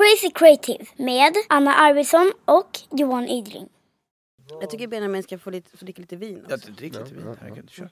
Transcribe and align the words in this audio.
Crazy 0.00 0.30
Creative 0.34 0.84
med 0.96 1.34
Anna 1.48 1.74
Arvidsson 1.74 2.32
och 2.44 2.78
Johan 2.90 3.28
Ydring. 3.28 3.68
Jag 4.60 4.70
tycker 4.70 4.86
Benjamin 4.86 5.22
ska 5.22 5.38
få, 5.38 5.50
lite, 5.50 5.76
få 5.76 5.84
dricka 5.84 6.00
lite 6.00 6.16
vin 6.16 6.44
Ja, 6.48 6.54
också. 6.54 6.70
drick 6.70 6.94
lite 6.94 7.14
vin. 7.14 7.36
Herregud, 7.40 7.70
kör. 7.70 7.90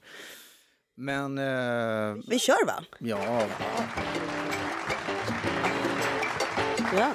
Men, 0.97 1.39
eh, 1.39 2.17
Vi 2.29 2.39
kör 2.39 2.67
va? 2.67 2.85
ja. 2.99 3.43
Ja. 6.97 7.13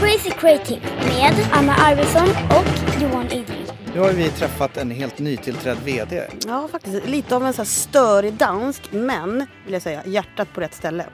Crazy 0.00 0.30
Creative 0.30 0.80
med 1.06 1.34
Anna 1.52 1.74
Arvidsson 1.74 2.28
och 2.28 3.00
Johan 3.02 3.26
Ydring. 3.26 3.66
Nu 3.94 4.00
har 4.00 4.12
vi 4.12 4.28
träffat 4.30 4.76
en 4.76 4.90
helt 4.90 5.18
nytillträdd 5.18 5.78
VD. 5.84 6.26
ja, 6.46 6.68
faktiskt. 6.68 7.06
Lite 7.06 7.36
av 7.36 7.44
en 7.46 7.52
så 7.52 7.58
här 7.62 7.66
störig 7.66 8.34
dansk, 8.34 8.92
men 8.92 9.46
vill 9.64 9.72
jag 9.72 9.82
säga, 9.82 10.02
hjärtat 10.06 10.52
på 10.52 10.60
rätt 10.60 10.74
ställe. 10.74 11.06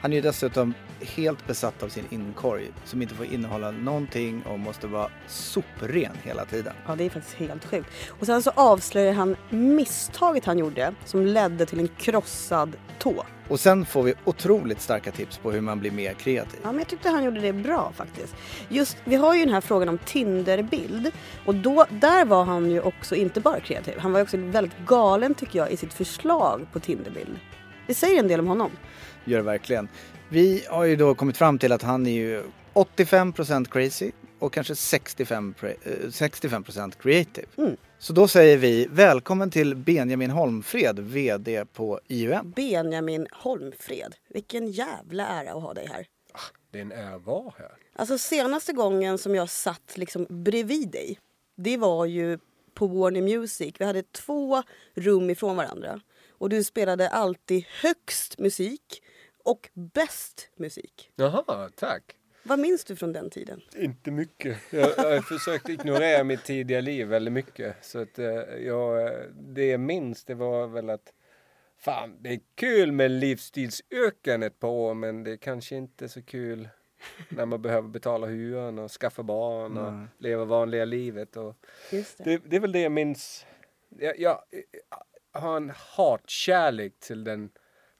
Han 0.00 0.12
är 0.12 0.16
ju 0.16 0.22
dessutom 0.22 0.74
helt 1.00 1.46
besatt 1.46 1.82
av 1.82 1.88
sin 1.88 2.04
inkorg 2.10 2.72
som 2.84 3.02
inte 3.02 3.14
får 3.14 3.26
innehålla 3.26 3.70
någonting 3.70 4.42
och 4.42 4.58
måste 4.58 4.86
vara 4.86 5.08
sopren 5.26 6.12
hela 6.22 6.44
tiden. 6.44 6.72
Ja, 6.86 6.96
det 6.96 7.04
är 7.04 7.10
faktiskt 7.10 7.36
helt 7.36 7.64
sjukt. 7.64 7.88
Och 8.20 8.26
sen 8.26 8.42
så 8.42 8.50
avslöjar 8.54 9.12
han 9.12 9.36
misstaget 9.50 10.44
han 10.44 10.58
gjorde 10.58 10.94
som 11.04 11.26
ledde 11.26 11.66
till 11.66 11.80
en 11.80 11.88
krossad 11.88 12.76
tå. 12.98 13.24
Och 13.48 13.60
sen 13.60 13.86
får 13.86 14.02
vi 14.02 14.14
otroligt 14.24 14.80
starka 14.80 15.10
tips 15.10 15.38
på 15.38 15.52
hur 15.52 15.60
man 15.60 15.80
blir 15.80 15.90
mer 15.90 16.14
kreativ. 16.14 16.60
Ja, 16.62 16.72
men 16.72 16.78
jag 16.78 16.88
tyckte 16.88 17.08
han 17.08 17.24
gjorde 17.24 17.40
det 17.40 17.52
bra 17.52 17.92
faktiskt. 17.96 18.34
Just, 18.68 18.96
vi 19.04 19.16
har 19.16 19.34
ju 19.34 19.44
den 19.44 19.54
här 19.54 19.60
frågan 19.60 19.88
om 19.88 19.98
Tinderbild 19.98 21.10
och 21.46 21.54
då, 21.54 21.86
där 21.90 22.24
var 22.24 22.44
han 22.44 22.70
ju 22.70 22.80
också 22.80 23.14
inte 23.14 23.40
bara 23.40 23.60
kreativ. 23.60 23.98
Han 23.98 24.12
var 24.12 24.18
ju 24.18 24.22
också 24.22 24.36
väldigt 24.36 24.78
galen 24.86 25.34
tycker 25.34 25.58
jag 25.58 25.70
i 25.70 25.76
sitt 25.76 25.92
förslag 25.92 26.66
på 26.72 26.80
Tinderbild. 26.80 27.38
Det 27.86 27.94
säger 27.94 28.18
en 28.18 28.28
del 28.28 28.40
om 28.40 28.46
honom. 28.46 28.70
Gör 29.24 29.38
det 29.38 29.44
verkligen. 29.44 29.88
Vi 30.28 30.64
har 30.68 30.84
ju 30.84 30.96
då 30.96 31.14
kommit 31.14 31.36
fram 31.36 31.58
till 31.58 31.72
att 31.72 31.82
han 31.82 32.06
är 32.06 32.10
ju 32.10 32.42
85% 32.74 33.64
crazy 33.70 34.10
och 34.38 34.52
kanske 34.52 34.74
65%, 34.74 35.54
pre- 35.54 35.76
eh, 35.84 36.08
65% 36.08 36.92
creative. 37.02 37.46
Mm. 37.56 37.76
Så 37.98 38.12
då 38.12 38.28
säger 38.28 38.56
vi 38.56 38.88
välkommen 38.90 39.50
till 39.50 39.76
Benjamin 39.76 40.30
Holmfred, 40.30 40.98
VD 40.98 41.64
på 41.64 42.00
IUM. 42.08 42.52
Benjamin 42.56 43.26
Holmfred. 43.32 44.14
Vilken 44.28 44.68
jävla 44.70 45.26
ära 45.26 45.52
att 45.52 45.62
ha 45.62 45.74
dig 45.74 45.86
här. 45.86 46.06
Det 46.70 46.78
är 46.78 46.82
en 46.82 46.92
ära 46.92 47.14
att 47.14 47.26
vara 47.26 47.52
här. 47.58 47.72
Alltså 47.96 48.18
senaste 48.18 48.72
gången 48.72 49.18
som 49.18 49.34
jag 49.34 49.50
satt 49.50 49.92
liksom 49.94 50.26
bredvid 50.28 50.90
dig, 50.90 51.18
det 51.56 51.76
var 51.76 52.06
ju 52.06 52.38
på 52.74 52.86
Warner 52.86 53.22
Music. 53.22 53.74
Vi 53.78 53.84
hade 53.84 54.02
två 54.02 54.62
rum 54.94 55.30
ifrån 55.30 55.56
varandra. 55.56 56.00
Och 56.40 56.48
du 56.48 56.64
spelade 56.64 57.08
alltid 57.08 57.64
högst 57.82 58.38
musik 58.38 59.02
och 59.44 59.70
bäst 59.74 60.50
musik. 60.56 61.10
Jaha, 61.16 61.70
tack. 61.76 62.16
Vad 62.42 62.58
minns 62.58 62.84
du 62.84 62.96
från 62.96 63.12
den 63.12 63.30
tiden? 63.30 63.60
Inte 63.76 64.10
mycket. 64.10 64.58
Jag, 64.70 64.90
jag 64.96 65.10
har 65.10 65.20
försökt 65.20 65.68
ignorera 65.68 66.24
mitt 66.24 66.44
tidiga 66.44 66.80
liv 66.80 67.06
väldigt 67.06 67.32
mycket. 67.32 67.84
Så 67.84 67.98
att 67.98 68.18
eh, 68.18 68.26
jag, 68.66 69.12
det 69.32 69.66
jag 69.66 69.80
minns 69.80 70.24
det 70.24 70.34
var 70.34 70.66
väl 70.66 70.90
att 70.90 71.12
Fan, 71.78 72.16
det 72.20 72.28
är 72.28 72.40
kul 72.54 72.92
med 72.92 73.10
livsstilsöken 73.10 74.42
ett 74.42 74.58
par 74.58 74.68
år 74.68 74.94
men 74.94 75.24
det 75.24 75.32
är 75.32 75.36
kanske 75.36 75.76
inte 75.76 76.08
så 76.08 76.22
kul 76.22 76.68
när 77.28 77.46
man 77.46 77.62
behöver 77.62 77.88
betala 77.88 78.26
hyran 78.26 78.78
och 78.78 78.90
skaffa 78.90 79.22
barn 79.22 79.78
och 79.78 79.92
Nej. 79.92 80.06
leva 80.18 80.44
vanliga 80.44 80.84
livet. 80.84 81.36
Och 81.36 81.56
Just 81.92 82.18
det. 82.18 82.24
det, 82.24 82.42
det 82.44 82.56
är 82.56 82.60
väl 82.60 82.72
det 82.72 82.80
jag 82.80 82.92
minns. 82.92 83.46
Jag, 83.98 84.18
jag, 84.18 84.42
jag 84.50 85.02
har 85.32 85.56
en 85.56 85.72
hatkärlek 85.76 87.00
till 87.00 87.24
den 87.24 87.50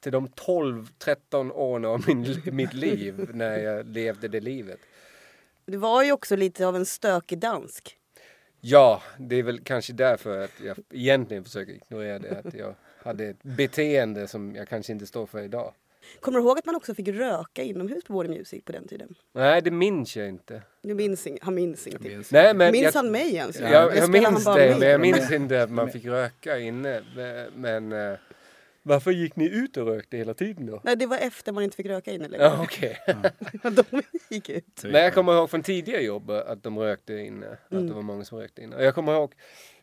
till 0.01 0.13
de 0.13 0.29
12-13 0.29 1.53
åren 1.53 1.85
av 1.85 2.05
min, 2.07 2.43
mitt 2.45 2.75
liv 2.75 3.31
när 3.35 3.59
jag 3.59 3.87
levde 3.87 4.29
det 4.29 4.41
livet. 4.41 4.81
Du 5.67 5.77
var 5.77 6.03
ju 6.03 6.13
också 6.13 6.37
lite 6.37 6.67
av 6.67 6.77
en 6.77 6.87
stökig 6.87 7.39
dansk. 7.39 7.97
Ja, 8.61 9.03
det 9.19 9.37
är 9.37 9.43
väl 9.43 9.61
kanske 9.61 9.93
därför 9.93 10.45
att 10.45 10.61
jag 10.65 10.77
egentligen 10.91 11.45
försöker 11.45 11.73
ignorera 11.73 12.19
det. 12.19 12.39
Att 12.45 12.55
jag 12.55 12.75
hade 12.99 13.25
ett 13.25 13.43
beteende 13.43 14.29
som 14.29 14.55
jag 14.55 14.69
kanske 14.69 14.93
inte 14.93 15.07
står 15.07 15.27
för 15.27 15.43
idag. 15.43 15.75
Kommer 16.21 16.39
du 16.39 16.45
ihåg 16.45 16.59
att 16.59 16.67
man 16.67 16.75
också 16.77 16.95
fick 16.95 17.09
röka 17.09 17.63
inomhus 17.63 18.05
på 18.05 18.13
Warner 18.15 18.31
Music 18.39 18.65
på 18.65 18.73
den 18.73 18.89
tiden? 18.89 19.15
Nej, 19.35 19.63
det 19.63 19.71
minns 19.71 20.17
jag 20.17 20.29
inte. 20.29 20.63
Du 20.83 20.95
minns 20.95 21.27
ing- 21.27 21.39
han 21.43 21.55
minns 21.55 21.87
ingenting. 21.87 22.23
Nej, 22.31 22.55
men 22.55 22.73
minns 22.73 22.85
jag, 22.85 22.93
han 23.03 23.11
mig 23.11 23.35
ens? 23.35 23.61
jag, 23.61 23.71
jag, 23.71 23.91
han 24.01 24.11
minns 24.11 24.45
det, 24.45 24.55
med? 24.55 24.79
men 24.79 24.89
jag 24.89 25.01
minns 25.01 25.33
inte 25.33 25.63
att 25.63 25.71
man 25.71 25.91
fick 25.91 26.05
röka 26.05 26.59
inne. 26.59 27.03
Men, 27.57 27.93
eh, 27.93 28.19
varför 28.83 29.11
gick 29.11 29.37
ni 29.37 29.49
ut 29.49 29.77
och 29.77 29.87
rökte 29.87 30.17
hela 30.17 30.35
tiden 30.35 30.67
då? 30.67 30.81
Nej, 30.85 30.97
det 30.97 31.07
var 31.07 31.17
efter 31.19 31.53
man 31.53 31.63
inte 31.65 31.77
fick 31.77 31.87
röka 31.87 32.13
inne 32.13 32.29
längre. 32.29 32.45
Ja, 32.45 32.63
okej. 32.63 32.99
De 33.63 34.03
gick 34.29 34.49
ut. 34.49 34.81
Nej, 34.85 35.03
jag 35.03 35.15
kommer 35.15 35.33
ihåg 35.37 35.51
från 35.51 35.63
tidigare 35.63 36.03
jobb 36.03 36.31
att 36.31 36.63
de 36.63 36.79
rökte 36.79 37.13
inne. 37.15 37.47
Att 37.47 37.73
Mm. 37.73 37.87
det 37.87 37.95
var 37.95 38.03
många 38.03 38.25
som 38.25 38.39
rökte 38.39 38.63
inne. 38.63 38.77
Och 38.77 38.85
jag 38.85 38.95
kommer 38.95 39.13
ihåg 39.13 39.33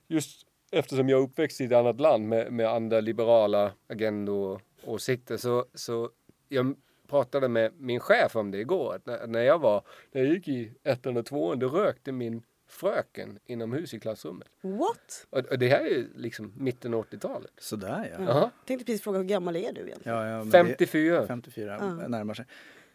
just 0.08 0.42
eftersom 0.72 1.10
jag 1.10 1.20
är 1.20 1.24
uppväxt 1.24 1.62
i 1.62 1.66
ett 1.66 1.72
annat 1.72 2.00
land 2.02 2.28
med, 2.28 2.52
med 2.54 2.68
andra 2.68 3.00
liberala 3.02 3.72
agendor 3.90 4.62
åsikter 4.88 5.38
så, 5.38 5.66
så 5.74 6.10
jag 6.50 6.76
pratade 7.08 7.48
med 7.48 7.72
min 7.78 8.00
chef 8.00 8.36
om 8.36 8.52
det 8.52 8.58
igår. 8.58 8.96
Att 8.96 9.06
när, 9.06 9.28
när 9.28 9.42
jag 9.42 9.60
var, 9.60 9.84
när 10.12 10.24
jag 10.24 10.34
gick 10.34 10.48
i 10.48 10.72
ettan 10.84 11.18
och 11.18 11.26
tvåan 11.26 11.60
då 11.60 11.68
rökte 11.68 12.12
min 12.12 12.44
fröken 12.70 13.40
inomhus 13.46 13.94
i 13.94 14.00
klassrummet. 14.00 14.48
What? 14.62 15.28
Och, 15.30 15.40
och 15.40 15.60
det 15.60 15.68
här 15.68 15.80
är 15.80 15.90
ju 15.90 16.08
liksom 16.16 16.54
mitten 16.58 16.94
av 16.94 17.06
80-talet. 17.06 17.52
Sådär 17.58 18.16
ja. 18.18 18.24
Jaha. 18.26 18.52
Tänkte 18.66 18.86
precis 18.86 19.02
fråga 19.02 19.18
hur 19.18 19.26
gammal 19.26 19.56
är 19.56 19.74
du 19.74 19.82
egentligen? 19.82 20.18
ja, 20.18 20.28
ja 20.28 20.38
men 20.44 20.52
54. 20.52 21.22
Det, 21.22 21.28
54 21.28 21.78
Ja. 21.80 22.08
närmar 22.08 22.34
sig. 22.34 22.46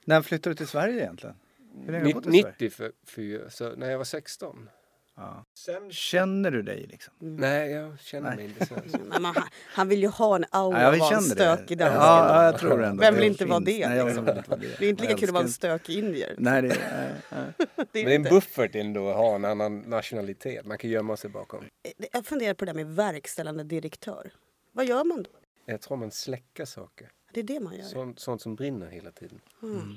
När 0.04 0.22
flyttade 0.22 0.50
du 0.54 0.56
till 0.56 0.66
Sverige 0.66 1.02
egentligen? 1.02 1.36
Hur 1.84 1.92
länge 1.92 2.04
har 2.04 2.08
du 2.08 2.14
bott 2.14 2.26
i 2.26 2.70
Sverige? 2.70 2.92
94, 3.00 3.50
så 3.50 3.76
när 3.76 3.90
jag 3.90 3.98
var 3.98 4.04
16. 4.04 4.68
Ja. 5.16 5.44
Sen, 5.54 5.90
Känner 5.92 6.50
du 6.50 6.62
dig 6.62 6.86
liksom? 6.90 7.14
nej, 7.18 7.70
jag 7.70 8.00
känner 8.00 8.28
Nej. 8.28 8.36
mig 8.36 8.44
inte 8.46 8.66
så. 8.66 8.98
Men 9.08 9.22
man, 9.22 9.34
han 9.66 9.88
vill 9.88 10.00
ju 10.02 10.08
ha 10.08 10.36
en 10.36 10.44
aura 10.50 10.80
Ja, 10.80 10.86
av 10.88 10.92
att 10.94 11.00
vara 11.00 11.16
en 11.16 11.22
stökig 11.22 11.78
dansk. 11.78 11.96
Ja, 11.96 12.34
ja, 12.36 12.44
jag 12.44 12.58
tror 12.58 12.82
ändå 12.82 13.00
Vem 13.00 13.14
vill 13.14 13.24
inte 13.24 13.44
vara 13.44 13.60
det, 13.60 13.88
Nej, 13.88 13.96
jag 13.98 14.06
liksom? 14.06 14.28
inte 14.28 14.44
vara 14.50 14.60
det. 14.60 14.78
Det 14.78 14.86
är 14.86 14.90
inte 14.90 15.02
lika 15.02 15.16
kul 15.16 15.28
att 15.28 15.34
vara 15.34 15.44
en 15.44 15.50
stökig 15.50 15.98
indier. 15.98 16.34
Nej, 16.38 16.62
det 16.62 16.68
är, 16.68 16.78
nej, 17.02 17.14
nej. 17.30 17.52
Det 17.92 18.00
är 18.00 18.04
Men 18.04 18.04
det 18.04 18.12
är 18.12 18.14
en 18.14 18.22
buffert 18.22 18.74
ändå 18.74 19.10
att 19.10 19.16
ha 19.16 19.34
en 19.34 19.44
annan 19.44 19.78
nationalitet. 19.78 20.66
Man 20.66 20.78
kan 20.78 20.90
gömma 20.90 21.16
sig 21.16 21.30
bakom. 21.30 21.64
Jag 22.12 22.26
funderar 22.26 22.54
på 22.54 22.64
det 22.64 22.72
där 22.72 22.84
med 22.84 22.94
verkställande 22.96 23.64
direktör. 23.64 24.32
Vad 24.72 24.86
gör 24.86 25.04
man 25.04 25.22
då? 25.22 25.30
Jag 25.66 25.80
tror 25.80 25.96
man 25.96 26.10
släcker 26.10 26.64
saker. 26.64 27.10
Det 27.32 27.40
är 27.40 27.44
det 27.44 27.60
man 27.60 27.76
gör. 27.76 27.84
Sånt, 27.84 28.20
sånt 28.20 28.42
som 28.42 28.54
brinner 28.54 28.86
hela 28.86 29.10
tiden. 29.10 29.40
Mm. 29.62 29.94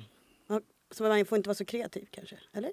Ja, 0.47 0.61
Så 0.91 1.03
man 1.03 1.25
får 1.25 1.35
inte 1.35 1.49
vara 1.49 1.55
så 1.55 1.65
kreativ 1.65 2.07
kanske? 2.11 2.37
Eller? 2.53 2.71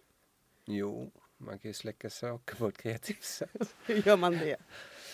Jo, 0.65 1.11
man 1.43 1.59
kan 1.59 1.69
ju 1.69 1.75
släcka 1.75 2.11
saker 2.11 2.57
på 2.57 2.69
ett 2.69 2.79
kreativt 2.79 3.25
sätt. 3.25 3.75
Hur 3.87 4.07
gör 4.07 4.17
man 4.17 4.33
det? 4.33 4.57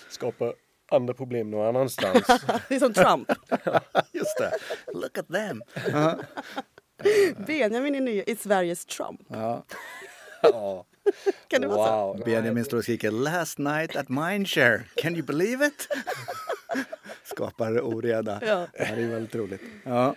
Skapa 0.09 0.53
andra 0.91 1.15
problem 1.15 1.51
någon 1.51 1.67
annanstans. 1.67 2.27
Det 2.69 2.75
är 2.75 2.79
som 2.79 2.93
Trump. 2.93 3.29
Just 4.13 4.39
det. 4.39 4.53
Look 4.95 5.19
at 5.19 5.29
them. 5.29 5.63
Benjamin 7.47 7.95
är, 7.95 8.01
ny, 8.01 8.23
är 8.27 8.37
Sveriges 8.37 8.87
Trump. 8.87 9.21
Ja. 9.29 9.65
ja. 10.43 10.87
Kan 11.49 11.61
det 11.61 11.69
vara 11.69 11.89
så? 11.89 12.07
wow. 12.07 12.25
Benjamin 12.25 12.65
står 12.65 12.79
och 12.79 12.83
skriker 12.83 13.11
Last 13.11 13.59
night 13.59 13.97
at 13.97 14.09
Mindshare. 14.09 14.83
Can 14.95 15.15
you 15.15 15.23
believe 15.23 15.67
it? 15.67 15.89
Skapar 17.25 17.81
oreda. 17.81 18.41
Ja. 18.47 18.67
Det 18.73 18.85
här 18.85 18.97
är 18.97 19.09
väldigt 19.09 19.35
roligt. 19.35 19.63
Ja, 19.85 20.15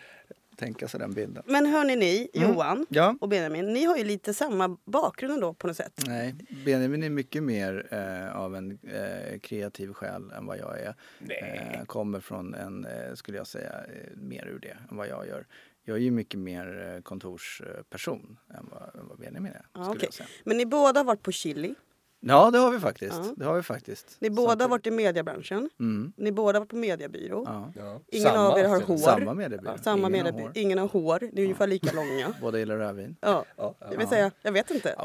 tänka 0.61 0.87
sig 0.87 0.99
den 0.99 1.13
bilden. 1.13 1.43
Men 1.45 1.65
hörni 1.65 1.95
ni, 1.95 2.29
Johan 2.33 2.71
Mm. 2.77 2.85
Ja. 2.89 3.15
och 3.21 3.29
Benjamin, 3.29 3.73
ni 3.73 3.83
har 3.85 3.97
ju 3.97 4.03
lite 4.03 4.33
samma 4.33 4.77
bakgrund 4.85 5.33
ändå 5.33 5.53
på 5.53 5.67
något 5.67 5.77
sätt. 5.77 6.03
Nej, 6.07 6.35
Benjamin 6.65 7.03
är 7.03 7.09
mycket 7.09 7.43
mer 7.43 7.87
eh, 7.91 8.35
av 8.35 8.55
en 8.55 8.71
eh, 8.83 9.39
kreativ 9.39 9.93
själ 9.93 10.31
än 10.31 10.45
vad 10.45 10.57
jag 10.57 10.79
är. 10.79 10.95
Eh, 11.29 11.85
kommer 11.85 12.19
från 12.19 12.53
en, 12.53 12.85
eh, 12.85 13.13
skulle 13.13 13.37
jag 13.37 13.47
säga, 13.47 13.71
eh, 13.71 14.17
mer 14.17 14.47
ur 14.47 14.59
det 14.59 14.77
än 14.91 14.97
vad 14.97 15.07
jag 15.07 15.27
gör. 15.27 15.47
Jag 15.83 15.97
är 15.97 16.01
ju 16.01 16.11
mycket 16.11 16.39
mer 16.39 16.93
eh, 16.95 17.01
kontorsperson 17.01 18.37
än 18.57 18.67
vad, 18.71 19.01
än 19.01 19.07
vad 19.07 19.19
Benjamin 19.19 19.51
är. 19.51 19.65
Jag 19.73 20.13
säga. 20.13 20.27
Men 20.43 20.57
ni 20.57 20.65
båda 20.65 20.99
har 20.99 21.05
varit 21.05 21.21
på 21.23 21.31
Chili. 21.31 21.75
Ja, 22.23 22.51
det 22.51 22.57
har 22.59 22.71
vi 22.71 22.79
faktiskt. 22.79 23.13
Ja. 23.23 23.33
Det 23.37 23.45
har 23.45 23.55
vi 23.55 23.63
faktiskt. 23.63 24.15
Ni 24.19 24.29
båda 24.29 24.63
har 24.63 24.69
varit 24.69 24.87
i 24.87 24.91
mediebranschen. 24.91 25.69
Mm. 25.79 26.13
Ni 26.17 26.31
båda 26.31 26.55
har 26.55 26.61
varit 26.61 26.69
på 26.69 26.75
mediebyrå. 26.75 27.43
Ja. 27.45 27.71
Ja. 27.77 27.99
Ingen 28.07 28.35
av 28.35 28.59
er 28.59 28.67
har 28.67 28.75
alltså. 28.75 28.91
hår. 28.91 28.97
Samma 28.97 29.33
mediebyrå. 29.33 29.71
Ja, 29.71 29.83
samma 29.83 29.97
Ingen 29.97 30.03
har 30.03 30.23
mediebyrå. 30.23 30.47
hår. 30.47 30.51
Ingen 30.57 30.77
har 30.77 30.87
hår. 30.87 31.19
Ni 31.33 31.41
är 31.41 31.45
ungefär 31.45 31.67
lika 31.67 31.91
långa. 31.95 32.33
Båda 32.41 32.59
gillar 32.59 32.77
rödvin. 32.77 33.15
Ja. 33.21 33.45
Ja, 33.57 33.75
Jag 33.79 33.97
vill 33.97 34.07
säga, 34.07 34.31
jag 34.41 34.51
vet 34.51 34.71
inte. 34.71 34.95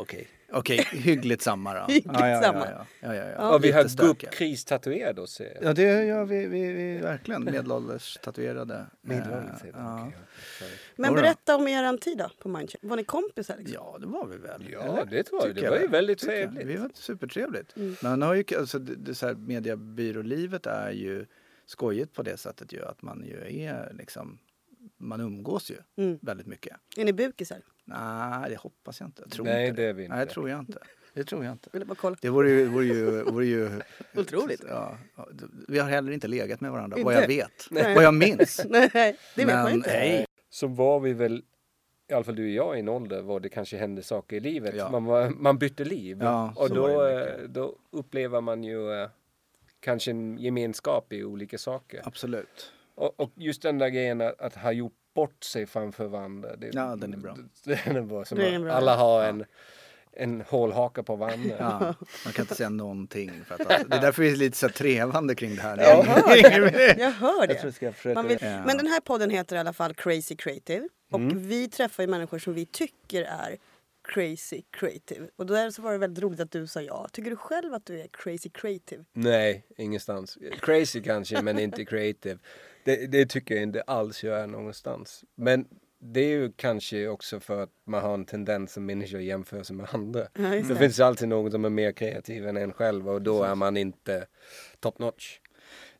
Okej, 0.52 0.80
okej, 0.86 1.00
hyggligt 1.00 1.42
samma 1.42 1.74
då. 1.74 1.80
Hyggligt 1.92 2.18
ja, 2.20 2.28
ja, 2.28 2.42
samma. 2.42 2.58
Ja, 2.70 2.86
ja, 3.00 3.14
ja, 3.14 3.14
ja, 3.14 3.24
ja. 3.24 3.30
Ja, 3.52 3.58
vi 3.58 3.70
har 3.72 4.06
gubbkris 4.06 4.64
tatuerad 4.64 5.18
oss. 5.18 5.40
jag. 5.40 5.50
Ja, 5.62 5.72
det 5.72 6.04
gör 6.04 6.24
vi, 6.24 6.46
vi, 6.46 6.72
vi 6.72 6.98
verkligen. 6.98 7.44
Medelålders 7.44 8.18
tatuerade. 8.22 8.86
Medelålders, 9.00 9.60
Eh, 9.64 9.66
det. 9.66 9.72
ja. 9.74 10.12
Men 10.96 11.14
berätta 11.14 11.56
om 11.56 11.68
er 11.68 11.96
tid 11.96 12.18
då 12.18 12.30
på 12.38 12.48
Mindcheck. 12.48 12.80
Var 12.82 12.96
ni 12.96 13.04
kompisar? 13.04 13.56
Liksom? 13.56 13.74
ja, 13.74 13.96
det 14.00 14.06
var 14.06 14.26
vi 14.26 14.36
väl? 14.36 14.68
Ja, 14.72 14.82
eller? 14.82 15.04
det 15.04 15.22
tror 15.22 15.40
jag. 15.46 15.48
Tycker 15.54 15.62
Det 15.62 15.70
var 15.70 15.76
ju 15.76 15.82
väl. 15.82 15.90
väldigt 15.90 16.18
Tycker 16.18 16.32
trevligt. 16.32 16.66
Vi 16.66 16.76
var 16.76 16.90
supertrevligt. 16.94 17.76
Mm. 17.76 17.96
Men 18.02 18.22
har 18.22 18.34
ju, 18.34 18.44
alltså, 18.58 18.78
det, 18.78 18.94
det 18.94 19.14
så 19.14 19.26
här, 19.26 19.34
mediebyrålivet 19.34 20.66
är 20.66 20.90
ju 20.90 21.26
skojigt 21.66 22.12
på 22.14 22.22
det 22.22 22.36
sättet 22.36 22.72
ju 22.72 22.84
att 22.84 23.02
man 23.02 23.24
ju 23.26 23.62
är 23.64 23.92
liksom 23.98 24.38
man 24.98 25.20
umgås 25.20 25.70
ju 25.70 25.76
Mm. 26.04 26.18
väldigt 26.22 26.46
mycket. 26.46 26.76
Är 26.96 27.04
ni 27.04 27.12
bukisar? 27.12 27.58
Nej, 27.86 28.50
det 28.50 28.56
hoppas 28.56 29.00
jag 29.00 29.08
inte. 29.08 29.22
Jag 29.22 29.30
tror 29.30 29.44
Nej, 29.44 29.68
inte 29.68 29.82
det 29.82 29.88
är 29.88 29.92
vi 29.92 30.02
inte. 30.04 30.16
Nej, 30.16 30.26
det 30.26 30.32
tror 30.32 30.50
jag 30.50 30.58
inte. 30.58 30.78
Det 31.14 31.24
tror 31.24 31.44
jag 31.44 31.52
inte. 31.52 31.68
Vill 31.72 31.80
jag 31.80 31.88
bara 31.88 31.94
kolla. 31.94 32.16
Det 32.20 32.28
vore 32.28 32.50
ju... 32.50 32.66
Vore 32.66 32.84
ju, 32.84 33.22
vore 33.22 33.46
ju 33.46 33.70
Otroligt. 34.14 34.64
Ja, 34.68 34.98
vi 35.68 35.78
har 35.78 35.88
heller 35.88 36.12
inte 36.12 36.28
legat 36.28 36.60
med 36.60 36.72
varandra, 36.72 36.96
Inte? 36.96 37.04
vad 37.04 37.14
jag 37.14 37.26
vet. 37.26 37.66
Nej. 37.70 37.94
Vad 37.94 38.04
jag 38.04 38.14
minns. 38.14 38.60
Nej, 38.68 38.90
det 38.92 39.44
vet 39.44 39.46
Men, 39.46 39.62
man 39.62 39.72
inte. 39.72 39.90
hej. 39.90 40.26
Så 40.50 40.66
var 40.66 41.00
vi 41.00 41.12
väl, 41.12 41.42
i 42.08 42.14
alla 42.14 42.24
fall 42.24 42.34
du 42.36 42.44
och 42.44 42.50
jag, 42.50 42.76
i 42.76 42.80
en 42.80 42.88
ålder 42.88 43.22
var 43.22 43.40
det 43.40 43.48
kanske 43.48 43.76
hände 43.76 44.02
saker 44.02 44.36
i 44.36 44.40
livet. 44.40 44.74
Ja. 44.76 44.90
Man, 44.90 45.04
var, 45.04 45.30
man 45.30 45.58
bytte 45.58 45.84
liv. 45.84 46.18
Ja, 46.20 46.52
och 46.56 46.70
då, 46.70 47.02
det 47.02 47.34
eh, 47.34 47.48
då 47.48 47.76
upplever 47.92 48.40
man 48.40 48.64
ju 48.64 48.92
eh, 48.92 49.08
kanske 49.80 50.10
en 50.10 50.38
gemenskap 50.38 51.12
i 51.12 51.24
olika 51.24 51.58
saker. 51.58 52.02
Absolut. 52.04 52.72
Och, 52.94 53.20
och 53.20 53.32
just 53.34 53.62
den 53.62 53.78
där 53.78 53.88
grejen 53.88 54.20
att, 54.20 54.40
att 54.40 54.54
ha 54.54 54.72
gjort 54.72 54.92
bort 55.16 55.44
sig 55.44 55.66
framför 55.66 56.06
varandra. 56.06 56.56
Det, 56.56 56.70
Ja, 56.72 56.96
den 56.96 57.12
är 57.12 57.16
bra. 57.16 57.36
Den 57.64 57.96
är 57.96 58.02
bra. 58.02 58.24
Som 58.24 58.38
Det 58.38 58.54
är 58.54 58.58
bra. 58.58 58.72
Alla 58.72 58.96
har 58.96 59.24
en, 59.24 59.44
en 60.12 60.40
hålhaka 60.40 61.02
på 61.02 61.16
varandra. 61.16 61.56
Ja, 61.58 61.78
man 62.24 62.32
kan 62.32 62.42
inte 62.42 62.54
säga 62.54 62.68
någonting. 62.68 63.44
För 63.46 63.54
att, 63.54 63.60
alltså, 63.72 63.88
det 63.88 63.96
är 63.96 64.00
därför 64.06 64.22
vi 64.22 64.32
är 64.32 64.36
lite 64.36 64.56
så 64.56 64.68
trevande 64.68 65.34
kring 65.34 65.54
det 65.56 65.62
här. 65.62 65.76
Jag 65.78 66.02
hör 66.02 66.70
det. 66.70 66.96
Jag 66.98 67.10
hör 67.10 67.40
Jag 67.40 67.48
det. 67.48 67.54
tror 67.54 67.66
jag 67.66 67.74
ska 67.74 67.92
försöka... 67.92 68.14
Man 68.14 68.28
vill, 68.28 68.38
Ja. 68.40 68.64
men 68.66 68.76
den 68.76 68.86
här 68.86 69.00
podden 69.00 69.30
heter 69.30 69.56
i 69.56 69.58
alla 69.58 69.72
fall 69.72 69.94
Crazy 69.94 70.36
Creative. 70.36 70.88
Och 71.12 71.18
Mm. 71.20 71.48
vi 71.48 71.68
träffar 71.68 72.02
ju 72.02 72.06
människor 72.06 72.38
som 72.38 72.54
vi 72.54 72.66
tycker 72.66 73.22
är 73.22 73.56
crazy 74.14 74.62
creative. 74.70 75.28
Och 75.36 75.46
där 75.46 75.70
så 75.70 75.82
var 75.82 75.92
det 75.92 75.98
väldigt 75.98 76.22
roligt 76.24 76.40
att 76.40 76.50
du 76.50 76.66
sa 76.66 76.80
ja. 76.80 77.08
Tycker 77.12 77.30
du 77.30 77.36
själv 77.36 77.74
att 77.74 77.86
du 77.86 78.00
är 78.00 78.06
crazy 78.12 78.48
creative? 78.50 79.04
Nej, 79.12 79.66
ingenstans. 79.76 80.38
Crazy 80.60 81.02
kanske, 81.02 81.42
men 81.42 81.58
inte 81.58 81.84
creative. 81.84 82.38
Det, 82.86 83.06
det 83.06 83.26
tycker 83.26 83.54
jag 83.54 83.62
inte 83.62 83.82
alls 83.82 84.24
jag 84.24 84.40
är 84.40 84.46
någonstans. 84.46 85.24
Men 85.34 85.68
det 85.98 86.20
är 86.20 86.28
ju 86.28 86.52
kanske 86.56 87.08
också 87.08 87.40
för 87.40 87.62
att 87.62 87.70
man 87.84 88.02
har 88.02 88.14
en 88.14 88.24
tendens 88.24 88.72
som 88.72 88.86
människa 88.86 89.16
att 89.16 89.24
jämföra 89.24 89.64
sig 89.64 89.76
med 89.76 89.86
andra. 89.92 90.20
Ja, 90.20 90.42
det 90.42 90.62
det. 90.68 90.76
finns 90.76 91.00
alltid 91.00 91.28
någon 91.28 91.50
som 91.50 91.64
är 91.64 91.70
mer 91.70 91.92
kreativ 91.92 92.48
än 92.48 92.56
en 92.56 92.72
själv 92.72 93.08
och 93.08 93.22
då 93.22 93.42
är 93.42 93.54
man 93.54 93.76
inte 93.76 94.26
top 94.80 94.98
notch. 94.98 95.38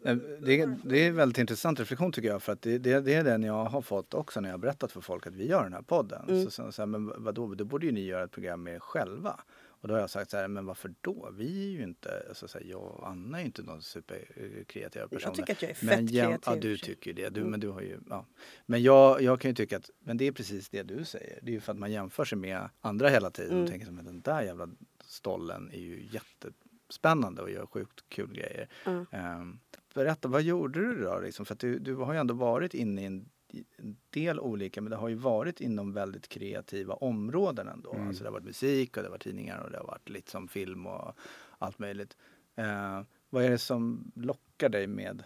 Eh, 0.04 0.16
Det 0.40 0.60
är, 0.60 0.76
det 0.84 0.98
är 1.04 1.08
en 1.08 1.16
väldigt 1.16 1.38
intressant 1.38 1.80
reflektion 1.80 2.12
tycker 2.12 2.28
jag. 2.28 2.42
För 2.42 2.52
att 2.52 2.62
det, 2.62 2.78
det, 2.78 3.00
det 3.00 3.14
är 3.14 3.24
den 3.24 3.42
jag 3.42 3.64
har 3.64 3.82
fått 3.82 4.14
också 4.14 4.40
när 4.40 4.48
jag 4.48 4.54
har 4.54 4.58
berättat 4.58 4.92
för 4.92 5.00
folk 5.00 5.26
att 5.26 5.34
vi 5.34 5.48
gör 5.48 5.62
den 5.62 5.72
här 5.72 5.82
podden. 5.82 6.28
Mm. 6.28 6.44
Så, 6.44 6.50
så, 6.50 6.72
så 6.72 6.82
här, 6.82 6.86
men 6.86 7.12
vadå, 7.24 7.54
då 7.54 7.64
borde 7.64 7.86
ju 7.86 7.92
ni 7.92 8.04
göra 8.04 8.24
ett 8.24 8.30
program 8.30 8.62
med 8.62 8.74
er 8.74 8.78
själva. 8.78 9.40
Och 9.86 9.88
då 9.88 9.94
har 9.94 10.00
jag 10.00 10.10
sagt 10.10 10.30
så 10.30 10.36
här, 10.36 10.48
men 10.48 10.66
varför 10.66 10.94
då? 11.00 11.30
Vi 11.36 11.66
är 11.66 11.70
ju 11.70 11.82
inte, 11.82 12.24
alltså, 12.28 12.48
så 12.48 12.58
här, 12.58 12.66
jag 12.66 12.82
och 12.82 13.08
Anna 13.08 13.40
är 13.40 13.44
inte 13.44 13.62
någon 13.62 13.82
superkreativa 13.82 15.08
personer. 15.08 15.34
tycker 15.34 15.52
att 15.52 15.62
jag 15.62 15.70
är 15.70 15.74
fett 15.74 15.82
men 15.86 16.08
kreativ 16.08 16.38
Ja, 16.46 16.56
du 16.56 16.76
tycker 16.76 17.12
det. 17.12 17.28
Du, 17.28 17.40
Mm. 17.40 17.50
men 17.50 17.60
du 17.60 17.68
har 17.68 17.80
ju, 17.80 17.98
ja. 18.10 18.26
Men 18.66 18.82
jag, 18.82 19.22
jag 19.22 19.40
kan 19.40 19.50
ju 19.50 19.54
tycka 19.54 19.76
att, 19.76 19.90
men 20.00 20.16
det 20.16 20.24
är 20.26 20.32
precis 20.32 20.68
det 20.68 20.82
du 20.82 21.04
säger. 21.04 21.38
Det 21.42 21.50
är 21.50 21.52
ju 21.52 21.60
för 21.60 21.72
att 21.72 21.78
man 21.78 21.92
jämför 21.92 22.24
sig 22.24 22.38
med 22.38 22.68
andra 22.80 23.08
hela 23.08 23.30
tiden 23.30 23.50
Mm. 23.52 23.64
och 23.64 23.70
tänker 23.70 23.86
som 23.86 23.98
att 23.98 24.04
den 24.04 24.20
där 24.20 24.42
jävla 24.42 24.68
stollen 25.04 25.70
är 25.72 25.80
ju 25.80 26.08
jättespännande 26.10 27.42
och 27.42 27.50
gör 27.50 27.66
sjukt 27.66 28.04
kul 28.08 28.32
grejer. 28.34 28.68
Ja. 28.84 29.04
Ehm, 29.12 29.58
berätta, 29.94 30.28
vad 30.28 30.42
gjorde 30.42 30.80
du 30.80 31.00
då? 31.02 31.20
Liksom? 31.20 31.46
För 31.46 31.54
att 31.54 31.60
du, 31.60 31.78
du 31.78 31.94
har 31.94 32.12
ju 32.12 32.18
ändå 32.18 32.34
varit 32.34 32.74
inne 32.74 33.02
i 33.02 33.04
en, 33.04 33.16
i 33.16 33.26
en 33.76 33.96
del 34.10 34.40
olika, 34.40 34.80
men 34.80 34.90
det 34.90 34.96
har 34.96 35.08
ju 35.08 35.14
varit 35.14 35.60
inom 35.60 35.92
väldigt 35.92 36.28
kreativa 36.28 36.94
områden 36.94 37.68
ändå. 37.68 37.92
Mm. 37.92 38.08
Alltså 38.08 38.22
det 38.22 38.28
har 38.28 38.32
varit 38.32 38.44
musik 38.44 38.96
och 38.96 39.02
det 39.02 39.08
har 39.08 39.12
varit 39.12 39.22
tidningar 39.22 39.58
och 39.60 39.70
det 39.70 39.78
har 39.78 39.86
varit 39.86 40.08
lite 40.08 40.30
som 40.30 40.48
film 40.48 40.86
och 40.86 41.16
allt 41.58 41.78
möjligt. 41.78 42.16
Ehm, 42.56 43.04
vad 43.30 43.44
är 43.44 43.50
det 43.50 43.58
som 43.58 44.12
lockar 44.14 44.68
dig 44.68 44.86
med, 44.86 45.22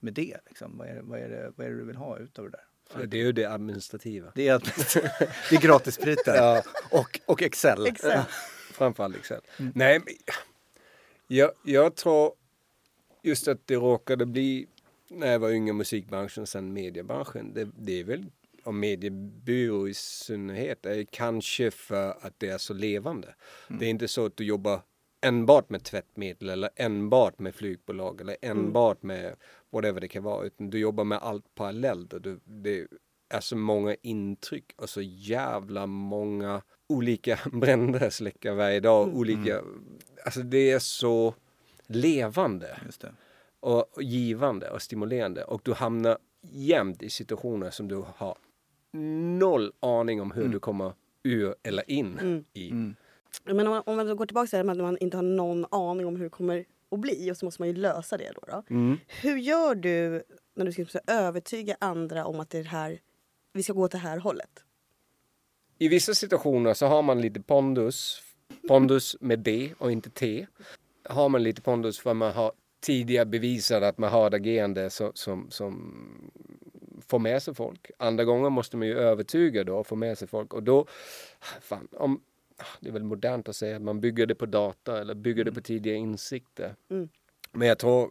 med 0.00 0.14
det? 0.14 0.36
Liksom? 0.46 0.78
Vad, 0.78 0.88
är, 0.88 1.00
vad, 1.02 1.18
är 1.18 1.28
det, 1.28 1.52
vad 1.56 1.66
är 1.66 1.70
det 1.70 1.76
du 1.76 1.84
vill 1.84 1.96
ha 1.96 2.18
ut 2.18 2.38
av 2.38 2.44
det 2.44 2.50
där? 2.50 2.66
Det 3.06 3.16
är 3.16 3.24
ju 3.24 3.32
det 3.32 3.44
administrativa. 3.44 4.32
Det 4.34 4.48
är, 4.48 4.54
att, 4.54 4.64
det 5.50 5.56
är 5.56 5.60
gratisspriten 5.60 6.34
Ja. 6.34 6.62
och, 6.90 7.20
och 7.26 7.42
Excel. 7.42 7.86
Exakt. 7.86 8.30
Framförallt 8.72 9.16
Excel. 9.16 9.40
Nej, 9.56 9.98
men 10.04 10.14
jag, 11.26 11.50
jag 11.64 11.94
tror 11.94 12.32
just 13.22 13.48
att 13.48 13.66
det 13.66 13.74
råkade 13.74 14.26
bli 14.26 14.66
när 15.08 15.32
jag 15.32 15.38
var 15.38 15.50
yngre 15.50 15.72
musikbranschen 15.72 16.42
och 16.42 16.48
sen 16.48 16.72
mediebranschen. 16.72 17.54
Det, 17.54 17.68
det 17.78 18.00
är 18.00 18.04
väl, 18.04 18.26
och 18.64 18.74
mediebyrå 18.74 19.88
i 19.88 19.94
synnerhet, 19.94 20.86
är 20.86 21.04
kanske 21.04 21.70
för 21.70 22.10
att 22.20 22.34
det 22.38 22.48
är 22.48 22.58
så 22.58 22.74
levande. 22.74 23.34
Det 23.68 23.86
är 23.86 23.90
inte 23.90 24.08
så 24.08 24.26
att 24.26 24.36
du 24.36 24.44
jobbar 24.44 24.80
enbart 25.20 25.70
med 25.70 25.84
tvättmedel 25.84 26.48
eller 26.48 26.70
enbart 26.76 27.38
med 27.38 27.54
flygbolag 27.54 28.20
eller 28.20 28.36
enbart 28.42 29.02
med 29.02 29.36
whatever 29.72 30.00
det 30.00 30.08
kan 30.08 30.22
vara. 30.22 30.46
Utan 30.46 30.70
du 30.70 30.78
jobbar 30.78 31.04
med 31.04 31.18
allt 31.18 31.54
parallellt 31.54 32.12
och 32.12 32.20
du, 32.20 32.40
det 32.44 32.86
är 33.28 33.40
så 33.40 33.56
många 33.56 33.96
intryck 34.02 34.72
och 34.76 34.90
så 34.90 35.02
jävla 35.02 35.86
många 35.86 36.62
olika 36.88 37.38
bränder 37.52 38.10
släcka 38.10 38.54
varje 38.54 38.80
dag. 38.80 39.16
Olika, 39.16 39.62
alltså 40.24 40.40
det 40.40 40.70
är 40.70 40.78
så 40.78 41.34
levande 41.86 42.80
Just 42.86 43.00
det. 43.00 43.12
Och, 43.66 43.96
och 43.96 44.02
givande 44.02 44.70
och 44.70 44.82
stimulerande 44.82 45.44
och 45.44 45.60
du 45.64 45.72
hamnar 45.72 46.18
jämt 46.42 47.02
i 47.02 47.10
situationer 47.10 47.70
som 47.70 47.88
du 47.88 48.04
har 48.16 48.38
noll 49.38 49.72
aning 49.80 50.20
om 50.20 50.30
hur 50.30 50.48
du 50.48 50.60
kommer 50.60 50.92
ur 51.22 51.54
eller 51.62 51.90
in 51.90 52.44
i. 52.52 52.72
Men 53.44 53.66
om 53.66 53.72
man, 53.72 53.82
om 53.86 53.96
man 53.96 54.16
går 54.16 54.26
tillbaka 54.26 54.46
till 54.46 54.50
det 54.50 54.56
här 54.56 54.64
med 54.64 54.72
att 54.72 54.82
man 54.82 54.98
inte 54.98 55.16
har 55.16 55.22
någon 55.22 55.66
aning 55.70 56.06
om 56.06 56.16
hur 56.16 56.24
det 56.24 56.30
kommer 56.30 56.64
att 56.90 57.00
bli 57.00 57.30
och 57.30 57.36
så 57.36 57.44
måste 57.44 57.62
man 57.62 57.68
ju 57.68 57.74
lösa 57.74 58.16
det 58.16 58.32
då. 58.34 58.40
då. 58.46 58.64
Hur 59.06 59.36
gör 59.36 59.74
du 59.74 60.22
när 60.54 60.64
du 60.64 60.72
ska 60.72 60.84
här 60.84 61.00
övertyga 61.06 61.76
andra 61.80 62.26
om 62.26 62.40
att 62.40 62.50
det 62.50 62.58
är 62.58 62.64
här, 62.64 63.00
vi 63.52 63.62
ska 63.62 63.72
gå 63.72 63.82
åt 63.82 63.92
det 63.92 63.98
här 63.98 64.18
hållet? 64.18 64.64
I 65.78 65.88
vissa 65.88 66.14
situationer 66.14 66.74
så 66.74 66.86
har 66.86 67.02
man 67.02 67.20
lite 67.20 67.40
pondus, 67.40 68.22
pondus 68.68 69.16
med 69.20 69.38
D 69.38 69.74
och 69.78 69.92
inte 69.92 70.10
T. 70.10 70.46
Har 71.08 71.28
man 71.28 71.42
lite 71.42 71.62
pondus 71.62 71.98
för 71.98 72.14
man 72.14 72.32
har 72.32 72.52
tidigare 72.80 73.26
bevisat 73.26 73.82
att 73.82 73.98
man 73.98 74.10
har 74.10 74.26
ett 74.26 74.34
agerande 74.34 74.90
som, 74.90 75.12
som, 75.14 75.50
som 75.50 76.30
får 77.06 77.18
med 77.18 77.42
sig 77.42 77.54
folk. 77.54 77.90
Andra 77.98 78.24
gånger 78.24 78.50
måste 78.50 78.76
man 78.76 78.88
ju 78.88 78.98
övertyga 78.98 79.64
då 79.64 79.76
och 79.76 79.86
få 79.86 79.96
med 79.96 80.18
sig 80.18 80.28
folk 80.28 80.54
och 80.54 80.62
då, 80.62 80.86
fan, 81.60 81.88
om, 81.92 82.20
det 82.80 82.88
är 82.88 82.92
väl 82.92 83.04
modernt 83.04 83.48
att 83.48 83.56
säga 83.56 83.76
att 83.76 83.82
man 83.82 84.00
bygger 84.00 84.26
det 84.26 84.34
på 84.34 84.46
data 84.46 85.00
eller 85.00 85.14
bygger 85.14 85.44
det 85.44 85.52
på 85.52 85.60
tidiga 85.60 85.94
insikter. 85.94 86.74
Mm. 86.90 87.08
Men 87.52 87.68
jag 87.68 87.78
tror 87.78 88.10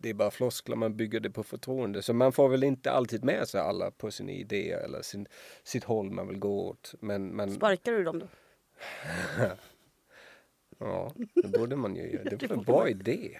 det 0.00 0.10
är 0.10 0.14
bara 0.14 0.30
floskler, 0.30 0.76
man 0.76 0.96
bygger 0.96 1.20
det 1.20 1.30
på 1.30 1.42
förtroende. 1.42 2.02
Så 2.02 2.12
man 2.12 2.32
får 2.32 2.48
väl 2.48 2.64
inte 2.64 2.90
alltid 2.90 3.24
med 3.24 3.48
sig 3.48 3.60
alla 3.60 3.90
på 3.90 4.10
sin 4.10 4.28
idé 4.28 4.70
eller 4.70 5.02
sin, 5.02 5.26
sitt 5.64 5.84
håll 5.84 6.10
man 6.10 6.28
vill 6.28 6.38
gå 6.38 6.68
åt. 6.68 6.94
Men, 7.00 7.28
men 7.28 7.50
Sparkar 7.50 7.92
du 7.92 8.04
dem 8.04 8.18
då? 8.18 8.28
ja, 10.78 11.12
det 11.34 11.48
borde 11.58 11.76
man 11.76 11.96
ju 11.96 12.10
göra. 12.10 12.24
Det 12.24 12.46
var 12.48 12.56
en 12.56 12.62
bra 12.62 12.88
idé. 12.88 13.38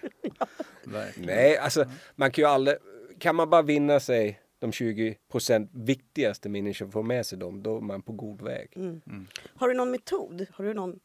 Nej, 1.17 1.57
alltså 1.57 1.85
man 2.15 2.31
kan 2.31 2.41
ju 2.41 2.47
aldrig, 2.47 2.77
kan 3.19 3.35
man 3.35 3.49
bara 3.49 3.61
vinna 3.61 3.99
sig 3.99 4.39
de 4.59 4.71
20 4.71 5.17
procent 5.31 5.71
viktigaste 5.73 6.49
människor 6.49 6.87
får 6.87 7.03
med 7.03 7.25
sig 7.25 7.37
dem, 7.37 7.63
då 7.63 7.77
är 7.77 7.81
man 7.81 8.01
på 8.01 8.13
god 8.13 8.41
väg. 8.41 8.77
Har 9.55 9.67
du 9.67 9.73
någon 9.73 9.91
metod? 9.91 10.45
Har 10.51 10.65
du 10.65 10.73
någon 10.73 10.99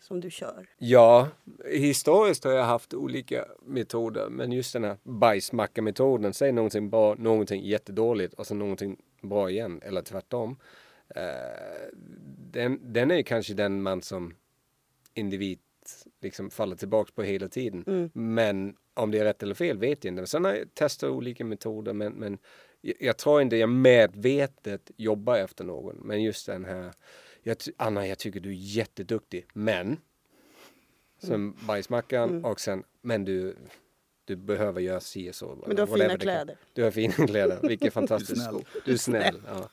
som 0.00 0.20
du 0.20 0.30
kör? 0.30 0.66
Ja, 0.78 1.28
historiskt 1.70 2.44
har 2.44 2.52
jag 2.52 2.64
haft 2.64 2.94
olika 2.94 3.44
metoder, 3.62 4.28
men 4.28 4.52
just 4.52 4.72
den 4.72 4.84
här 4.84 4.96
bajsmacka-metoden, 5.02 6.32
säg 6.32 6.52
någonting 6.52 6.90
bra, 6.90 7.14
någonting 7.14 7.64
jättedåligt 7.64 8.34
och 8.34 8.46
sen 8.46 8.58
någonting 8.58 8.96
bra 9.22 9.50
igen, 9.50 9.80
eller 9.84 10.02
tvärtom. 10.02 10.56
Eh, 11.14 11.22
den, 12.52 12.92
den 12.92 13.10
är 13.10 13.16
ju 13.16 13.22
kanske 13.22 13.54
den 13.54 13.82
man 13.82 14.02
som 14.02 14.34
individ 15.18 15.58
liksom 16.22 16.50
faller 16.50 16.76
tillbaks 16.76 17.12
på 17.12 17.22
hela 17.22 17.48
tiden. 17.48 18.10
Men 18.14 18.76
om 18.94 19.10
det 19.10 19.18
är 19.18 19.24
rätt 19.24 19.42
eller 19.42 19.54
fel 19.54 19.78
vet 19.78 20.04
jag 20.04 20.12
inte. 20.12 20.26
Sen 20.26 20.44
har 20.44 20.54
jag 20.54 20.74
testat 20.74 21.10
olika 21.10 21.44
metoder, 21.44 21.92
men, 21.92 22.12
men 22.12 22.38
jag, 22.80 22.94
jag 23.00 23.16
tror 23.16 23.42
inte 23.42 23.56
jag 23.56 23.68
medvetet 23.68 24.90
jobbar 24.96 25.36
efter 25.36 25.64
någon. 25.64 25.96
Men 25.96 26.22
just 26.22 26.46
den 26.46 26.64
här, 26.64 26.92
jag, 27.42 27.56
Anna, 27.76 28.06
jag 28.06 28.18
tycker 28.18 28.40
du 28.40 28.48
är 28.50 28.54
jätteduktig, 28.54 29.46
men 29.54 29.96
som 31.22 31.56
bajsmackan 31.66 32.44
och 32.44 32.60
sen, 32.60 32.82
men 33.02 33.24
du, 33.24 33.56
du 34.24 34.36
behöver 34.36 34.80
göra 34.80 35.00
si 35.00 35.30
och 35.30 35.34
så. 35.34 35.58
Men 35.66 35.76
du 35.76 35.82
har 35.82 35.86
Whatever 35.86 36.08
fina 36.08 36.18
kläder. 36.18 36.56
Du 36.72 36.82
har 36.82 36.90
fina 36.90 37.12
kläder, 37.26 37.58
vilken 37.68 37.90
fantastisk 37.90 38.42
snäll. 38.42 38.54
sko. 38.54 38.64
Du 38.84 38.92
är 38.92 38.96
snäll. 38.96 39.42
Ja. 39.46 39.70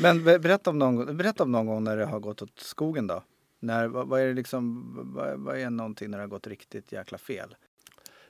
Men 0.00 0.24
be- 0.24 0.38
berätta 0.38 0.70
om, 0.70 0.78
någon, 0.78 1.16
berätta 1.16 1.42
om 1.42 1.52
någon 1.52 1.66
gång 1.66 1.84
när 1.84 1.96
det 1.96 2.04
har 2.04 2.20
gått 2.20 2.42
åt 2.42 2.58
skogen 2.58 3.06
då. 3.06 3.22
När, 3.58 3.86
vad, 3.86 4.08
vad 4.08 4.20
är 4.20 4.26
det 4.26 4.34
liksom, 4.34 4.92
vad, 5.14 5.40
vad 5.40 5.58
är 5.58 5.70
någonting 5.70 6.10
när 6.10 6.18
det 6.18 6.22
har 6.22 6.28
gått 6.28 6.46
riktigt 6.46 6.92
jäkla 6.92 7.18
fel? 7.18 7.56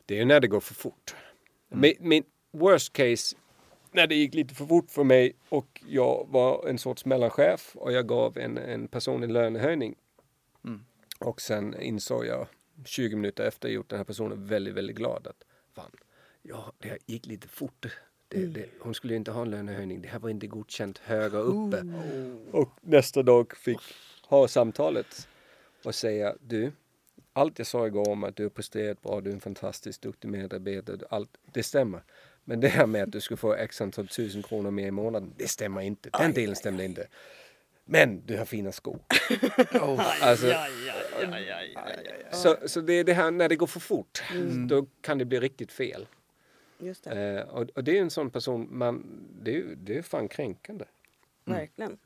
Det 0.07 0.15
är 0.15 0.19
ju 0.19 0.25
när 0.25 0.41
det 0.41 0.49
går 0.49 0.61
för 0.61 0.75
fort. 0.75 1.15
Min, 1.69 1.95
min 2.01 2.25
worst 2.51 2.93
case, 2.93 3.37
när 3.93 4.07
det 4.07 4.15
gick 4.15 4.35
lite 4.35 4.55
för 4.55 4.67
fort 4.67 4.91
för 4.91 5.05
mig 5.05 5.37
och 5.49 5.83
jag 5.87 6.27
var 6.31 6.69
en 6.69 6.79
sorts 6.79 7.05
mellanchef 7.05 7.77
och 7.77 7.93
jag 7.93 8.09
gav 8.09 8.39
en, 8.39 8.59
en 8.59 8.89
person 8.89 9.23
en 9.23 9.33
lönehöjning. 9.33 9.95
Och 11.19 11.41
sen 11.41 11.81
insåg 11.81 12.27
jag 12.27 12.47
20 12.85 13.17
minuter 13.17 13.45
efter 13.45 13.69
gjort 13.69 13.89
den 13.89 13.99
här 13.99 14.05
personen 14.05 14.47
väldigt, 14.47 14.75
väldigt 14.75 14.97
glad 14.97 15.27
att 15.27 15.45
fan, 15.75 15.91
ja, 16.43 16.73
det 16.79 16.99
gick 17.07 17.27
lite 17.27 17.49
fort 17.49 17.87
Det, 18.29 18.47
det, 18.47 18.67
hon 18.81 18.95
skulle 18.95 19.15
inte 19.15 19.31
ha 19.31 19.43
en 19.43 19.51
lönehöjning. 19.51 20.03
Det 20.03 20.09
här 20.09 20.19
var 20.19 20.31
inte 20.31 20.47
godkänt 20.47 20.99
högre 20.99 21.39
uppe. 21.39 21.85
Och 22.51 22.71
nästa 22.81 23.23
dag 23.23 23.57
fick 23.57 23.81
ha 24.29 24.49
samtalet 24.49 25.29
och 25.85 25.95
säga 25.95 26.37
du, 26.41 26.73
allt 27.33 27.59
jag 27.59 27.67
sa 27.67 27.87
igår 27.87 28.09
om 28.09 28.25
att 28.25 28.37
du 28.37 28.43
har 28.43 28.51
presterat 28.51 29.03
bra, 29.03 29.21
du 29.21 29.31
är 29.31 29.35
en 29.35 29.41
fantastiskt 29.41 30.03
duktig 30.03 30.29
medarbetare, 30.29 30.99
allt, 31.11 31.31
det 31.53 31.63
stämmer. 31.63 32.03
Men 32.45 32.61
det 32.61 32.69
här 32.69 32.87
med 32.87 33.03
att 33.03 33.13
du 33.13 33.21
ska 33.21 33.37
få 33.37 33.55
x 33.55 33.81
antal 33.81 34.09
tusen 34.09 34.43
kronor 34.43 34.71
mer 34.71 34.87
i 34.87 34.91
månaden, 34.91 35.33
det 35.37 35.49
stämmer 35.49 35.81
inte. 35.81 36.11
Den 36.19 36.33
delen 36.33 36.57
stämde 36.57 36.85
inte. 36.85 37.07
Men 37.85 38.23
du 38.27 38.39
har 38.39 38.45
fina 38.45 38.73
skor. 38.73 38.99
alltså, 40.21 40.55
så, 42.33 42.57
så 42.69 42.81
det 42.81 42.93
är 42.93 43.05
det 43.05 43.13
här 43.13 43.31
när 43.31 43.49
det 43.49 43.57
går 43.57 43.67
för 43.67 43.81
fort, 43.81 44.23
då 44.69 44.87
kan 45.01 45.19
det 45.19 45.25
bli 45.25 45.41
riktigt 45.41 45.73
fel. 45.73 46.07
Just 46.79 47.05
det, 47.05 47.11
Eh, 47.11 47.49
och, 47.49 47.71
och 47.75 47.85
det 47.85 47.99
är 47.99 48.03
en 48.03 48.11
sån 48.11 48.31
person, 48.31 48.69
man, 48.71 49.07
det, 49.43 49.57
är, 49.57 49.65
det 49.77 49.99
är 49.99 50.03
fan 50.03 50.29
kränkande. 50.29 50.85
verkligen. 51.45 51.99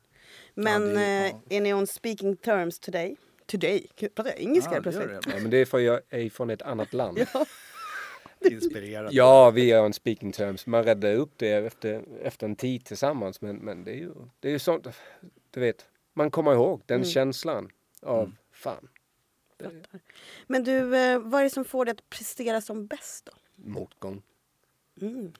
Men 0.63 0.93
det 0.93 1.01
är- 1.01 1.25
eh, 1.29 1.35
är 1.49 1.61
ni 1.61 1.73
on 1.73 1.87
speaking 1.87 2.35
terms 2.35 2.79
today? 2.79 3.15
Today? 3.45 3.87
Gud, 3.95 4.15
Pratar 4.15 4.29
jag 4.31 4.39
engelska 4.39 4.75
Ja, 4.75 4.81
plötsligt? 4.81 5.07
det. 5.07 5.19
Ja, 5.25 5.39
men 5.41 5.49
det 5.49 5.57
är 5.57 5.65
för 5.65 5.77
att 5.77 5.83
jag 5.83 6.01
är 6.09 6.29
från 6.29 6.49
ett 6.49 6.61
annat 6.61 6.93
land. 6.93 7.19
Inspirerad. 8.51 9.13
Ja, 9.13 9.51
vi 9.51 9.71
är 9.71 9.81
on 9.83 9.93
speaking 9.93 10.31
terms. 10.31 10.65
Man 10.67 10.83
räddar 10.83 11.13
upp 11.15 11.31
det 11.37 11.51
efter, 11.51 12.03
efter 12.23 12.45
en 12.47 12.55
tid 12.55 12.85
tillsammans. 12.85 13.41
Men, 13.41 13.55
men 13.55 13.83
det 13.83 13.91
är 13.91 13.95
ju 13.95 14.13
det 14.39 14.47
är 14.47 14.51
ju 14.51 14.59
sånt, 14.59 14.87
du 15.51 15.59
vet, 15.59 15.85
man 16.13 16.31
kommer 16.31 16.53
ihåg 16.53 16.81
den 16.85 17.03
känslan 17.05 17.69
av 18.01 18.35
fan, 18.51 18.87
Men 20.47 20.63
du, 20.63 20.95
eh, 20.97 21.19
vad 21.19 21.39
är 21.39 21.43
det 21.43 21.49
som 21.49 21.65
får 21.65 21.85
dig 21.85 21.91
att 21.91 22.09
prestera 22.09 22.61
som 22.61 22.87
bäst 22.87 23.25
då? 23.25 23.31
motgång. 23.55 24.21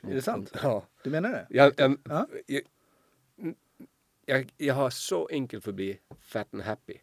Är 0.02 0.14
det 0.16 0.22
sant? 0.22 0.52
Ja. 0.64 0.84
Du 1.04 1.10
menar 1.10 1.30
det? 1.30 1.48
Jag, 1.50 1.74
jag, 1.78 1.98
Ja. 2.10 2.28
jag, 2.46 2.62
jag, 4.26 4.50
jag 4.58 4.74
har 4.74 4.90
så 4.90 5.28
enkelt 5.32 5.64
för 5.64 5.72
att 5.72 5.76
bli 5.76 6.00
fat 6.20 6.48
and 6.54 6.64
happy. 6.64 6.98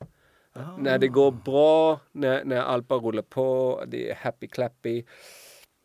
När 0.78 0.98
det 0.98 1.08
går 1.08 1.30
bra, 1.30 2.00
när, 2.12 2.44
när 2.44 2.56
allt 2.60 2.88
bara 2.88 2.98
rullar 3.00 3.22
på, 3.22 3.84
det 3.86 4.10
är 4.10 4.14
happy 4.14 4.46
clappy. 4.48 5.04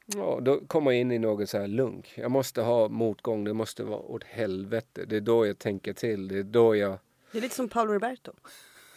Ja, 0.05 0.39
då 0.41 0.59
kommer 0.67 0.91
jag 0.91 1.01
in 1.01 1.11
i 1.11 1.19
något 1.19 1.49
så 1.49 1.57
här 1.57 1.67
lugn. 1.67 2.03
Jag 2.15 2.31
måste 2.31 2.61
ha 2.61 2.87
motgång, 2.89 3.43
det 3.43 3.53
måste 3.53 3.83
vara 3.83 3.99
åt 3.99 4.23
helvete. 4.23 5.05
Det 5.07 5.15
är 5.15 5.21
då 5.21 5.47
jag 5.47 5.59
tänker 5.59 5.93
till, 5.93 6.27
det 6.27 6.39
är 6.39 6.43
då 6.43 6.75
jag... 6.75 6.99
Det 7.31 7.37
är 7.37 7.41
lite 7.41 7.55
som 7.55 7.69
Paolo 7.69 7.93
Roberto. 7.93 8.31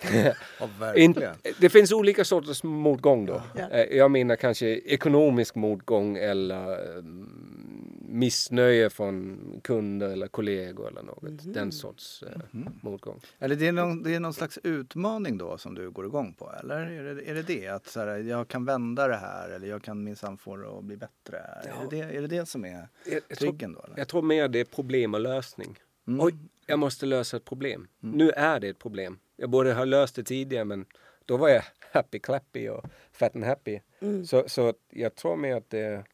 Ja, 0.80 0.94
In, 0.94 1.14
det 1.60 1.68
finns 1.68 1.92
olika 1.92 2.24
sorters 2.24 2.62
motgång 2.62 3.26
då. 3.26 3.42
Ja. 3.56 3.68
Eh, 3.70 3.96
Jag 3.96 4.10
menar 4.10 4.36
kanske 4.36 4.66
ekonomisk 4.66 5.54
motgång 5.54 6.16
eller 6.16 6.90
mm, 6.98 7.95
missnöje 8.08 8.90
från 8.90 9.40
kunder 9.64 10.08
eller 10.08 10.28
kollegor 10.28 10.88
eller 10.88 11.02
något. 11.02 11.54
Den 11.54 11.72
sorts 11.72 12.22
eh, 12.22 12.40
motgång. 12.82 13.20
Eller 13.38 13.56
det 13.56 13.68
är, 13.68 13.72
någon, 13.72 14.02
det 14.02 14.14
är 14.14 14.20
någon 14.20 14.34
slags 14.34 14.58
utmaning 14.62 15.38
då 15.38 15.58
som 15.58 15.74
du 15.74 15.90
går 15.90 16.06
igång 16.06 16.32
på? 16.34 16.52
Eller 16.60 16.76
är 16.76 17.14
det 17.14 17.30
är 17.30 17.34
det, 17.34 17.42
det? 17.42 17.68
Att 17.68 17.86
så 17.86 18.00
här, 18.00 18.16
jag 18.18 18.48
kan 18.48 18.64
vända 18.64 19.08
det 19.08 19.16
här 19.16 19.48
eller 19.50 19.68
jag 19.68 19.82
kan 19.82 20.04
minsann 20.04 20.38
få 20.38 20.56
det 20.56 20.68
att 20.78 20.84
bli 20.84 20.96
bättre? 20.96 21.38
Är, 21.38 21.72
det, 21.90 21.96
det- 21.96 22.16
är 22.16 22.20
det 22.20 22.26
det 22.28 22.46
som 22.46 22.64
är 22.64 22.88
Jag, 23.04 23.20
jag, 23.28 23.38
tror, 23.38 23.48
triggen 23.48 23.72
då? 23.72 23.82
Eller? 23.82 23.98
jag 23.98 24.08
tror 24.08 24.22
mer 24.22 24.48
det 24.48 24.60
är 24.60 24.64
problem 24.64 25.14
och 25.14 25.20
lösning. 25.20 25.78
Oj, 26.06 26.34
jag 26.66 26.78
måste 26.78 27.06
lösa 27.06 27.36
ett 27.36 27.44
problem. 27.44 27.88
Nu 28.00 28.30
är 28.30 28.60
det 28.60 28.68
ett 28.68 28.78
problem. 28.78 29.18
Jag 29.36 29.50
borde 29.50 29.74
ha 29.74 29.84
löst 29.84 30.16
det 30.16 30.22
tidigare 30.24 30.64
men 30.64 30.84
då 31.24 31.36
var 31.36 31.48
jag 31.48 31.62
happy 31.92 32.18
clappy 32.18 32.68
och 32.68 32.84
fat 33.12 33.34
and 33.36 33.44
happy. 33.44 33.80
Så, 34.26 34.44
så 34.48 34.68
att 34.68 34.76
jag 34.90 35.14
tror 35.14 35.36
mer 35.36 35.56
att 35.56 35.70
det, 35.70 36.04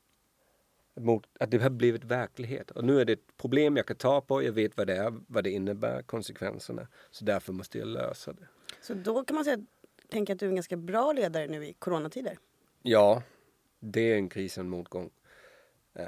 mot, 0.95 1.27
att 1.41 1.51
det 1.51 1.59
har 1.59 1.71
blivit 1.71 2.05
verklighet. 2.05 2.71
Och 2.71 2.85
nu 2.85 3.01
är 3.01 3.05
det 3.05 3.13
ett 3.13 3.37
problem 3.37 3.77
jag 3.77 3.87
kan 3.87 3.97
ta 3.97 4.21
på. 4.21 4.43
Jag 4.43 4.53
vet 4.53 4.77
vad 4.77 4.87
det 4.87 4.97
är, 4.97 5.21
vad 5.27 5.45
det 5.45 5.51
innebär, 5.51 6.03
konsekvenserna. 6.03 6.89
Så 7.11 7.25
därför 7.25 7.53
måste 7.53 7.79
jag 7.79 7.89
lösa 7.89 8.33
det. 8.33 8.49
Så 8.81 8.95
då 8.95 9.25
kan 9.25 9.35
man 9.35 9.45
säga, 9.45 9.59
tänka 10.09 10.33
att 10.33 10.39
du 10.39 10.47
är 10.47 10.51
en 10.51 10.57
ganska 10.57 10.77
bra 10.77 11.13
ledare 11.13 11.47
nu 11.47 11.67
i 11.67 11.73
coronatider. 11.73 12.39
Ja, 12.83 13.23
det 13.81 14.13
är 14.13 14.17
en 14.17 14.29
kris 14.29 14.57
och 14.57 14.61
en 14.65 14.69
motgång. 14.69 15.11
Eh, 15.95 16.07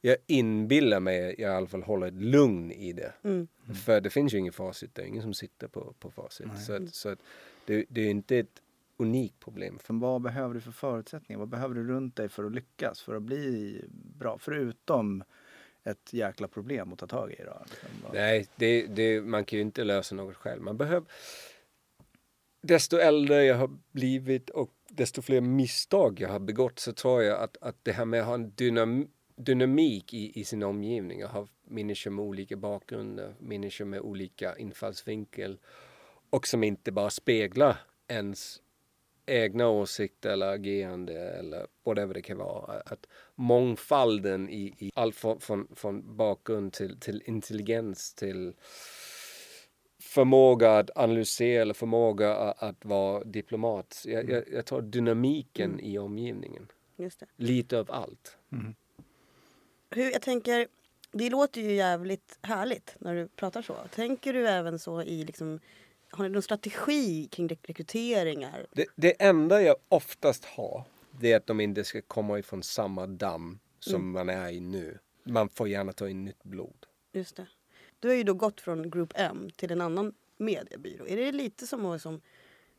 jag 0.00 0.16
inbillar 0.26 1.00
mig 1.00 1.34
i 1.38 1.44
alla 1.44 1.66
fall 1.66 1.82
hålla 1.82 2.08
ett 2.08 2.22
lugn 2.22 2.72
i 2.72 2.92
det. 2.92 3.12
För 3.84 4.00
det 4.00 4.10
finns 4.10 4.34
ju 4.34 4.38
ingen 4.38 4.52
facit, 4.52 4.94
det 4.94 5.02
är 5.02 5.06
ingen 5.06 5.22
som 5.22 5.34
sitter 5.34 5.68
på, 5.68 5.94
på 5.98 6.10
facit. 6.10 6.46
Så, 6.66 6.72
att, 6.72 6.94
så 6.94 7.08
att 7.08 7.18
det, 7.66 7.84
det 7.88 8.00
är 8.00 8.10
inte 8.10 8.38
ett 8.38 8.62
unikt 8.98 9.40
problem. 9.40 9.78
För 9.78 9.94
vad 9.94 10.22
behöver 10.22 10.54
du 10.54 10.60
för 10.60 10.72
förutsättningar? 10.72 11.38
Vad 11.38 11.48
behöver 11.48 11.74
du 11.74 11.88
runt 11.88 12.16
dig 12.16 12.28
för 12.28 12.44
att 12.44 12.52
lyckas? 12.52 13.02
För 13.02 13.14
att 13.14 13.22
bli 13.22 13.84
bra? 14.18 14.38
Förutom 14.40 15.24
ett 15.84 16.12
jäkla 16.12 16.48
problem 16.48 16.92
att 16.92 16.98
ta 16.98 17.06
tag 17.06 17.32
i 17.32 17.42
då? 17.44 17.62
Liksom, 17.70 17.88
Nej, 18.12 18.46
det, 18.56 18.86
det, 18.86 19.20
man 19.20 19.44
kan 19.44 19.56
ju 19.56 19.62
inte 19.62 19.84
lösa 19.84 20.14
något 20.14 20.36
själv. 20.36 20.62
Man 20.62 20.76
behöver... 20.76 21.08
Desto 22.60 22.96
äldre 22.96 23.44
jag 23.44 23.56
har 23.56 23.70
blivit 23.92 24.50
och 24.50 24.74
desto 24.88 25.22
fler 25.22 25.40
misstag 25.40 26.20
jag 26.20 26.28
har 26.28 26.38
begått 26.38 26.78
så 26.78 26.92
tror 26.92 27.22
jag 27.22 27.40
att, 27.40 27.56
att 27.60 27.76
det 27.82 27.92
här 27.92 28.04
med 28.04 28.20
att 28.20 28.26
ha 28.26 28.34
en 28.34 28.50
dynam, 28.50 29.08
dynamik 29.36 30.14
i, 30.14 30.40
i 30.40 30.44
sin 30.44 30.62
omgivning. 30.62 31.20
Jag 31.20 31.28
har 31.28 31.48
människor 31.64 32.10
med 32.10 32.24
olika 32.24 32.56
bakgrunder, 32.56 33.34
människor 33.38 33.84
med 33.84 34.00
olika 34.00 34.56
infallsvinkel 34.56 35.58
och 36.30 36.46
som 36.46 36.64
inte 36.64 36.92
bara 36.92 37.10
speglar 37.10 37.76
ens 38.08 38.60
egna 39.28 39.68
åsikter 39.68 40.30
eller 40.30 40.54
agerande 40.54 41.30
eller 41.30 41.66
whatever 41.84 42.14
det 42.14 42.22
kan 42.22 42.38
vara. 42.38 42.80
Att 42.80 43.06
mångfalden 43.34 44.48
i, 44.48 44.74
i 44.78 44.92
allt 44.94 45.16
från, 45.16 45.40
från, 45.40 45.68
från 45.74 46.16
bakgrund 46.16 46.72
till, 46.72 47.00
till 47.00 47.22
intelligens 47.26 48.14
till 48.14 48.54
förmåga 50.00 50.78
att 50.78 50.90
analysera 50.96 51.62
eller 51.62 51.74
förmåga 51.74 52.36
att, 52.36 52.62
att 52.62 52.84
vara 52.84 53.24
diplomat. 53.24 54.02
Jag, 54.06 54.30
jag, 54.30 54.44
jag 54.52 54.66
tar 54.66 54.80
dynamiken 54.80 55.80
i 55.80 55.98
omgivningen. 55.98 56.68
Just 56.96 57.20
det. 57.20 57.26
Lite 57.36 57.78
av 57.78 57.90
allt. 57.90 58.36
Hur, 59.90 60.12
jag 60.12 60.22
tänker, 60.22 60.68
det 61.12 61.30
låter 61.30 61.60
ju 61.60 61.72
jävligt 61.74 62.38
härligt 62.42 62.96
när 62.98 63.14
du 63.14 63.28
pratar 63.28 63.62
så. 63.62 63.74
Tänker 63.94 64.32
du 64.32 64.48
även 64.48 64.78
så 64.78 65.02
i 65.02 65.24
liksom, 65.24 65.60
har 66.10 66.24
ni 66.24 66.30
någon 66.30 66.42
strategi 66.42 67.28
kring 67.28 67.48
rek- 67.48 67.66
rekryteringar? 67.66 68.66
Det, 68.72 68.86
det 68.96 69.22
enda 69.22 69.62
jag 69.62 69.76
oftast 69.88 70.44
har 70.44 70.84
det 71.20 71.32
är 71.32 71.36
att 71.36 71.46
de 71.46 71.60
inte 71.60 71.84
ska 71.84 72.02
komma 72.02 72.38
ifrån 72.38 72.62
samma 72.62 73.06
damm 73.06 73.58
som 73.80 74.10
man 74.10 74.28
är 74.28 74.50
i 74.50 74.60
nu. 74.60 74.98
Man 75.24 75.48
får 75.48 75.68
gärna 75.68 75.92
ta 75.92 76.08
in 76.08 76.24
nytt 76.24 76.42
blod. 76.44 76.86
Just 77.12 77.36
det. 77.36 77.46
Du 77.98 78.08
har 78.08 78.14
ju 78.14 78.22
då 78.22 78.34
gått 78.34 78.60
från 78.60 78.90
Group 78.90 79.12
M 79.14 79.50
till 79.56 79.72
en 79.72 79.80
annan 79.80 80.14
mediebyrå. 80.36 81.06
Är 81.06 81.16
det 81.16 81.32
lite 81.32 81.66
som 81.66 81.86
att 81.86 82.02
som 82.02 82.20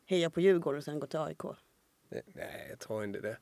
heja 0.05 0.29
på 0.29 0.41
Djurgården 0.41 0.77
och 0.77 0.83
sen 0.83 0.99
gå 0.99 1.07
till 1.07 1.19
AIK? 1.19 1.43
Nej, 2.09 2.67
jag 2.69 2.79
tror 2.79 3.03
inte 3.03 3.19
det. 3.19 3.37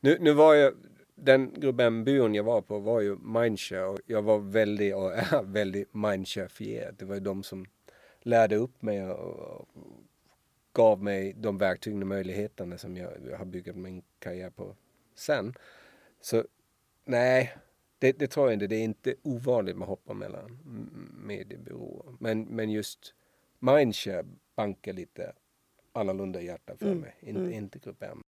Nu, 0.00 0.16
nu 0.20 0.32
var 0.32 0.54
jag, 0.54 0.74
den 1.14 1.60
gruppen 1.60 2.04
byrån 2.04 2.34
jag 2.34 2.44
var 2.44 2.62
på 2.62 2.78
var 2.78 3.00
ju 3.00 3.16
Mindshare 3.16 3.84
och 3.84 4.00
jag 4.06 4.22
var 4.22 4.38
väldigt, 4.38 4.94
och 4.94 5.14
är 5.14 5.42
väldigt 5.52 5.94
Mindshare-fierad. 5.94 6.94
Det 6.98 7.04
var 7.04 7.14
ju 7.14 7.20
de 7.20 7.42
som 7.42 7.66
lärde 8.20 8.56
upp 8.56 8.82
mig 8.82 9.04
och, 9.04 9.68
gav 10.72 11.02
mig 11.02 11.32
de 11.32 11.58
verktygen 11.58 12.02
och 12.02 12.08
möjligheterna 12.08 12.78
som 12.78 12.96
jag, 12.96 13.12
jag 13.30 13.38
har 13.38 13.44
byggt 13.44 13.76
min 13.76 14.02
karriär 14.18 14.50
på 14.50 14.76
sen. 15.14 15.54
Så 16.20 16.44
nej, 17.04 17.56
det, 17.98 18.12
det 18.12 18.26
tror 18.26 18.46
jag 18.46 18.52
inte. 18.52 18.66
Det 18.66 18.76
är 18.76 18.84
inte 18.84 19.14
ovanligt 19.22 19.76
med 19.76 19.88
hoppar 19.88 20.14
mellan 20.14 20.44
mm, 20.44 21.14
mediebyråer. 21.26 22.16
Men, 22.20 22.42
men 22.42 22.70
just 22.70 23.14
Mindshare 23.58 24.26
bankar 24.56 24.92
lite 24.92 25.32
annorlunda 25.92 26.40
hjärta 26.40 26.76
för 26.76 26.94
mig. 26.94 27.16
Inte, 27.20 27.52
inte 27.52 27.78
grupp 27.78 28.02
M. 28.02 28.22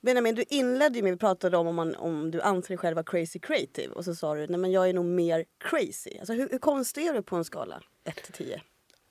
Benjamin, 0.00 0.34
du 0.34 0.44
inledde 0.48 0.96
ju 0.96 1.02
med, 1.02 1.12
vi 1.12 1.18
pratade 1.18 1.56
om 1.56 1.66
om, 1.66 1.74
man, 1.74 1.94
om 1.94 2.30
du 2.30 2.40
anser 2.40 2.68
dig 2.68 2.78
själv 2.78 2.94
vara 2.94 3.04
crazy 3.04 3.38
creative 3.38 3.92
och 3.92 4.04
så 4.04 4.14
sa 4.14 4.34
du 4.34 4.46
nej 4.46 4.58
men 4.58 4.72
jag 4.72 4.88
är 4.88 4.92
nog 4.92 5.04
mer 5.04 5.44
crazy. 5.58 6.18
Alltså 6.18 6.32
hur, 6.32 6.48
hur 6.48 6.58
konstig 6.58 7.06
är 7.06 7.14
du 7.14 7.22
på 7.22 7.36
en 7.36 7.44
skala 7.44 7.82
1 8.04 8.16
till 8.16 8.32
10? 8.32 8.62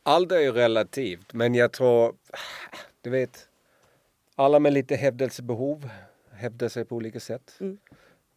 Allt 0.03 0.31
är 0.31 0.39
ju 0.39 0.51
relativt, 0.51 1.33
men 1.33 1.55
jag 1.55 1.71
tror, 1.71 2.15
du 3.01 3.09
vet, 3.09 3.47
alla 4.35 4.59
med 4.59 4.73
lite 4.73 4.95
hävdelsebehov 4.95 5.89
hävdar 6.31 6.69
sig 6.69 6.85
på 6.85 6.95
olika 6.95 7.19
sätt. 7.19 7.57
Mm. 7.59 7.77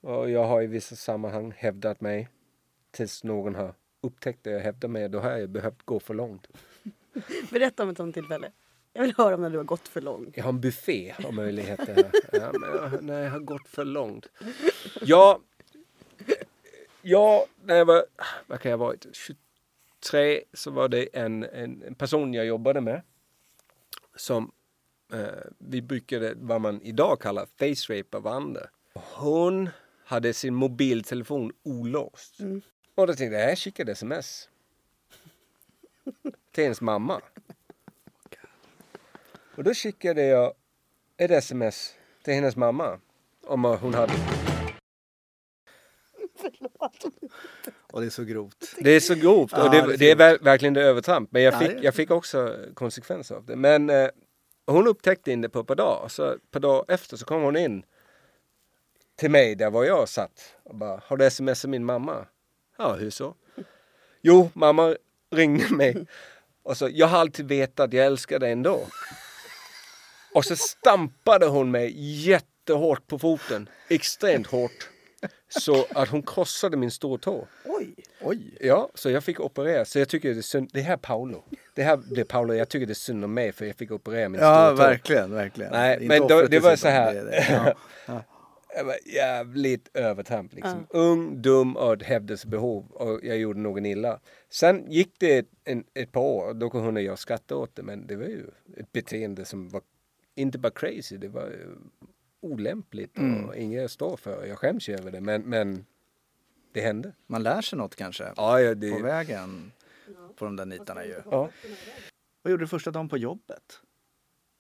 Och 0.01 0.31
jag 0.31 0.45
har 0.45 0.63
i 0.63 0.67
vissa 0.67 0.97
sammanhang 0.97 1.55
hävdat 1.57 2.01
mig 2.01 2.29
tills 2.91 3.25
någon 3.25 3.55
har 3.55 3.75
upptäckt 4.01 4.39
det 4.43 4.51
jag 4.51 4.61
hävdar 4.61 4.89
mig. 4.89 5.09
Då 5.09 5.21
har 5.21 5.31
jag 5.31 5.49
behövt 5.49 5.83
gå 5.85 6.01
för 6.01 6.15
långt. 6.15 6.47
Berätta 7.51 7.83
om 7.83 7.89
ett 7.89 7.97
sånt 7.97 8.15
tillfälle. 8.15 8.53
Jag 8.93 9.03
vill 9.03 9.15
höra 9.17 9.35
om 9.35 9.41
när 9.41 9.51
du 9.51 9.57
har 9.57 9.65
gått 9.65 9.89
för 9.89 10.01
långt. 10.01 10.37
Jag 10.37 10.45
har 10.45 10.53
en 10.53 10.61
buffé 10.61 11.15
av 11.25 11.35
möjligheter. 11.35 12.11
Ja, 12.33 12.53
jag, 12.63 13.03
när 13.03 13.23
jag 13.23 13.31
har 13.31 13.39
gått 13.39 13.69
för 13.69 13.85
långt. 13.85 14.27
Ja, 15.01 15.41
ja 17.03 17.47
när 17.63 17.77
jag 17.77 17.85
var, 17.85 18.05
vad 18.47 18.61
kan 18.61 18.71
jag 18.71 18.79
ha 18.79 18.87
varit, 18.87 19.07
23 20.05 20.43
så 20.53 20.71
var 20.71 20.89
det 20.89 21.09
en, 21.13 21.45
en, 21.45 21.83
en 21.83 21.95
person 21.95 22.35
jag 22.35 22.47
jobbade 22.47 22.81
med 22.81 23.03
som 24.15 24.53
eh, 25.13 25.51
vi 25.59 25.83
brukade, 25.83 26.35
vad 26.37 26.61
man 26.61 26.83
idag 26.83 27.21
kallar 27.21 27.47
face 27.47 27.95
rape 27.95 28.19
varandra. 28.19 28.61
Hon 28.95 29.69
hade 30.05 30.35
sin 30.35 30.55
mobiltelefon 30.55 31.53
olåst. 31.63 32.39
Och 32.95 33.07
då 33.07 33.15
tänkte 33.15 33.39
jag, 33.39 33.51
jag 33.51 33.59
skickade 33.59 33.93
sms. 33.93 34.49
Till 36.53 36.65
hennes 36.65 36.81
mamma. 36.81 37.21
Och 39.57 39.65
då 39.65 39.75
skickade 39.75 40.23
jag 40.23 40.55
ett 41.17 41.31
sms 41.31 41.95
till 42.23 42.35
hennes 42.35 42.57
mamma. 42.57 43.01
Om 43.47 43.65
hon 43.65 43.95
hade... 43.95 44.13
Och 47.95 48.01
det 48.01 48.07
är 48.07 48.11
så 48.11 48.25
grovt. 48.25 48.75
Det 48.79 48.91
är 48.91 49.01
så 49.01 49.15
grovt 49.15 49.53
och 49.53 49.59
Ja, 49.59 49.69
det, 49.69 49.97
det 49.97 50.11
är 50.11 50.17
det 50.17 50.39
verkligen 50.43 50.75
det 50.75 50.83
övertramp. 50.83 51.33
Men 51.33 51.43
jag 51.43 51.55
Ja, 51.55 51.59
fick, 51.59 51.69
det 51.69 51.79
är 51.79 51.83
jag 51.83 51.95
fick 51.95 52.11
också 52.11 52.57
konsekvenser 52.75 53.35
av 53.35 53.47
det. 53.47 53.57
Men 53.57 53.91
eh, 53.91 54.09
hon 54.67 54.87
upptäckte 54.87 55.33
inte 55.33 55.49
på 55.49 55.61
ett 55.61 55.67
par 55.67 55.75
dagar. 55.75 56.09
Så 56.09 56.33
ett 56.33 56.51
par 56.51 56.61
dagar 56.61 56.95
efter 56.95 57.17
så 57.17 57.25
kom 57.25 57.43
hon 57.43 57.57
in 57.57 57.85
till 59.17 59.31
mig 59.31 59.55
där 59.55 59.71
var 59.71 59.85
jag 59.85 60.09
satt. 60.09 60.55
Och 60.63 60.75
bara, 60.75 61.03
har 61.07 61.17
du 61.17 61.31
smsat 61.31 61.71
min 61.71 61.85
mamma? 61.85 62.27
Ja, 62.79 62.95
hur 62.95 63.11
så? 63.11 63.35
Jo, 64.23 64.51
mamma 64.55 64.97
ringde 65.31 65.75
mig 65.75 66.07
och 66.63 66.77
så, 66.77 66.89
jag 66.93 67.07
har 67.07 67.19
alltid 67.19 67.49
vetat 67.49 67.81
att 67.85 67.93
jag 67.93 68.07
älskar 68.07 68.39
dig 68.39 68.53
ändå. 68.53 68.87
Och 70.35 70.45
så 70.45 70.57
stampade 70.57 71.47
hon 71.47 71.71
mig 71.71 71.93
jättehårt 72.29 73.07
på 73.07 73.19
foten. 73.19 73.69
Extremt 73.89 74.47
hårt. 74.47 74.89
Så 75.49 75.87
att 75.95 76.09
hon 76.09 76.23
krossade 76.23 76.77
min 76.77 76.91
stortå. 76.91 77.47
Oj! 77.65 77.95
Oj! 78.23 78.57
Ja, 78.61 78.91
så 78.95 79.11
jag 79.11 79.25
fick 79.25 79.41
operera. 79.41 79.85
Så 79.85 79.99
jag 79.99 80.09
tycker 80.09 80.29
det 80.35 80.41
är 80.41 80.43
synd. 80.43 80.71
Det 80.73 80.81
här 80.81 80.93
är 80.93 80.97
Paolo. 80.97 81.45
Det 81.75 81.83
här 81.83 81.97
blir 81.97 82.25
Paolo. 82.25 82.55
Jag 82.55 82.69
tycker 82.69 82.87
det 82.87 82.93
är 82.93 82.95
synd 82.95 83.25
om 83.25 83.35
mig 83.35 83.53
för 83.53 83.65
jag 83.67 83.77
fick 83.77 83.91
operera 83.91 84.29
min 84.29 84.41
Ja, 84.41 84.67
stortå. 84.67 84.83
verkligen, 84.83 85.33
verkligen. 85.35 85.73
Nej, 85.73 85.95
Inte 86.03 86.07
men 86.21 86.29
då- 86.29 86.43
det 86.47 86.59
var 86.61 86.77
så 86.77 86.89
här. 86.89 87.15
det. 87.15 87.47
Ja. 88.07 88.23
Jag 88.77 88.85
var 88.85 88.97
jävligt 89.15 89.91
övertramp 89.97 90.55
liksom. 90.55 90.87
Ung, 90.91 91.43
dum 91.43 91.77
och 91.77 91.93
ett 91.93 92.03
hävdelsebehov 92.03 92.91
och 92.91 93.21
jag 93.23 93.39
gjorde 93.39 93.61
någon 93.61 93.87
illa. 93.87 94.21
Sen 94.51 94.91
gick 94.91 95.15
det 95.19 95.39
ett, 95.39 95.49
en, 95.65 95.85
ett 95.95 96.13
par 96.13 96.21
år 96.21 96.49
och 96.49 96.57
då 96.57 96.71
kunde 96.71 96.87
hon 96.87 96.97
och 96.97 97.03
jag 97.03 97.19
skratta 97.19 97.57
åt 97.57 97.77
det 97.77 97.83
men 97.83 98.07
det 98.07 98.17
var 98.17 98.25
ju 98.25 98.47
ett 98.77 98.93
beteende 98.93 99.45
som 99.45 99.69
var 99.69 99.83
inte 100.35 100.59
bara 100.59 100.73
crazy, 100.73 101.17
det 101.17 101.29
var 101.29 101.53
olämpligt 102.45 103.19
och 103.47 103.57
inget 103.57 103.81
jag 103.81 103.91
står 103.91 104.17
för. 104.17 104.47
Jag 104.47 104.59
skäms 104.59 104.89
ju 104.89 104.95
över 104.95 105.11
det 105.11 105.21
men, 105.21 105.43
men 105.43 105.87
det 106.73 106.81
hände. 106.81 107.13
Man 107.27 107.43
lär 107.43 107.61
sig 107.61 107.79
något 107.79 107.97
kanske 107.97 108.33
Ja, 108.37 108.61
ja, 108.61 108.75
det, 108.75 108.91
på 108.91 109.03
vägen 109.03 109.73
på 110.37 110.45
de 110.45 110.57
där 110.57 110.67
nitarna 110.67 111.05
ju. 111.05 111.23
ja. 111.31 111.51
Vad 112.43 112.51
gjorde 112.51 112.65
du 112.65 112.69
första 112.69 112.91
dagen 112.91 113.09
på 113.09 113.19
jobbet? 113.19 113.81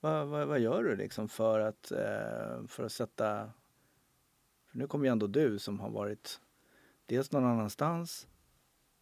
Vad, 0.01 0.27
vad, 0.27 0.47
vad 0.47 0.61
gör 0.61 0.83
du 0.85 0.97
liksom 0.97 1.29
för 1.29 1.61
att, 1.61 1.91
eh, 1.91 2.67
för 2.69 2.85
att 2.85 2.93
sätta... 2.93 3.51
För 4.71 4.79
nu 4.79 4.87
kommer 4.87 5.05
ju 5.05 5.13
ändå 5.13 5.27
du 5.27 5.59
som 5.59 5.81
har 5.81 5.91
varit 5.91 6.41
dels 7.07 7.33
någon 7.33 7.45
annanstans. 7.45 8.27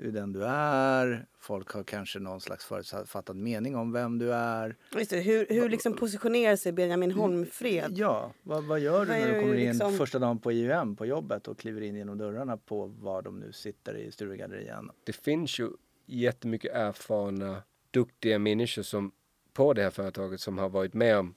Du 0.03 0.09
är 0.09 0.13
den 0.13 0.33
du 0.33 0.45
är. 0.45 1.27
Folk 1.39 1.71
har 1.71 1.83
kanske 1.83 2.19
någon 2.19 2.41
slags 2.41 2.65
förutfattad 2.65 3.37
mening 3.37 3.77
om 3.77 3.93
vem 3.93 4.19
du 4.19 4.35
är. 4.35 4.77
Just 4.97 5.11
det, 5.11 5.21
hur, 5.21 5.47
hur 5.49 5.69
liksom 5.69 5.97
positionerar 5.97 6.57
sig 6.57 6.73
Benjamin 6.73 7.13
Holmfred? 7.13 7.93
Ja, 7.97 8.33
vad, 8.43 8.65
vad 8.65 8.81
gör 8.81 9.01
du 9.01 9.07
Vad 9.13 9.21
när 9.21 9.35
du 9.35 9.41
kommer 9.41 9.55
in 9.55 9.69
liksom- 9.69 9.93
första 9.93 10.19
dagen 10.19 10.39
på 10.39 10.53
IUM 10.53 10.97
på 10.97 11.07
jobbet 11.07 11.49
och 11.49 11.59
kliver 11.59 11.81
in 11.81 11.97
genom 11.97 12.19
dörrarna 12.19 12.57
på 12.57 12.87
var 12.87 13.23
de 13.23 13.41
nu 13.41 13.53
sitter 13.53 13.95
i 13.95 14.13
Sturegallerian? 14.13 14.91
det 15.05 15.13
finns 15.13 15.59
ju 15.61 15.69
jättemycket 16.07 16.75
erfarna, 16.75 17.63
duktiga 17.91 18.39
människor 18.39 18.83
som, 18.83 19.13
på 19.53 19.73
det 19.73 19.83
här 19.83 19.91
företaget 19.91 20.41
som 20.41 20.59
har 20.59 20.69
varit 20.69 20.95
med 20.95 21.19
om 21.19 21.35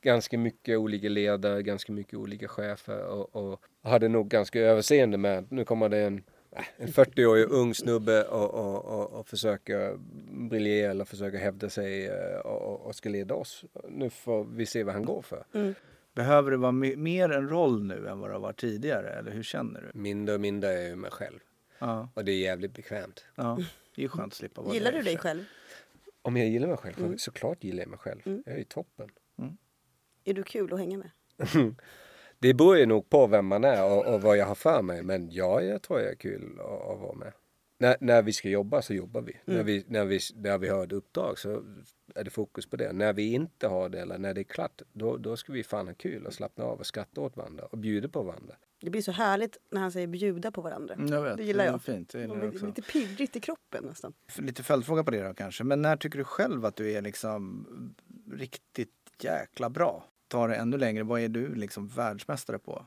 ganska 0.00 0.38
mycket 0.38 0.78
olika 0.78 1.08
ledare, 1.08 1.62
ganska 1.62 1.92
mycket 1.92 2.14
olika 2.14 2.48
chefer 2.48 3.06
och, 3.06 3.36
och 3.36 3.60
hade 3.82 4.08
nog 4.08 4.28
ganska 4.28 4.60
överseende 4.60 5.18
med 5.18 5.52
nu 5.52 5.64
kommer 5.64 5.88
det 5.88 5.98
en, 5.98 6.24
en 6.76 6.88
40-årig 6.88 7.44
ung 7.50 7.74
snubbe 7.74 8.24
och, 8.24 8.54
och, 8.54 8.84
och, 8.84 9.12
och 9.20 9.28
försöker 9.28 9.96
briljera 10.48 10.90
eller 10.90 11.04
försöker 11.04 11.38
hävda 11.38 11.70
sig 11.70 12.06
eh, 12.06 12.38
och, 12.38 12.86
och, 12.86 12.94
ska 12.94 13.08
leda 13.08 13.34
oss. 13.34 13.64
Nu 13.88 14.10
får 14.10 14.44
vi 14.44 14.66
se 14.66 14.84
vad 14.84 14.94
han 14.94 15.04
går 15.04 15.22
för. 15.22 15.44
Behöver 16.14 16.50
det 16.50 16.56
vara 16.56 16.72
me- 16.72 16.96
mer 16.96 17.28
en 17.32 17.48
roll 17.48 17.82
nu 17.84 18.08
än 18.08 18.20
vad 18.20 18.30
det 18.30 18.34
har 18.34 18.40
varit 18.40 18.60
tidigare? 18.60 19.10
Eller 19.10 19.30
hur 19.30 19.42
känner 19.42 19.80
du? 19.80 19.98
Mindre 19.98 20.34
och 20.34 20.40
mindre 20.40 20.70
är 20.72 20.88
jag 20.88 20.98
mig 20.98 21.10
själv. 21.10 21.38
Ja, 21.78 22.08
Och 22.14 22.24
det 22.24 22.32
är 22.32 22.38
jävligt 22.38 22.74
bekvämt. 22.74 23.24
ja. 23.34 23.58
det 23.94 24.04
är 24.04 24.08
skönt 24.08 24.32
att 24.32 24.34
slippa 24.34 24.62
vara 24.62 24.74
Gillar 24.74 24.92
du 24.92 25.02
dig 25.02 25.18
själv? 25.18 25.44
Om 26.22 26.36
jag 26.36 26.48
gillar 26.48 26.68
mig 26.68 26.76
själv? 26.76 27.16
Såklart 27.16 27.64
gillar 27.64 27.82
jag 27.82 27.88
mig 27.88 27.98
själv. 27.98 28.20
Jag 28.24 28.54
är 28.54 28.58
ju 28.58 28.64
toppen. 28.64 29.10
Är 30.24 30.34
du 30.34 30.42
kul 30.42 30.72
att 30.72 30.78
hänga 30.78 30.98
med? 30.98 31.10
Det 32.38 32.54
beror 32.54 32.78
ju 32.78 32.86
nog 32.86 33.10
på 33.10 33.26
vem 33.26 33.46
man 33.46 33.64
är 33.64 33.84
och, 33.84 34.14
och 34.14 34.22
vad 34.22 34.36
jag 34.36 34.46
har 34.46 34.54
för 34.54 34.82
mig. 34.82 35.02
Men 35.02 35.30
ja, 35.30 35.60
jag 35.62 35.82
tror 35.82 36.00
jag 36.00 36.10
är 36.10 36.16
kul 36.16 36.60
att, 36.60 36.90
att 36.90 37.00
vara 37.00 37.14
med. 37.14 37.32
När, 37.78 37.96
när 38.00 38.22
vi 38.22 38.32
ska 38.32 38.48
jobba 38.48 38.82
så 38.82 38.94
jobbar 38.94 39.20
vi. 39.20 39.36
När, 39.44 39.62
vi, 39.62 39.84
när, 39.88 40.04
vi. 40.04 40.20
när 40.34 40.58
vi 40.58 40.68
har 40.68 40.84
ett 40.84 40.92
uppdrag 40.92 41.38
så 41.38 41.62
är 42.14 42.24
det 42.24 42.30
fokus 42.30 42.66
på 42.66 42.76
det. 42.76 42.92
När 42.92 43.12
vi 43.12 43.32
inte 43.32 43.68
har 43.68 43.88
det 43.88 44.00
eller 44.00 44.18
när 44.18 44.34
det 44.34 44.40
är 44.40 44.44
klart, 44.44 44.82
då, 44.92 45.16
då 45.16 45.36
ska 45.36 45.52
vi 45.52 45.64
fan 45.64 45.86
ha 45.86 45.94
kul 45.94 46.26
och 46.26 46.32
slappna 46.34 46.64
av 46.64 46.78
och 46.78 46.86
skratta 46.86 47.20
åt 47.20 47.36
varandra 47.36 47.64
och 47.64 47.78
bjuda 47.78 48.08
på 48.08 48.22
varandra. 48.22 48.54
Det 48.80 48.90
blir 48.90 49.02
så 49.02 49.12
härligt 49.12 49.56
när 49.70 49.80
han 49.80 49.92
säger 49.92 50.06
bjuda 50.06 50.50
på 50.50 50.60
varandra. 50.62 50.94
Mm, 50.94 51.12
Jag 51.12 51.22
vet, 51.22 51.36
Det 51.36 51.44
gillar 51.44 51.64
är 51.64 51.68
jag. 51.70 51.82
Fint, 51.82 52.08
det 52.12 52.20
gillar 52.20 52.36
jag 52.36 52.62
lite 52.62 52.82
pirrigt 52.82 53.36
i 53.36 53.40
kroppen 53.40 53.84
nästan. 53.84 54.12
Lite 54.38 54.62
följdfråga 54.62 55.04
på 55.04 55.10
det 55.10 55.22
då 55.28 55.34
kanske. 55.34 55.64
Men 55.64 55.82
när 55.82 55.96
tycker 55.96 56.18
du 56.18 56.24
själv 56.24 56.64
att 56.64 56.76
du 56.76 56.92
är 56.92 57.02
liksom 57.02 57.66
riktigt 58.32 58.90
jäkla 59.18 59.70
bra? 59.70 60.04
Ta 60.28 60.46
det 60.46 60.54
ännu 60.54 60.78
längre, 60.78 61.02
vad 61.02 61.20
är 61.20 61.28
du 61.28 61.54
liksom 61.54 61.88
världsmästare 61.88 62.58
på? 62.58 62.86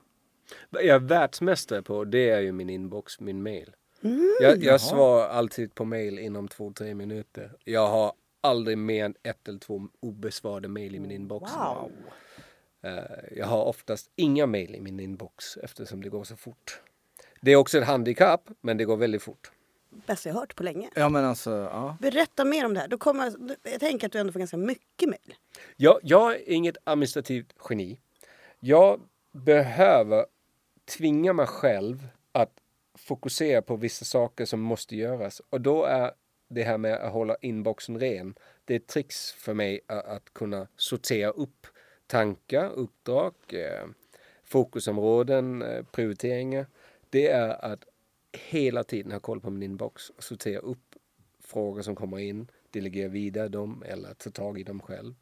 Vad 0.70 0.84
jag 0.84 0.96
är 0.96 1.00
världsmästare 1.00 1.82
på, 1.82 2.04
det 2.04 2.30
är 2.30 2.40
ju 2.40 2.52
min 2.52 2.70
inbox, 2.70 3.20
min 3.20 3.44
mail. 3.44 3.76
jag 4.42 4.58
jaha. 4.58 4.58
jag 4.62 4.82
svarar 4.82 5.30
alltid 5.30 5.76
på 5.76 5.86
mail 5.86 6.20
inom 6.20 6.48
två, 6.48 6.74
tre 6.74 6.96
minuter. 6.96 7.52
Jag 7.64 7.88
har 7.88 8.14
aldrig 8.42 8.78
mer 8.78 9.06
än 9.06 9.16
ett 9.24 9.48
eller 9.48 9.60
två 9.60 9.88
obesvarade 10.00 10.68
mail 10.68 10.96
i 10.96 11.00
min 11.00 11.12
inbox. 11.12 11.52
Wow. 11.56 11.92
Eh, 12.82 13.04
jag 13.32 13.46
har 13.46 13.64
oftast 13.64 14.12
inga 14.16 14.46
mail 14.46 14.76
i 14.76 14.82
min 14.82 15.00
inbox 15.00 15.58
eftersom 15.58 16.04
det 16.04 16.10
går 16.10 16.24
så 16.24 16.36
fort. 16.36 16.82
Det 17.42 17.52
är 17.52 17.56
också 17.56 17.78
ett 17.78 17.86
handikapp, 17.88 18.50
men 18.62 18.78
det 18.78 18.86
går 18.86 18.98
väldigt 18.98 19.24
fort. 19.24 19.52
Bästa 19.90 20.30
jag 20.30 20.36
hört 20.36 20.56
på 20.56 20.64
länge. 20.64 20.90
Ja 20.96 21.10
men 21.10 21.26
alltså, 21.26 21.52
ja. 21.52 21.98
Berätta 22.00 22.46
mer 22.46 22.66
om 22.66 22.74
det 22.74 22.80
här. 22.80 22.88
Då 22.88 22.98
kommer, 22.98 23.34
jag 23.64 23.80
tänker 23.80 24.08
att 24.08 24.14
du 24.14 24.20
ändå 24.20 24.34
får 24.34 24.40
ganska 24.40 24.58
mycket 24.58 25.10
mejl. 25.10 25.36
Jag, 25.76 26.00
jag 26.04 26.36
är 26.36 26.52
inget 26.52 26.78
administrativt 26.84 27.54
geni. 27.70 28.00
Jag 28.60 29.02
behöver 29.32 30.26
tvinga 30.98 31.34
mig 31.34 31.48
själv 31.48 32.08
att 32.32 32.54
fokusera 32.98 33.62
på 33.62 33.76
vissa 33.76 34.06
saker 34.06 34.46
som 34.46 34.60
måste 34.60 34.96
göras. 34.96 35.42
Och 35.50 35.62
då 35.62 35.86
är 35.86 36.12
det 36.50 36.64
här 36.64 36.78
med 36.78 36.98
att 36.98 37.14
hålla 37.14 37.36
inboxen 37.42 38.00
ren, 38.00 38.36
det 38.66 38.74
är 38.74 38.80
ett 38.80 38.88
tricks 38.88 39.32
för 39.32 39.54
mig 39.54 39.82
att, 39.88 40.06
att 40.06 40.34
kunna 40.34 40.68
sortera 40.76 41.30
upp 41.30 41.68
tankar, 42.08 42.70
uppdrag, 42.70 43.34
eh, 43.48 43.88
fokusområden, 44.44 45.62
eh, 45.62 45.84
prioriteringar. 45.84 46.66
Det 47.10 47.28
är 47.28 47.66
att 47.66 47.84
hela 48.34 48.84
tiden 48.84 49.12
ha 49.12 49.20
koll 49.20 49.42
på 49.42 49.50
min 49.50 49.64
inbox 49.64 50.10
och 50.10 50.24
sortera 50.24 50.60
upp 50.60 50.96
frågor 51.44 51.82
som 51.82 51.96
kommer 51.96 52.18
in, 52.20 52.52
delegera 52.72 53.08
vidare 53.10 53.48
dem 53.48 53.84
eller 53.88 54.14
ta 54.14 54.30
tag 54.30 54.60
i 54.60 54.64
dem 54.64 54.80
själv. 54.82 55.16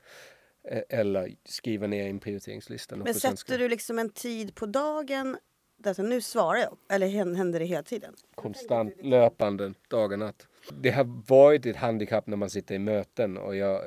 Eh, 0.63 0.82
Eller 0.89 1.36
skriva 1.46 1.88
ner 1.88 2.06
i 2.06 2.10
en 2.10 2.20
prioriteringslista. 2.20 2.96
Men 2.96 3.13
svenska. 3.13 3.38
sätter 3.38 3.60
du 3.60 3.70
liksom 3.70 4.00
en 4.00 4.10
tid 4.10 4.56
på 4.56 4.65
dagen 4.65 5.38
där 5.78 5.93
så 5.93 6.04
nu 6.04 6.22
svarar 6.22 6.58
jag? 6.60 6.78
Eller 6.89 7.08
hän- 7.08 7.36
händer 7.36 7.60
det 7.60 7.65
hela 7.65 7.84
tiden? 7.84 8.13
konstant 8.36 8.93
löpande 9.04 9.74
dag 9.88 10.12
och 10.12 10.20
natt. 10.20 10.48
Det 10.82 10.89
har 10.89 11.24
varit 11.28 11.65
ett 11.65 11.76
handikapp 11.76 12.28
när 12.28 12.38
man 12.38 12.50
sitter 12.50 12.76
i 12.76 12.80
möten 12.80 13.38
och 13.38 13.56
jag, 13.56 13.82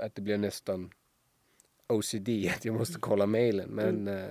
att 0.00 0.14
det 0.14 0.22
blir 0.22 0.38
nästan 0.38 0.90
OCD 1.88 2.28
att 2.56 2.64
jag 2.64 2.74
måste 2.74 3.00
kolla 3.00 3.26
mejlen. 3.26 3.68
Men 3.70 4.08
Mm. 4.08 4.30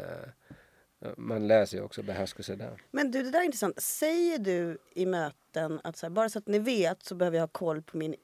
Man 1.18 1.48
lär 1.48 1.66
sig 1.66 1.82
också 1.82 2.04
behärska 2.04 2.44
sig 2.44 2.58
där. 2.58 2.82
Men 2.92 3.12
du, 3.12 3.24
det 3.24 3.32
där 3.32 3.40
är 3.40 3.44
intressant. 3.44 3.82
Säger 3.82 4.40
du 4.40 4.78
i 4.94 5.06
möten 5.06 5.82
att 5.84 5.98
så 5.98 6.06
här, 6.06 6.12
bara 6.12 6.30
så 6.30 6.40
att 6.40 6.48
ni 6.48 6.60
vet 6.60 7.04
så 7.04 7.16
behöver 7.16 7.38
jag 7.38 7.44
ha 7.44 7.48
koll 7.48 7.82
på 7.82 7.98
min 7.98 8.16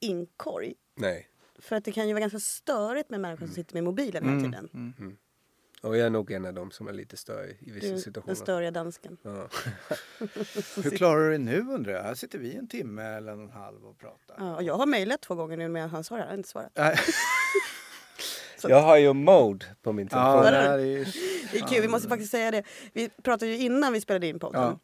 inkorg? 0.00 0.74
Nej. 0.94 1.28
För 1.58 1.76
att 1.76 1.84
det 1.84 1.92
kan 1.92 2.08
ju 2.08 2.14
vara 2.14 2.20
ganska 2.20 2.40
störigt 2.40 3.10
med 3.10 3.20
människor 3.20 3.46
som 3.46 3.54
sitter 3.54 3.74
med 3.74 3.84
mobilen 3.84 4.28
hela 4.28 4.40
tiden. 4.40 5.16
Och 5.82 5.96
jag 5.96 6.06
är 6.06 6.10
nog 6.10 6.30
en 6.30 6.46
av 6.46 6.54
dem 6.54 6.70
som 6.70 6.88
är 6.88 6.92
lite 6.92 7.16
större 7.16 7.50
i 7.50 7.70
vissa 7.70 7.86
Du, 7.86 7.92
den 7.92 8.00
situationer. 8.00 8.34
störiga 8.34 8.70
dansken. 8.70 9.16
Ja. 9.22 9.48
Hur 10.82 10.96
klarar 10.96 11.24
du 11.24 11.30
det 11.30 11.38
nu 11.38 11.60
undrar 11.60 11.92
jag? 11.92 12.02
Här 12.02 12.14
sitter 12.14 12.38
vi 12.38 12.56
en 12.56 12.68
timme 12.68 13.02
eller 13.02 13.32
en 13.32 13.50
halv 13.50 13.86
och 13.86 13.98
pratar. 13.98 14.34
Ja, 14.38 14.56
och 14.56 14.62
jag 14.62 14.74
har 14.74 14.86
mejlat 14.86 15.20
två 15.20 15.34
gånger 15.34 15.56
nu 15.56 15.68
medan 15.68 15.90
han 15.90 16.04
svarar. 16.04 16.22
Jag 16.22 16.28
har 16.28 16.34
inte 16.34 16.48
svarat. 16.48 16.72
Jag 18.62 18.82
har 18.82 18.96
ju 18.96 19.12
mode 19.12 19.66
på 19.82 19.92
min 19.92 20.08
telefon. 20.08 20.44
Ja, 20.44 20.50
det 20.50 20.56
här 20.56 20.78
är 20.78 20.84
ju... 20.84 21.06
Det 21.52 21.58
är 21.58 21.66
kul, 21.66 21.82
vi 21.82 21.88
måste 21.88 22.08
faktiskt 22.08 22.30
säga 22.30 22.50
det. 22.50 22.62
Vi 22.92 23.08
pratade 23.22 23.50
ju 23.50 23.58
innan 23.58 23.92
vi 23.92 24.00
spelade 24.00 24.26
in 24.26 24.38
podden. 24.38 24.62
Ja. 24.62 24.78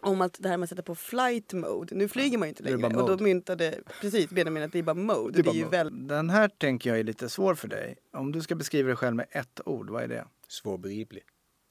Om 0.00 0.20
att 0.20 0.36
det 0.38 0.48
här 0.48 0.56
med 0.56 0.64
att 0.64 0.70
sätta 0.70 0.82
på 0.82 0.94
flight 0.94 1.52
mode. 1.52 1.94
Nu 1.94 2.08
flyger 2.08 2.38
man 2.38 2.48
ju 2.48 2.50
inte 2.50 2.62
Det 2.62 2.70
är 2.70 2.76
längre. 2.76 2.96
Och 3.02 3.16
då 3.16 3.24
myntade 3.24 3.74
precis 4.00 4.30
Benjamin 4.30 4.62
att 4.62 4.72
det 4.72 4.78
är 4.78 4.82
bara 4.82 4.94
mode. 4.94 5.32
Det 5.32 5.40
är, 5.40 5.44
bara 5.44 5.54
ju 5.54 5.64
mode. 5.64 5.76
väl... 5.76 6.08
Den 6.08 6.30
här 6.30 6.48
tänker 6.48 6.90
jag 6.90 6.98
är 6.98 7.04
lite 7.04 7.28
svår 7.28 7.54
för 7.54 7.68
dig. 7.68 7.96
Om 8.12 8.32
du 8.32 8.42
ska 8.42 8.54
beskriva 8.54 8.86
dig 8.86 8.96
själv 8.96 9.16
med 9.16 9.26
ett 9.30 9.60
ord, 9.64 9.90
vad 9.90 10.02
är 10.02 10.08
det? 10.08 10.24
Svårbegriplig. 10.48 11.22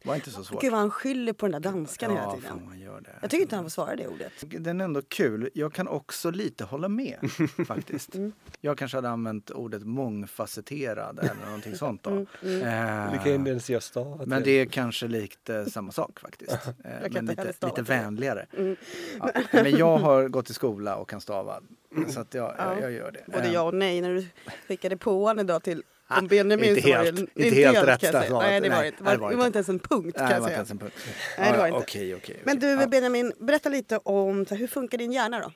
Var 0.04 0.16
inte 0.16 0.32
så 0.32 0.44
svårt. 0.44 0.62
Gud 0.62 0.72
vad 0.72 0.80
han 0.80 0.92
skyller 0.92 1.34
på 1.34 1.46
den 1.48 1.62
där 1.62 1.72
danskan 1.72 2.12
hela 2.12 2.24
ja, 2.24 2.32
tiden. 2.36 2.50
fan, 2.50 2.66
man 2.66 2.80
gör 2.80 3.02
det. 3.02 3.10
Jag 3.22 3.30
tycker 3.30 3.42
inte 3.42 3.56
han 3.56 3.66
får 3.66 3.70
svara 3.70 3.96
det 3.96 4.08
ordet. 4.08 4.32
Den 4.48 4.82
är 4.82 4.86
ändå 4.86 5.02
kul. 5.02 5.50
Jag 5.54 5.74
kan 5.74 5.88
också 5.88 6.32
lite 6.32 6.64
hålla 6.64 6.88
med 6.90 7.18
faktiskt. 7.68 8.16
Mm. 8.16 8.32
Jag 8.62 8.78
kanske 8.78 8.98
hade 8.98 9.10
använt 9.10 9.52
ordet 9.52 9.84
mångfacetterad 9.84 11.20
eller 11.20 11.46
någonting 11.46 11.76
sånt 11.86 12.04
då. 12.04 12.10
Mm, 12.10 12.28
Eh, 12.44 13.28
ens 13.28 13.70
göra 13.70 13.82
stavat. 13.82 14.28
men 14.28 14.44
det 14.44 14.52
är 14.52 14.66
kanske 14.66 15.08
lite 15.08 15.70
samma 15.72 15.92
sak 15.92 16.20
faktiskt. 16.20 16.52
Eh, 16.84 17.08
men 17.12 17.26
lite, 17.26 17.46
lite 17.46 17.72
det. 17.76 17.82
vänligare. 17.82 18.46
Mm. 18.58 18.76
Ja. 19.20 19.32
Men 19.52 19.72
jag 19.78 19.98
har 19.98 20.28
gått 20.28 20.50
i 20.50 20.54
skola 20.54 20.96
och 20.96 21.10
kan 21.10 21.22
stava. 21.22 21.62
Så 22.10 22.20
att 22.20 22.34
jag, 22.34 22.56
jag, 22.58 22.82
jag 22.82 22.92
gör 22.92 23.12
det. 23.12 23.24
Både 23.32 23.48
Eh, 23.48 23.54
ja 23.54 23.62
och 23.62 23.74
nej 23.74 24.02
när 24.02 24.14
du 24.14 24.28
skickade 24.68 24.98
på 24.98 25.24
honom 25.26 25.40
idag 25.40 25.64
till 25.64 25.84
om 26.10 26.28
Benjamin 26.28 26.70
inte 26.78 26.82
var 26.90 27.04
helt- 27.04 27.30
det, 27.36 27.44
inte 27.46 27.56
helt 27.56 27.78
rätt 27.88 28.04
jag 28.04 28.12
säga. 28.12 28.28
svarat. 28.28 28.44
Nej 28.50 28.62
det 28.62 28.70
var 28.70 28.76
Nej, 28.76 28.84
det 28.84 28.88
inte. 28.88 29.04
Det 29.04 29.04
var, 29.04 29.18
var 29.18 29.30
det 29.32 29.36
var 29.36 29.46
inte. 29.46 29.48
inte 29.48 29.58
ens 29.58 29.70
en 29.70 29.80
punkt 29.80 30.18
kan 30.18 30.24
jag 30.32 30.32
var 30.32 30.36
inte 30.38 30.48
säga. 30.48 30.56
ens 30.58 30.72
en 30.72 30.78
punkt. 30.78 30.96
Nej, 31.38 31.52
det 31.52 31.58
var 31.58 31.68
inte. 31.68 31.80
Okej, 31.80 32.16
okej. 32.16 32.42
Men 32.46 32.60
du 32.60 32.68
Ja. 32.68 32.88
Benjamin, 32.88 33.34
berätta 33.40 33.70
lite 33.70 33.98
om 33.98 34.46
så 34.46 34.54
här, 34.56 34.60
hur 34.60 34.68
funkar 34.68 34.98
din 34.98 35.12
hjärna 35.12 35.40
då? 35.40 35.52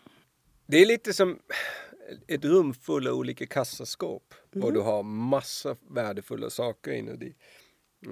Det 0.67 0.77
är 0.77 0.85
lite 0.85 1.13
som 1.13 1.39
ett 2.27 2.45
rum 2.45 2.73
full 2.73 3.07
av 3.07 3.13
olika 3.13 3.45
kassaskåp. 3.45 4.33
Och 4.61 4.73
du 4.73 4.79
har 4.79 5.03
massa 5.03 5.75
värdefulla 5.89 6.49
saker 6.49 6.91
inuti. 6.91 7.33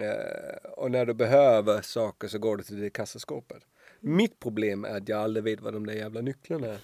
Eh, 0.02 0.71
och 0.71 0.91
när 0.91 1.06
du 1.06 1.13
behöver 1.13 1.82
saker 1.82 2.28
så 2.28 2.39
går 2.39 2.58
du 2.58 2.63
till 2.63 2.82
det 2.82 2.89
kassaskåpet. 2.89 3.63
Mitt 3.99 4.39
problem 4.39 4.86
är 4.86 4.97
att 4.97 5.10
jag 5.10 5.19
aldrig 5.21 5.43
vet 5.43 5.62
vad 5.62 5.73
de 5.73 5.86
där 5.86 5.93
jävla 5.93 6.21
nycklarna 6.21 6.67
är. 6.67 6.78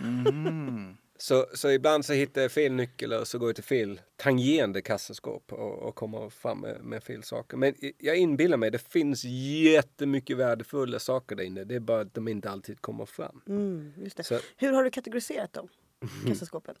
Mm. 0.00 0.96
Så, 1.22 1.46
så 1.54 1.70
ibland 1.70 2.04
så 2.04 2.12
hittar 2.12 2.42
jag 2.42 2.52
fel 2.52 2.72
nyckel 2.72 3.12
och 3.12 3.28
så 3.28 3.38
går 3.38 3.48
jag 3.48 3.54
till 3.54 3.64
fel 3.64 4.00
tangerande 4.16 4.82
kassaskåp 4.82 5.52
och, 5.52 5.78
och 5.78 5.94
kommer 5.94 6.30
fram 6.30 6.60
med, 6.60 6.80
med 6.84 7.02
fel 7.04 7.22
saker. 7.22 7.56
Men 7.56 7.74
jag 7.98 8.16
inbillar 8.16 8.56
mig, 8.56 8.70
det 8.70 8.78
finns 8.92 9.24
jättemycket 9.24 10.36
värdefulla 10.36 10.98
saker 10.98 11.36
där 11.36 11.44
inne. 11.44 11.64
Det 11.64 11.74
är 11.74 11.80
bara 11.80 12.00
att 12.00 12.14
de 12.14 12.28
inte 12.28 12.50
alltid 12.50 12.80
kommer 12.80 13.06
fram. 13.06 13.40
Mm, 13.48 13.92
just 13.96 14.16
det. 14.16 14.24
Så, 14.24 14.38
Hur 14.56 14.72
har 14.72 14.84
du 14.84 14.90
kategoriserat 14.90 15.52
dem? 15.52 15.68
Kassaskåpen? 16.28 16.74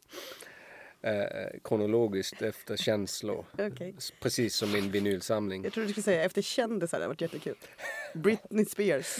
eh, 1.02 1.60
kronologiskt 1.64 2.42
efter 2.42 2.76
känslor. 2.76 3.44
S- 3.98 4.12
Precis 4.20 4.54
som 4.54 4.72
min 4.72 4.90
vinylsamling. 4.90 5.64
Jag 5.64 5.72
trodde 5.72 5.86
du 5.86 5.92
skulle 5.92 6.04
säga 6.04 6.24
efter 6.24 6.42
kändisar, 6.42 6.98
det 6.98 7.04
hade 7.04 7.08
varit 7.14 7.20
jättekul. 7.20 7.56
Britney 8.14 8.64
Spears. 8.64 9.18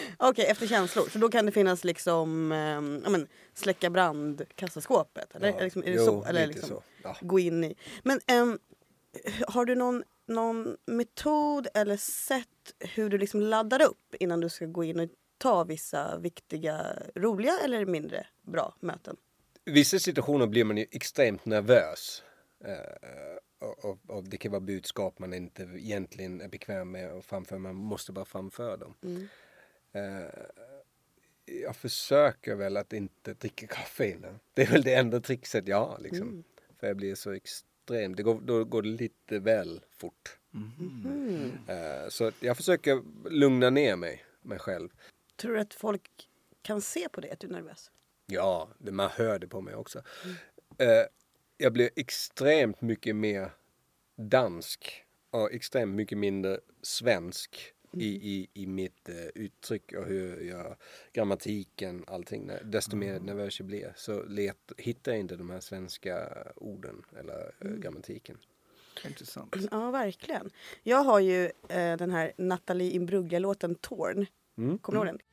Okej, 0.18 0.46
efter 0.46 0.66
känslor. 0.66 1.08
Så 1.12 1.18
då 1.18 1.28
kan 1.28 1.46
det 1.46 1.52
finnas 1.52 1.84
liksom, 1.84 2.50
ja 3.04 3.10
men 3.10 3.28
släcka 3.54 3.90
brand, 3.90 4.42
kassaskåpet? 4.54 5.34
Eller, 5.34 5.48
Ja, 5.48 5.60
liksom, 5.60 5.82
är 5.82 5.86
det 5.86 5.92
jo, 5.92 6.04
så? 6.04 6.24
Eller 6.24 6.46
liksom, 6.46 6.68
så. 6.68 6.82
Ja. 7.02 7.16
gå 7.20 7.38
in 7.38 7.64
i. 7.64 7.74
Men 8.02 8.20
ehm, 8.26 8.58
har 9.48 9.64
du 9.64 9.74
någon, 9.74 10.02
någon 10.26 10.76
metod 10.86 11.66
eller 11.74 11.96
sätt 11.96 12.48
hur 12.78 13.10
du 13.10 13.18
liksom 13.18 13.40
laddar 13.40 13.82
upp 13.82 14.14
innan 14.20 14.40
du 14.40 14.48
ska 14.48 14.66
gå 14.66 14.84
in 14.84 15.00
och 15.00 15.08
ta 15.38 15.64
vissa 15.64 16.18
viktiga, 16.18 16.86
roliga 17.14 17.58
eller 17.64 17.86
mindre 17.86 18.26
bra 18.42 18.74
möten? 18.80 19.16
Vissa 19.64 19.98
situationer 19.98 20.46
blir 20.46 20.64
man 20.64 20.76
ju 20.76 20.86
extremt 20.90 21.44
nervös. 21.44 22.22
Eh, 22.64 23.68
och, 23.68 23.84
och, 23.84 23.98
och 24.16 24.24
det 24.24 24.36
kan 24.36 24.50
vara 24.50 24.60
budskap 24.60 25.18
man 25.18 25.34
inte 25.34 25.62
egentligen 25.62 26.40
är 26.40 26.48
bekväm 26.48 26.90
med 26.90 27.12
att 27.12 27.24
framföra. 27.24 27.58
Man 27.58 27.74
måste 27.74 28.12
bara 28.12 28.24
framföra 28.24 28.76
dem. 28.76 28.94
Eh, 29.02 29.10
jag 31.44 31.76
försöker 31.76 32.54
väl 32.54 32.76
att 32.76 32.92
inte 32.92 33.34
dricka 33.34 33.66
kaffe 33.66 34.10
innan. 34.10 34.38
Det 34.54 34.62
är 34.62 34.70
väl 34.70 34.82
det 34.82 34.94
enda 34.94 35.20
trixet 35.20 35.68
jag 35.68 35.86
har 35.86 35.98
liksom. 35.98 36.44
För 36.80 36.86
jag 36.86 36.96
blir 36.96 37.14
så 37.14 37.30
extremt, 37.32 38.16
det 38.16 38.22
går, 38.22 38.40
då 38.40 38.64
går 38.64 38.82
det 38.82 38.88
lite 38.88 39.38
väl 39.38 39.80
fort. 39.90 40.38
Eh, 41.68 42.08
så 42.08 42.32
jag 42.40 42.56
försöker 42.56 43.02
lugna 43.30 43.70
ner 43.70 43.96
mig, 43.96 44.24
mig 44.42 44.58
själv. 44.58 44.88
Tror 45.36 45.54
du 45.54 45.60
att 45.60 45.74
folk 45.74 46.28
kan 46.62 46.80
se 46.80 47.08
på 47.08 47.20
dig 47.20 47.30
att 47.30 47.40
du 47.40 47.46
är 47.46 47.52
nervös? 47.52 47.90
Ja, 48.26 48.68
det, 48.78 48.92
man 48.92 49.10
hör 49.10 49.38
det 49.38 49.48
på 49.48 49.60
mig 49.60 49.74
också. 49.74 50.02
Eh, 50.78 51.04
jag 51.56 51.72
blir 51.72 51.90
extremt 51.96 52.80
mycket 52.80 53.16
mer 53.16 53.50
dansk 54.16 55.04
och 55.30 55.52
extremt 55.52 55.94
mycket 55.94 56.18
mindre 56.18 56.60
svensk 56.82 57.74
i, 57.92 58.06
i, 58.06 58.48
i 58.54 58.66
mitt 58.66 59.08
eh, 59.08 59.14
uttryck 59.34 59.92
och 59.92 60.06
hur 60.06 60.40
jag, 60.40 60.76
grammatiken, 61.12 62.04
allting. 62.06 62.50
Desto 62.64 62.96
mer 62.96 63.20
nervös 63.20 63.60
jag 63.60 63.66
blir 63.66 63.92
så 63.96 64.22
let, 64.22 64.72
hittar 64.78 65.12
jag 65.12 65.20
inte 65.20 65.36
de 65.36 65.50
här 65.50 65.60
svenska 65.60 66.28
orden 66.56 67.02
eller 67.18 67.54
eh, 67.60 67.70
grammatiken. 67.70 68.38
Intressant. 69.04 69.56
Ja, 69.70 69.90
verkligen. 69.90 70.50
Jag 70.82 71.04
har 71.04 71.20
ju 71.20 71.44
eh, 71.68 71.96
den 71.96 72.10
här 72.10 72.32
Nathalie 72.36 72.90
Imbruglia-låten 72.90 73.74
Torn. 73.74 74.26
Mm. 74.58 74.78
Kommer 74.78 74.98
du 74.98 75.06
ihåg 75.08 75.18
den? 75.18 75.31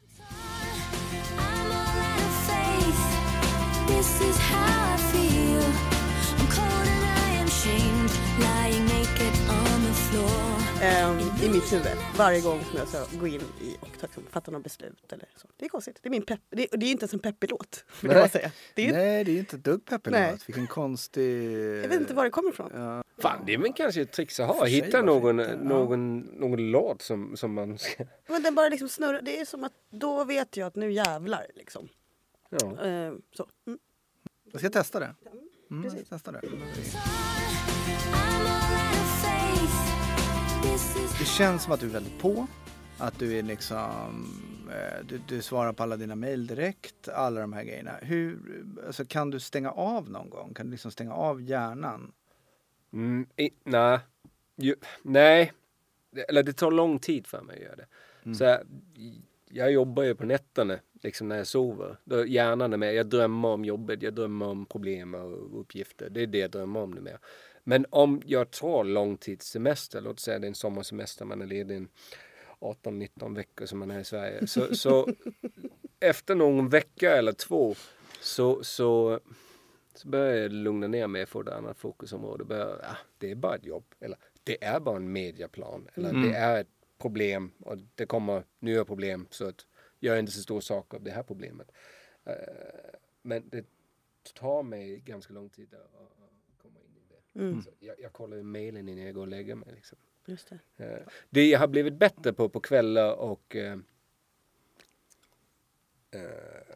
Mitt 11.59 11.73
huvud. 11.73 11.97
Varje 12.17 12.41
gång 12.41 12.63
som 12.63 12.77
jag 12.77 12.87
ska 12.87 13.17
gå 13.19 13.27
in 13.27 13.41
i 13.61 13.75
och 13.79 13.99
ta, 13.99 14.01
liksom, 14.01 14.23
fatta 14.29 14.51
något 14.51 14.63
beslut. 14.63 15.13
Eller 15.13 15.27
så. 15.35 15.47
Det 15.57 15.65
är 15.65 15.69
konstigt. 15.69 15.99
Det 16.01 16.07
är, 16.07 16.11
min 16.11 16.21
pepp, 16.21 16.39
det, 16.49 16.67
det 16.71 16.85
är 16.85 16.91
inte 16.91 17.03
ens 17.03 17.13
en 17.13 17.19
peppig 17.19 17.51
låt. 17.51 17.85
Vill 18.01 18.11
jag 18.11 18.13
Nej. 18.13 18.21
bara 18.21 18.29
säga. 18.29 18.51
Det 18.75 18.87
är, 18.87 18.93
Nej, 18.93 19.23
det 19.23 19.31
är 19.31 19.39
inte 19.39 19.55
ett 19.55 19.63
dugg 19.63 19.85
peppig 19.85 20.11
låt. 20.11 20.49
Vilken 20.49 20.67
konstig... 20.67 21.51
jag 21.83 21.89
vet 21.89 22.01
inte 22.01 22.13
var 22.13 22.23
det 22.23 22.29
kommer 22.29 22.49
ifrån. 22.49 22.71
Ja. 22.73 23.03
Fan, 23.17 23.43
det 23.45 23.53
är 23.53 23.57
väl 23.57 23.73
kanske 23.73 24.01
ett 24.01 24.11
trix 24.11 24.39
att 24.39 24.47
ha. 24.47 24.65
Hitta 24.65 25.01
någon, 25.01 25.35
någon, 25.37 26.19
någon 26.19 26.71
låt 26.71 27.01
som, 27.01 27.37
som 27.37 27.53
man 27.53 27.77
ska... 27.77 28.05
Men 28.27 28.43
den 28.43 28.55
bara 28.55 28.69
liksom 28.69 28.89
snurrar. 28.89 29.21
Det 29.21 29.39
är 29.39 29.45
som 29.45 29.63
att 29.63 29.73
då 29.89 30.23
vet 30.23 30.57
jag 30.57 30.67
att 30.67 30.75
nu 30.75 30.91
jävlar. 30.91 31.47
Liksom. 31.55 31.89
Ja. 32.49 32.81
Ehm, 32.81 33.21
så. 33.33 33.47
Mm. 33.67 33.79
Jag 34.51 34.61
ska 34.61 34.69
testa 34.69 34.99
det. 34.99 35.05
Mm, 35.05 35.83
jag 35.83 35.83
precis. 35.83 36.07
ska 36.07 36.15
testa 36.15 36.31
det. 36.31 36.41
I'm 38.11 38.58
Det 41.19 41.25
känns 41.25 41.63
som 41.63 41.73
att 41.73 41.79
du 41.79 41.85
är 41.85 41.89
väldigt 41.89 42.19
på. 42.19 42.47
Att 42.97 43.19
du 43.19 43.37
är 43.37 43.43
liksom... 43.43 44.27
eh, 44.71 45.05
Du, 45.05 45.21
du 45.27 45.41
svarar 45.41 45.73
på 45.73 45.83
alla 45.83 45.97
dina 45.97 46.15
mejl 46.15 46.47
direkt. 46.47 47.09
Alla 47.09 47.41
de 47.41 47.53
här 47.53 47.63
grejerna. 47.63 47.91
Hur, 48.01 48.39
alltså, 48.87 49.05
kan 49.05 49.29
du 49.29 49.39
stänga 49.39 49.71
av 49.71 50.09
någon 50.09 50.29
gång? 50.29 50.53
Kan 50.53 50.65
du 50.65 50.71
liksom 50.71 50.91
stänga 50.91 51.13
av 51.13 51.41
hjärnan? 51.41 52.11
Mm, 52.93 53.27
nej. 53.63 53.99
Nej. 55.01 55.53
Eller 56.27 56.43
det 56.43 56.53
tar 56.53 56.71
lång 56.71 56.99
tid 56.99 57.27
för 57.27 57.41
mig 57.41 57.55
att 57.57 57.63
göra 57.63 57.75
det. 57.75 57.87
Så 58.35 58.43
jag, 58.43 58.59
jag 59.49 59.71
jobbar 59.71 60.03
ju 60.03 60.15
på 60.15 60.25
nätterna, 60.25 60.79
liksom 61.03 61.27
när 61.27 61.37
jag 61.37 61.47
sover. 61.47 61.97
Då 62.03 62.25
hjärnan 62.25 62.73
är 62.73 62.77
med. 62.77 62.93
Jag 62.93 63.07
drömmer 63.07 63.49
om 63.49 63.65
jobbet, 63.65 64.01
jag 64.01 64.13
drömmer 64.13 64.45
om 64.45 64.65
problem 64.65 65.15
och 65.15 65.59
uppgifter. 65.61 66.09
Det 66.09 66.21
är 66.21 66.27
det 66.27 66.37
jag 66.37 66.51
drömmer 66.51 66.79
om 66.79 66.91
nu 66.91 67.01
mer. 67.01 67.19
Men 67.69 67.85
om 67.89 68.21
jag 68.25 68.51
tar 68.51 68.83
långtidssemester, 68.83 70.01
låt 70.01 70.19
säga 70.19 70.39
det 70.39 70.45
är 70.45 70.49
en 70.49 70.55
sommarsemester, 70.55 71.25
man 71.25 71.41
är 71.41 71.45
ledig 71.45 71.77
en 71.77 71.87
18-19 72.59 73.35
veckor 73.35 73.65
som 73.65 73.79
man 73.79 73.91
är 73.91 73.99
i 73.99 74.03
Sverige. 74.03 74.47
Så, 74.47 74.75
så 74.75 75.07
efter 75.99 76.35
någon 76.35 76.69
vecka 76.69 77.17
eller 77.17 77.31
två 77.31 77.75
så, 78.21 78.63
så 78.63 79.19
så 79.93 80.07
börjar 80.07 80.35
jag 80.35 80.51
lugna 80.51 80.87
ner 80.87 81.07
mig 81.07 81.25
få 81.25 81.41
ett 81.41 81.47
annat 81.47 81.77
fokusområde. 81.77 82.43
Börjar, 82.43 82.79
ja, 82.83 82.97
det 83.17 83.31
är 83.31 83.35
bara 83.35 83.55
ett 83.55 83.65
jobb. 83.65 83.95
Eller 83.99 84.17
det 84.43 84.63
är 84.63 84.79
bara 84.79 84.95
en 84.95 85.11
mediaplan. 85.11 85.87
Eller 85.93 86.13
det 86.13 86.33
är 86.33 86.61
ett 86.61 86.67
problem 86.97 87.51
och 87.59 87.77
det 87.95 88.05
kommer 88.05 88.43
nya 88.59 88.85
problem. 88.85 89.27
Så 89.29 89.47
att 89.47 89.67
gör 89.99 90.17
inte 90.17 90.31
så 90.31 90.41
stor 90.41 90.61
sak 90.61 90.93
av 90.93 91.03
det 91.03 91.11
här 91.11 91.23
problemet. 91.23 91.71
Eh, 92.25 92.33
men 93.21 93.49
det 93.49 93.65
tar 94.33 94.63
mig 94.63 94.99
ganska 94.99 95.33
lång 95.33 95.49
tid 95.49 95.73
att, 95.73 96.18
Så 97.33 97.69
jag, 97.79 97.99
jag 97.99 98.13
kollar 98.13 98.37
ju 98.37 98.43
mejlen 98.43 98.89
innan 98.89 99.05
jag 99.05 99.15
går 99.15 99.21
och 99.21 99.27
lägger 99.27 99.55
mig. 99.55 99.73
Liksom. 99.75 99.97
Just 100.25 100.49
det. 100.49 100.85
Eh, 100.85 101.07
Det 101.29 101.49
jag 101.49 101.59
har 101.59 101.67
blivit 101.67 101.93
bättre 101.93 102.33
på 102.33 102.49
på 102.49 102.59
kvällar 102.59 103.13
och 103.13 103.55
eh, 103.55 103.77
eh, 106.11 106.21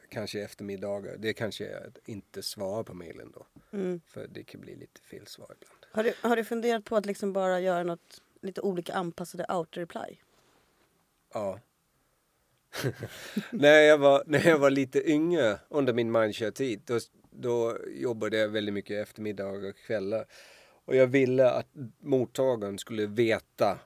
kanske 0.10 0.42
eftermiddagar, 0.42 1.18
det 1.18 1.34
kanske 1.34 1.68
är 1.68 1.88
att 1.88 1.98
inte 2.06 2.44
svara 2.44 2.84
på 2.84 2.94
mejlen 2.94 3.34
då. 3.36 3.46
Mm. 3.78 4.02
För 4.08 4.28
det 4.28 4.44
kan 4.44 4.62
bli 4.62 4.76
lite 4.76 5.02
fel 5.02 5.28
svar 5.28 5.56
ibland. 5.62 5.86
Har, 5.92 6.04
du, 6.04 6.14
har 6.30 6.36
du 6.36 6.44
funderat 6.44 6.86
på 6.86 6.96
att 6.96 7.06
liksom 7.06 7.34
bara 7.34 7.60
göra 7.60 7.84
något 7.84 8.22
lite 8.42 8.62
olika 8.62 8.94
anpassade 8.94 9.46
auto-reply? 9.46 10.18
Ja. 11.34 11.60
när, 13.52 13.82
jag 13.82 13.98
var, 13.98 14.24
när 14.26 14.48
jag 14.48 14.60
var 14.60 14.70
lite 14.70 15.12
yngre 15.12 15.60
under 15.70 15.94
min 15.94 16.12
mindshare-tid 16.12 16.82
då, 16.86 17.00
då 17.36 17.78
jobbade 17.88 18.38
jag 18.38 18.50
väldigt 18.50 18.74
mycket 18.74 19.08
eftermiddagar 19.08 19.70
och 19.70 19.78
kvällar. 19.78 20.26
Och 20.86 20.96
jag 20.96 21.08
ville 21.08 21.50
att 21.50 21.68
mottagaren 22.00 22.80
skulle 22.80 23.06
veta 23.06 23.80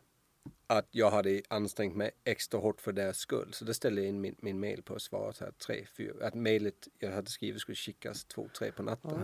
att 0.68 0.88
jag 0.92 1.12
hade 1.12 1.42
ansträngt 1.48 1.96
mig 1.96 2.12
extra 2.24 2.60
hårt 2.60 2.82
för 2.82 2.92
deras 2.92 3.18
skull. 3.18 3.50
Så 3.52 3.66
då 3.66 3.74
ställde 3.74 4.02
jag 4.02 4.10
in 4.10 4.22
min, 4.22 4.36
min 4.42 4.60
mail 4.60 4.84
på 4.84 4.96
att 4.96 5.02
svara 5.02 5.34
så 5.34 5.44
här 5.44 5.52
tre, 5.52 5.86
fyra. 5.98 6.28
Att 6.28 6.34
mejlet 6.34 6.88
jag 7.00 7.12
hade 7.12 7.30
skrivit 7.30 7.62
skulle 7.62 7.76
skickas 7.76 8.26
två, 8.26 8.50
tre 8.58 8.72
på 8.72 8.84
natten. 8.84 9.20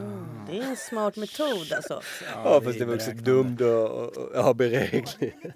Det 0.47 0.57
är 0.57 0.63
en 0.63 0.75
smart 0.75 1.15
metod 1.15 1.73
alltså. 1.73 2.01
Ja, 2.33 2.61
fast 2.63 2.79
det 2.79 2.85
var 2.85 2.95
också 2.95 3.11
dumt 3.11 3.57
och, 3.61 3.91
och, 3.91 4.17
och 4.17 4.31
ja, 4.33 4.53
beräkning. 4.53 5.31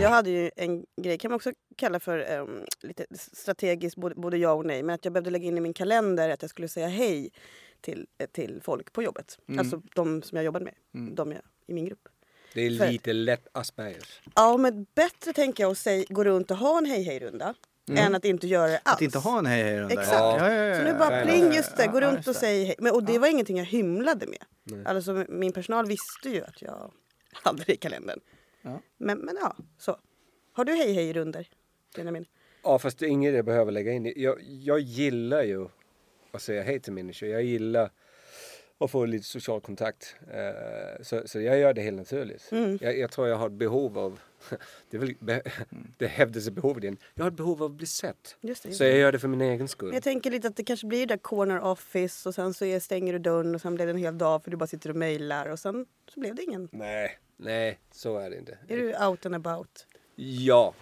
Jag 0.00 0.08
hade 0.08 0.30
ju 0.30 0.50
en 0.56 0.84
grej, 1.02 1.18
kan 1.18 1.30
man 1.30 1.36
också 1.36 1.52
kalla 1.76 2.00
för 2.00 2.18
em, 2.18 2.64
lite 2.82 3.06
strategiskt, 3.10 3.96
både, 3.96 4.14
både 4.14 4.38
ja 4.38 4.52
och 4.52 4.66
nej. 4.66 4.82
Men 4.82 4.94
att 4.94 5.04
jag 5.04 5.12
behövde 5.12 5.30
lägga 5.30 5.44
in 5.44 5.58
i 5.58 5.60
min 5.60 5.74
kalender 5.74 6.28
att 6.28 6.42
jag 6.42 6.50
skulle 6.50 6.68
säga 6.68 6.88
hej 6.88 7.30
till, 7.80 8.06
till 8.32 8.60
folk 8.62 8.92
på 8.92 9.02
jobbet. 9.02 9.38
Alltså 9.58 9.82
de 9.94 10.22
som 10.22 10.36
jag 10.36 10.44
jobbade 10.44 10.64
med. 10.64 10.74
De 11.14 11.32
jag, 11.32 11.40
i 11.66 11.72
min 11.72 11.84
grupp. 11.86 12.08
Det 12.54 12.60
är 12.66 12.78
För- 12.78 12.88
lite 12.88 13.12
lätt 13.12 13.48
Aspergers. 13.52 14.20
Ja, 14.34 14.56
men 14.56 14.86
bättre 14.94 15.32
tänker 15.32 15.64
jag 15.64 15.70
att 15.70 15.78
säga, 15.78 16.04
gå 16.08 16.24
runt 16.24 16.50
och 16.50 16.56
ha 16.56 16.78
en 16.78 16.86
hej 16.86 17.02
hej 17.02 17.18
runda. 17.18 17.54
Än 17.90 18.14
att 18.14 18.24
inte 18.24 18.46
göra 18.46 18.66
det 18.68 18.78
alls. 18.78 18.94
Att 18.96 19.02
inte 19.02 19.18
ha 19.18 19.38
en 19.38 19.46
hej 19.46 19.62
hej 19.62 19.80
runda. 19.80 19.94
Exakt. 19.94 20.18
Ja, 20.20 20.52
ja, 20.54 20.64
ja, 20.64 20.76
Så 20.76 20.82
nu 20.82 20.88
ja. 20.90 20.98
bara 20.98 21.24
pling 21.24 21.52
just 21.52 21.76
det, 21.76 21.86
gå 21.86 22.00
Ja, 22.02 22.10
runt 22.10 22.26
och 22.28 22.36
säg 22.36 22.64
hej. 22.64 22.74
Men, 22.78 22.94
och 22.94 23.04
det 23.04 23.18
var 23.18 23.28
ingenting 23.28 23.56
jag 23.58 23.64
hymlade 23.64 24.26
med. 24.26 24.86
Alltså 24.86 25.24
min 25.28 25.52
personal 25.52 25.86
visste 25.86 26.28
ju 26.28 26.44
att 26.44 26.62
jag 26.62 26.92
hade 27.32 27.64
det 27.64 27.72
i 27.72 27.76
kalendern. 27.76 28.20
Ja. 28.62 28.80
Men, 28.98 29.18
men 29.18 29.38
ja, 29.40 29.56
så. 29.78 29.96
Har 30.52 30.64
du 30.64 30.72
hej 30.72 30.92
hej 30.92 31.12
runder 31.12 31.48
Benjamin? 31.96 32.24
Ja, 32.62 32.78
fast 32.78 32.98
det 32.98 33.06
är 33.06 33.08
inget 33.08 33.34
jag 33.34 33.44
behöver 33.44 33.72
lägga 33.72 33.92
in. 33.92 34.12
Jag, 34.16 34.42
jag 34.42 34.80
gillar 34.80 35.42
ju 35.42 35.68
att 36.30 36.42
säga 36.42 36.62
hej 36.62 36.80
till 36.80 36.92
människor. 36.92 37.28
Jag 37.28 37.42
gillar 37.42 37.90
att 38.80 38.90
få 38.90 39.04
lite 39.04 39.24
social 39.24 39.60
kontakt. 39.60 40.16
Eh, 40.30 41.02
så, 41.02 41.22
så 41.26 41.40
jag 41.40 41.58
gör 41.58 41.74
det 41.74 41.82
helt 41.82 41.96
naturligt. 41.96 42.48
Mm. 42.52 42.78
Jag, 42.80 42.98
jag 42.98 43.10
tror 43.10 43.28
jag 43.28 43.36
har 43.36 43.46
ett 43.46 43.52
behov 43.52 43.98
av, 43.98 44.20
det, 44.90 44.96
är 44.96 45.00
väl, 45.00 45.14
be, 45.20 45.42
det 45.96 46.06
hävdas 46.06 46.46
ett 46.46 46.52
behov 46.52 46.84
igen. 46.84 46.96
Jag 47.14 47.24
har 47.24 47.30
ett 47.30 47.36
behov 47.36 47.62
av 47.62 47.70
att 47.70 47.76
bli 47.76 47.86
sett. 47.86 48.36
Just 48.40 48.62
det. 48.62 48.72
Så 48.72 48.84
jag 48.84 48.98
gör 48.98 49.12
det 49.12 49.18
för 49.18 49.28
min 49.28 49.40
egen 49.40 49.68
skull. 49.68 49.94
Jag 49.94 50.02
tänker 50.02 50.30
lite 50.30 50.48
att 50.48 50.56
det 50.56 50.64
kanske 50.64 50.86
blir 50.86 51.06
där 51.06 51.16
corner 51.16 51.60
office 51.60 52.28
och 52.28 52.34
sen 52.34 52.54
så 52.54 52.64
är, 52.64 52.80
stänger 52.80 53.12
du 53.12 53.18
dörren 53.18 53.54
och 53.54 53.60
sen 53.60 53.74
blir 53.74 53.86
det 53.86 53.92
en 53.92 53.98
hel 53.98 54.18
dag 54.18 54.44
för 54.44 54.50
du 54.50 54.56
bara 54.56 54.66
sitter 54.66 54.90
och 54.90 54.96
mejlar 54.96 55.46
och 55.46 55.58
sen 55.58 55.86
så 56.14 56.20
blev 56.20 56.34
det 56.34 56.42
ingen. 56.42 56.68
Nej, 56.72 57.18
nej, 57.36 57.78
så 57.92 58.18
är 58.18 58.30
det 58.30 58.36
inte. 58.36 58.58
Är 58.68 58.76
du 58.76 59.06
out 59.06 59.26
and 59.26 59.34
about? 59.34 59.86
Ja, 60.16 60.74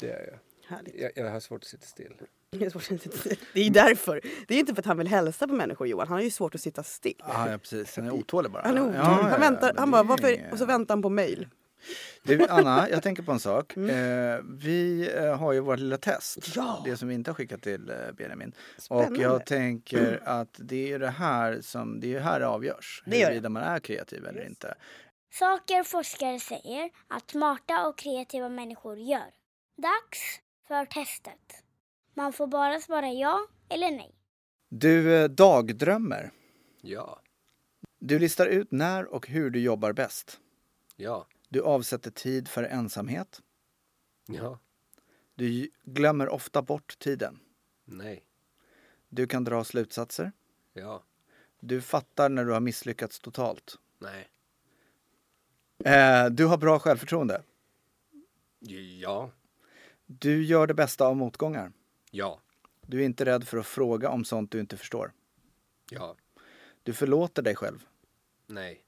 det 0.00 0.10
är 0.10 0.26
jag. 0.30 0.38
Härligt. 0.76 0.94
Jag, 0.94 1.10
jag 1.14 1.30
har 1.30 1.40
svårt 1.40 1.62
att 1.62 1.68
sitta 1.68 1.86
still. 1.86 2.14
Det 2.58 2.66
är 2.66 2.70
svårt 2.70 2.82
att 2.92 3.02
sitta 3.02 3.18
still. 3.18 3.36
Det 3.52 3.60
är 3.60 3.70
därför. 3.70 4.20
Det 4.48 4.54
är 4.54 4.58
inte 4.58 4.74
för 4.74 4.82
att 4.82 4.86
han 4.86 4.98
vill 4.98 5.08
hälsa 5.08 5.48
på 5.48 5.54
människor 5.54 5.86
Johan. 5.86 6.08
Han 6.08 6.16
har 6.16 6.22
ju 6.22 6.30
svårt 6.30 6.54
att 6.54 6.60
sitta 6.60 6.82
still. 6.82 7.14
Ja, 7.18 7.50
ja, 7.50 7.58
precis. 7.58 7.96
Han 7.96 8.06
är 8.06 8.10
otålig 8.10 8.52
bara. 8.52 8.62
Han 8.62 8.76
är 8.76 8.80
otålig. 8.80 8.98
Ja, 8.98 9.02
han 9.02 9.40
väntar, 9.40 9.74
han 9.76 9.90
bara, 9.90 10.02
varför? 10.02 10.48
Och 10.52 10.58
så 10.58 10.64
väntar 10.66 10.94
han 10.94 11.02
på 11.02 11.08
mejl. 11.08 11.48
Du, 12.22 12.46
Anna, 12.46 12.88
jag 12.90 13.02
tänker 13.02 13.22
på 13.22 13.32
en 13.32 13.40
sak. 13.40 13.76
Mm. 13.76 13.90
Eh, 13.90 14.40
vi 14.44 15.10
eh, 15.16 15.38
har 15.38 15.52
ju 15.52 15.60
vårt 15.60 15.78
lilla 15.78 15.96
test. 15.96 16.56
Ja. 16.56 16.82
Det 16.84 16.96
som 16.96 17.08
vi 17.08 17.14
inte 17.14 17.30
har 17.30 17.34
skickat 17.34 17.62
till 17.62 17.90
eh, 17.90 17.96
Benjamin. 18.16 18.52
Och 18.76 18.82
Spännande. 18.82 19.22
jag 19.22 19.46
tänker 19.46 20.22
att 20.24 20.56
det 20.58 20.92
är 20.92 20.98
det 20.98 21.10
här 21.10 21.60
som 21.60 22.00
det 22.00 22.14
är 22.14 22.20
här 22.20 22.40
det 22.40 22.46
avgörs. 22.46 23.02
Huruvida 23.06 23.48
man 23.48 23.62
är 23.62 23.80
kreativ 23.80 24.26
eller 24.26 24.46
inte. 24.46 24.74
Saker 25.32 25.82
forskare 25.82 26.40
säger 26.40 26.90
att 27.08 27.30
smarta 27.30 27.86
och 27.86 27.98
kreativa 27.98 28.48
människor 28.48 28.98
gör. 28.98 29.30
Dags 29.76 30.40
för 30.68 30.84
testet. 30.84 31.63
Man 32.14 32.32
får 32.32 32.46
bara 32.46 32.80
svara 32.80 33.08
ja 33.12 33.46
eller 33.68 33.90
nej. 33.90 34.14
Du 34.68 35.14
eh, 35.16 35.28
dagdrömmer. 35.28 36.30
Ja, 36.80 37.20
Du 37.98 38.18
listar 38.18 38.46
ut 38.46 38.72
när 38.72 39.04
och 39.14 39.28
hur 39.28 39.50
du 39.50 39.60
jobbar 39.60 39.92
bäst. 39.92 40.40
ja, 40.96 41.26
Du 41.48 41.62
avsätter 41.62 42.10
tid 42.10 42.48
för 42.48 42.62
ensamhet. 42.64 43.42
ja, 44.26 44.58
Du 45.34 45.70
glömmer 45.84 46.28
ofta 46.28 46.62
bort 46.62 46.98
tiden. 46.98 47.40
nej, 47.84 48.24
Du 49.08 49.26
kan 49.26 49.44
dra 49.44 49.64
slutsatser. 49.64 50.32
ja, 50.72 51.02
Du 51.60 51.80
fattar 51.82 52.28
när 52.28 52.44
du 52.44 52.52
har 52.52 52.60
misslyckats 52.60 53.20
totalt. 53.20 53.78
nej, 53.98 54.28
Eh, 55.84 56.26
du 56.30 56.44
har 56.46 56.56
bra 56.58 56.78
självförtroende. 56.78 57.42
ja, 59.00 59.30
Du 60.06 60.44
gör 60.44 60.66
det 60.66 60.74
bästa 60.74 61.06
av 61.06 61.16
motgångar. 61.16 61.72
Ja, 62.16 62.40
Du 62.86 63.00
är 63.00 63.04
inte 63.04 63.24
rädd 63.24 63.44
för 63.48 63.58
att 63.58 63.66
fråga 63.66 64.08
om 64.10 64.24
sånt 64.24 64.50
du 64.50 64.60
inte 64.60 64.76
förstår. 64.76 65.12
ja, 65.90 66.16
Du 66.82 66.92
förlåter 66.92 67.42
dig 67.42 67.54
själv. 67.56 67.84
nej, 68.46 68.80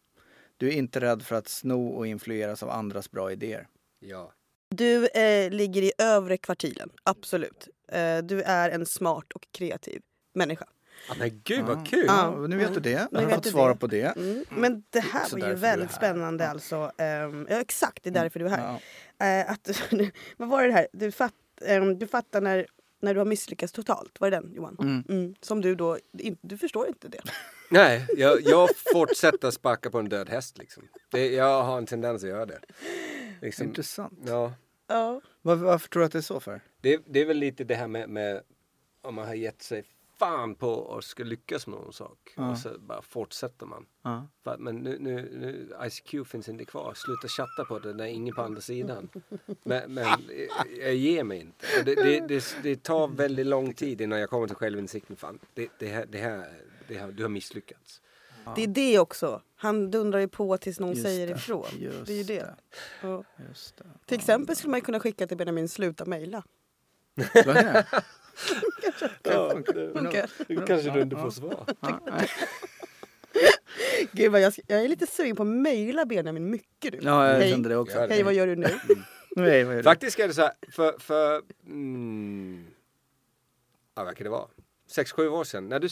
Du 0.57 0.69
är 0.69 0.73
inte 0.73 1.01
rädd 1.01 1.23
för 1.23 1.37
att 1.37 1.49
sno 1.49 1.89
och 1.89 2.07
influeras 2.07 2.63
av 2.63 2.71
andras 2.71 3.11
bra 3.11 3.33
idéer. 3.33 3.69
ja, 3.99 4.33
Du 4.69 5.07
eh, 5.07 5.51
ligger 5.51 5.83
i 5.83 5.93
övre 5.99 6.37
kvartilen, 6.37 6.91
absolut. 7.03 7.69
Eh, 7.89 8.19
du 8.19 8.43
är 8.43 8.71
en 8.71 8.87
smart 8.87 9.33
och 9.33 9.47
kreativ 9.51 10.03
människa. 10.35 10.67
Ah, 11.11 11.15
men 11.19 11.41
gud 11.45 11.65
vad 11.65 11.89
kul! 11.89 12.05
Ja, 12.07 12.47
nu 12.49 12.57
vet 12.57 12.75
du 12.75 12.81
det. 12.81 13.09
Du 13.11 13.17
har 13.19 13.31
fått 13.31 13.43
du 13.45 13.51
svara 13.51 13.75
på 13.77 13.87
det. 13.87 14.17
Mm. 14.17 14.45
Men 14.51 14.85
det 14.91 15.01
här 15.01 15.25
Så 15.25 15.39
var 15.39 15.49
ju 15.49 15.55
väldigt 15.55 15.93
spännande 15.93 16.49
alltså. 16.49 16.93
Ehm, 16.99 17.47
ja 17.51 17.61
exakt, 17.61 18.03
det 18.03 18.09
är 18.11 18.13
därför 18.13 18.39
du 18.41 18.47
är 18.47 18.51
här. 18.51 18.79
Ja. 19.19 19.27
Eh, 19.27 19.51
att, 19.51 19.83
vad 20.37 20.49
var 20.49 20.65
det 20.67 20.73
här? 20.73 20.89
Du, 20.93 21.13
fatt, 21.13 21.35
ehm, 21.65 21.99
du 21.99 22.07
fattar 22.07 22.41
när, 22.41 22.67
när 23.01 23.15
du 23.15 23.21
har 23.21 23.25
misslyckats 23.25 23.73
totalt. 23.73 24.21
Var 24.21 24.31
det 24.31 24.37
den 24.37 24.53
Johan? 24.55 25.05
Mm. 25.09 25.35
Som 25.41 25.61
du 25.61 25.75
då, 25.75 25.99
in, 26.19 26.37
du 26.41 26.59
förstår 26.59 26.89
inte 26.89 27.09
det. 27.09 27.21
Nej, 27.71 28.07
jag, 28.17 28.41
jag 28.43 28.69
fortsätter 28.93 29.51
sparka 29.51 29.91
på 29.91 29.99
en 29.99 30.09
död 30.09 30.29
häst 30.29 30.59
liksom. 30.59 30.89
Det, 31.11 31.33
jag 31.33 31.63
har 31.63 31.79
en 31.79 31.87
tendens 31.87 32.23
att 32.23 32.29
göra 32.29 32.47
det. 32.47 32.61
Liksom, 33.43 33.67
Intressant. 33.67 34.19
ja, 34.27 34.53
Ja. 34.89 35.21
Var, 35.43 35.55
varför 35.55 35.89
tror 35.89 36.01
du 36.01 36.07
att 36.07 36.13
det 36.13 36.19
är 36.19 36.23
så 36.23 36.41
för? 36.41 36.61
det, 36.81 37.01
det 37.07 37.21
är 37.21 37.25
väl 37.25 37.37
lite 37.39 37.65
det 37.65 37.75
här 37.75 37.89
med, 37.89 38.09
med 38.09 38.43
om 39.03 39.15
man 39.15 39.27
har 39.27 39.35
gett 39.35 39.63
sig 39.63 39.85
fan 40.19 40.55
på 40.55 40.97
att 40.97 41.05
ska 41.05 41.25
lyckas 41.25 41.67
med 41.67 41.79
någon 41.79 41.93
sak. 41.93 42.35
Och 42.37 42.59
så 42.59 42.79
bara 42.79 43.03
fortsätter 43.03 43.67
man. 43.67 43.87
Ja. 44.03 44.27
För 44.45 44.57
men 44.59 44.77
nu, 44.77 44.99
nu, 45.01 45.15
nu, 45.33 45.77
ICQ 45.87 46.29
finns 46.29 46.49
inte 46.49 46.65
kvar. 46.65 46.93
Sluta 46.97 47.29
chatta 47.29 47.65
på 47.65 47.79
det, 47.79 47.93
det 47.93 48.05
är 48.05 48.09
ingen 48.09 48.35
på 48.35 48.43
andra 48.43 48.61
sidan. 48.61 49.09
Men, 49.63 49.95
men 49.95 50.05
jag, 50.05 50.19
jag 50.81 50.95
ger 50.95 51.25
mig 51.25 51.41
inte. 51.41 51.67
Det, 51.85 51.95
det, 51.95 52.21
det, 52.21 52.57
det 52.63 52.83
tar 52.83 53.09
väldigt 53.09 53.47
lång 53.47 53.75
tid 53.75 54.01
innan 54.01 54.21
jag 54.21 54.31
kommer 54.31 54.47
till 54.47 54.57
självinsikten. 54.57 55.17
Fan, 55.17 55.39
det, 55.55 55.69
det, 55.79 55.89
här, 55.89 56.07
det, 56.07 56.19
här, 56.19 56.63
det 56.89 56.99
här, 56.99 57.13
du 57.13 57.23
har 57.23 57.31
misslyckats. 57.31 58.01
Det 58.55 58.63
är 58.63 58.67
det 58.67 58.99
också. 58.99 59.43
Han 59.57 59.91
dundrar 59.91 60.19
ju 60.19 60.29
på 60.29 60.59
tills 60.59 60.81
någon 60.81 60.91
Just 60.91 61.03
säger 61.03 61.27
det, 61.27 61.33
ifrån. 61.33 61.67
just 61.79 62.07
det 62.07 62.13
är 62.13 62.17
ju 62.17 62.25
det. 62.25 62.55
Ja. 63.03 63.25
Just 63.49 63.77
det. 63.77 63.85
Till 64.07 64.19
exempel 64.19 64.57
skulle 64.57 64.71
man 64.71 64.79
ju 64.79 64.85
kunna 64.85 65.01
skicka 65.01 65.27
till 65.27 65.37
Benjamin 65.37 65.69
sluta 65.69 66.05
mejla. 66.05 66.43
Det? 69.23 69.91
Funkar. 69.93 70.67
Kanske 70.67 70.91
du 70.91 71.01
inte 71.01 71.17
får 71.17 71.31
svar. 71.31 71.67
Gud 74.13 74.33
vad 74.33 74.41
jag, 74.41 74.53
jag 74.67 74.85
är 74.85 74.89
lite 74.89 75.07
sugen 75.07 75.37
på 75.37 75.43
att 75.43 75.49
mejla 75.49 76.05
Benjamin 76.05 76.51
mycket 76.51 76.93
nu. 76.93 76.99
ja, 77.03 77.29
jag 77.29 77.39
Hej. 77.39 77.51
kände 77.51 77.69
det 77.69 77.77
också. 77.77 77.97
Gör. 77.97 78.09
Hej 78.09 78.23
vad 78.23 78.35
gör 78.35 78.47
du 78.47 78.57
nu? 78.57 78.69
Nej, 79.37 79.65
vad 79.65 79.73
är 79.73 79.77
det? 79.77 79.83
Faktiskt 79.83 80.21
är 80.21 80.29
det 80.29 80.35
så 80.35 80.43
här, 80.43 80.53
för, 80.71 80.99
för 80.99 81.43
mm, 81.67 82.67
ja, 83.95 84.05
vad 84.05 84.17
kan 84.17 84.25
det 84.25 84.31
vara? 84.31 84.49
Sex, 84.87 85.13
sju 85.13 85.29
år 85.29 85.45
sedan, 85.45 85.69
när 85.69 85.81
du 85.81 85.89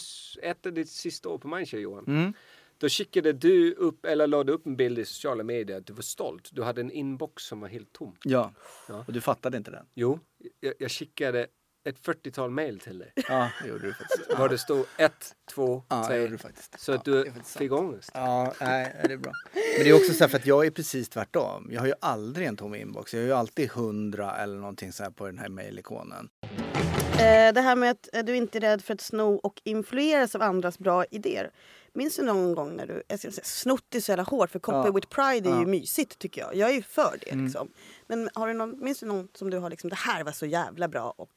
av 0.68 0.72
ditt 0.72 0.90
sista 0.90 1.28
år 1.28 1.38
på 1.38 1.48
Mindshare 1.48 1.80
Johan. 1.80 2.04
Mm. 2.07 2.33
Då 2.78 2.88
skickade 2.88 3.33
du 3.33 3.72
upp, 3.72 4.04
eller 4.04 4.26
lade 4.26 4.52
upp 4.52 4.66
en 4.66 4.76
bild 4.76 4.98
i 4.98 5.04
sociala 5.04 5.42
medier 5.42 5.78
att 5.78 5.87
du 5.87 5.92
var 5.92 6.02
stolt. 6.02 6.50
Du 6.52 6.62
hade 6.62 6.80
en 6.80 6.90
inbox 6.90 7.42
som 7.42 7.61
var 7.61 7.68
helt 7.68 7.92
tom. 7.92 8.16
Ja. 8.22 8.52
Ja. 8.88 9.04
och 9.07 9.12
du 9.12 9.20
fattade 9.20 9.57
inte 9.57 9.70
den? 9.70 9.87
Jo, 9.94 10.18
jag, 10.61 10.74
jag 10.78 10.90
skickade 10.90 11.46
ett 11.85 12.03
40-tal 12.07 12.51
mail 12.51 12.81
till 12.81 12.99
dig. 12.99 13.12
Ja, 13.29 13.51
det 13.62 13.68
gjorde 13.68 13.87
du 13.87 13.94
faktiskt. 13.94 14.38
Var 14.38 14.49
det 14.49 14.59
stod 14.59 14.87
ett, 14.97 15.35
två, 15.55 15.83
Ja, 15.88 15.97
det 15.97 16.07
tre. 16.07 16.16
gjorde 16.16 16.31
du 16.31 16.38
faktiskt. 16.38 16.81
Så 16.81 16.92
att 16.92 17.05
du 17.05 17.33
fick 17.59 17.73
ångest. 17.73 18.11
Ja, 18.14 18.55
nej, 18.61 18.97
det 19.05 19.12
är 19.12 19.16
bra. 19.16 19.33
Men 19.53 19.85
det 19.85 19.90
är 19.90 19.94
också 19.94 20.12
så 20.12 20.25
här 20.25 20.29
för 20.29 20.38
att 20.38 20.47
jag 20.47 20.66
är 20.66 20.70
precis 20.70 21.09
tvärtom. 21.09 21.68
Jag 21.73 21.81
har 21.81 21.87
ju 21.87 21.94
aldrig 22.01 22.47
en 22.47 22.57
tom 22.57 22.75
inbox. 22.75 23.14
Jag 23.14 23.20
har 23.20 23.27
ju 23.27 23.33
alltid 23.33 23.70
hundra 23.70 24.37
eller 24.37 24.57
någonting 24.57 24.92
så 24.92 25.03
här 25.03 25.11
på 25.11 25.27
den 25.27 25.38
här 25.38 25.49
mejlikonen. 25.49 26.29
Eh, 27.12 27.53
det 27.55 27.61
här 27.61 27.77
med 27.77 27.90
att 27.90 28.27
du 28.27 28.37
inte 28.37 28.59
är 28.59 28.61
rädd 28.61 28.83
för 28.83 28.94
att 28.94 29.01
sno 29.01 29.35
och 29.35 29.61
influeras 29.64 30.35
av 30.35 30.42
andras 30.42 30.79
bra 30.79 31.05
idéer. 31.05 31.51
Minns 31.97 32.16
du 32.16 32.23
någon 32.25 32.55
gång 32.55 32.77
när 32.77 32.87
du, 32.87 33.03
jag 33.09 33.18
ska 33.18 33.31
säga, 33.31 33.44
snott 33.44 33.94
är 33.94 34.01
så 34.01 34.11
jävla 34.12 34.23
hårt 34.23 34.51
för 34.51 34.59
Copy 34.59 34.77
Ja. 34.88 34.92
with 34.92 35.09
Pride 35.09 35.49
är 35.51 35.55
ju 35.55 35.61
Ja. 35.61 35.66
mysigt 35.66 36.18
tycker 36.18 36.40
jag. 36.40 36.55
Jag 36.57 36.70
är 36.70 36.75
ju 36.75 36.83
för 36.83 37.16
det 37.20 37.35
liksom. 37.37 37.68
Men 38.07 38.29
har 38.35 38.49
du 38.49 38.55
någon, 38.55 38.85
minns 38.85 39.01
du 39.01 39.07
någon 39.07 39.29
som 39.35 39.51
du 39.51 39.59
har 39.59 39.70
liksom, 39.70 39.90
det 39.90 39.97
här 39.97 40.25
var 40.25 40.33
så 40.33 40.47
jävla 40.47 40.88
bra 40.88 41.14
och, 41.16 41.29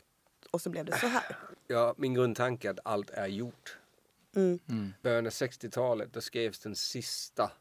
och 0.52 0.62
så 0.62 0.70
blev 0.70 0.86
det 0.86 0.98
så 0.98 1.08
här. 1.08 1.38
Ja, 1.68 1.94
min 1.98 2.14
grundtanke 2.14 2.68
är 2.68 2.72
att 2.72 2.80
allt 2.84 3.10
är 3.10 3.28
gjort. 3.28 3.78
Mm. 4.36 4.94
början 5.02 5.26
av 5.26 5.32
60-talet 5.32 6.14
då 6.14 6.22
skrevs 6.22 6.60
den 6.60 6.76
sista 6.76 7.52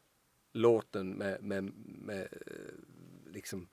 låten 0.53 1.11
med, 1.11 1.43
med, 1.43 1.63
med 1.85 2.21
eh, 2.21 3.33
liksom 3.33 3.67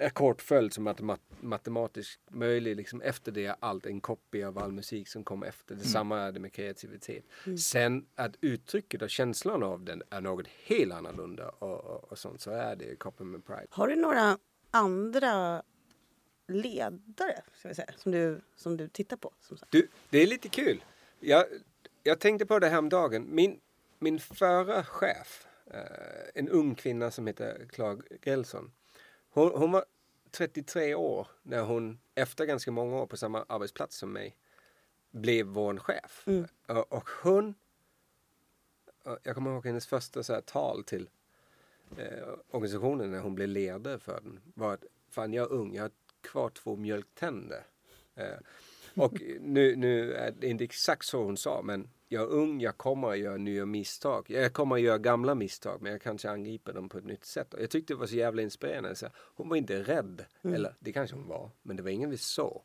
ackordföljd 0.00 0.72
som 0.72 0.88
matema- 0.88 1.18
matematiskt 1.40 2.20
möjlig. 2.30 2.76
Liksom 2.76 3.02
efter 3.02 3.32
det 3.32 3.46
är 3.46 3.56
allt 3.60 3.86
en 3.86 4.00
kopia 4.00 4.48
av 4.48 4.58
all 4.58 4.72
musik 4.72 5.08
som 5.08 5.24
kom 5.24 5.42
efter. 5.42 5.74
Detsamma 5.74 6.20
är 6.20 6.32
det 6.32 6.40
med 6.40 6.52
kreativitet. 6.52 7.24
Sen 7.60 8.06
att 8.14 8.36
uttrycket 8.40 9.02
och 9.02 9.10
känslan 9.10 9.62
av 9.62 9.84
den 9.84 10.02
är 10.10 10.20
något 10.20 10.46
helt 10.46 10.92
annorlunda 10.92 11.48
och, 11.48 11.84
och, 11.84 12.12
och 12.12 12.18
sånt 12.18 12.40
så 12.40 12.50
är 12.50 12.76
det 12.76 12.84
i 12.84 13.24
med 13.24 13.46
Pride. 13.46 13.66
Har 13.70 13.88
du 13.88 13.96
några 13.96 14.38
andra 14.70 15.62
ledare 16.48 17.42
ska 17.54 17.68
vi 17.68 17.74
säga, 17.74 17.88
som, 17.96 18.12
du, 18.12 18.40
som 18.56 18.76
du 18.76 18.88
tittar 18.88 19.16
på? 19.16 19.32
Du, 19.70 19.88
det 20.10 20.18
är 20.18 20.26
lite 20.26 20.48
kul. 20.48 20.84
Jag, 21.20 21.44
jag 22.02 22.20
tänkte 22.20 22.46
på 22.46 22.58
det 22.58 22.68
här 22.68 22.78
om 22.78 22.88
dagen. 22.88 23.26
Min, 23.34 23.60
min 23.98 24.20
förra 24.20 24.84
chef, 24.84 25.46
eh, 25.66 25.80
en 26.34 26.48
ung 26.48 26.74
kvinna 26.74 27.10
som 27.10 27.26
heter 27.26 27.66
Clara 27.70 27.98
Gelson. 28.24 28.72
Hon, 29.30 29.52
hon 29.54 29.72
var 29.72 29.84
33 30.30 30.94
år 30.94 31.28
när 31.42 31.62
hon, 31.62 31.98
efter 32.14 32.44
ganska 32.44 32.70
många 32.70 32.96
år 32.96 33.06
på 33.06 33.16
samma 33.16 33.44
arbetsplats 33.48 33.96
som 33.96 34.12
mig, 34.12 34.36
blev 35.10 35.46
vår 35.46 35.78
chef. 35.78 36.24
Och, 36.66 36.92
och 36.92 37.08
hon, 37.22 37.54
jag 39.22 39.34
kommer 39.34 39.50
ihåg 39.50 39.66
hennes 39.66 39.86
första 39.86 40.22
så 40.22 40.40
tal 40.40 40.84
till 40.84 41.08
eh, 41.96 42.28
organisationen 42.50 43.10
när 43.10 43.20
hon 43.20 43.34
blev 43.34 43.48
ledare 43.48 43.98
för 43.98 44.20
den. 44.20 44.40
Var 44.54 44.74
att, 44.74 44.84
fan 45.08 45.32
jag 45.32 45.50
är 45.50 45.52
ung, 45.52 45.74
jag 45.74 45.82
har 45.82 45.90
kvar 46.20 46.50
två 46.50 46.76
mjölktänder. 46.76 47.66
Eh, 48.14 48.38
och 48.94 49.22
nu, 49.40 49.76
nu 49.76 50.14
är 50.14 50.30
det 50.30 50.46
inte 50.46 50.64
exakt 50.64 51.06
så 51.06 51.24
hon 51.24 51.36
sa, 51.36 51.62
men 51.62 51.88
jag 52.08 52.22
är 52.22 52.26
ung, 52.26 52.60
jag 52.60 52.78
kommer 52.78 53.08
att 53.08 53.18
göra 53.18 53.36
nya 53.36 53.66
misstag. 53.66 54.26
Jag 54.28 54.52
kommer 54.52 54.76
att 54.76 54.82
göra 54.82 54.98
gamla 54.98 55.34
misstag, 55.34 55.82
men 55.82 55.92
jag 55.92 56.02
kanske 56.02 56.30
angriper 56.30 56.72
dem 56.72 56.88
på 56.88 56.98
ett 56.98 57.04
nytt 57.04 57.24
sätt. 57.24 57.54
Och 57.54 57.62
jag 57.62 57.70
tyckte 57.70 57.92
det 57.92 57.98
var 57.98 58.06
så 58.06 58.16
jävla 58.16 58.42
inspirerande. 58.42 58.94
Så 58.94 59.06
hon 59.14 59.48
var 59.48 59.56
inte 59.56 59.82
rädd, 59.82 60.24
eller 60.42 60.74
det 60.80 60.92
kanske 60.92 61.16
hon 61.16 61.28
var, 61.28 61.50
men 61.62 61.76
det 61.76 61.82
var 61.82 61.90
ingen 61.90 62.10
vi 62.10 62.16
såg. 62.16 62.62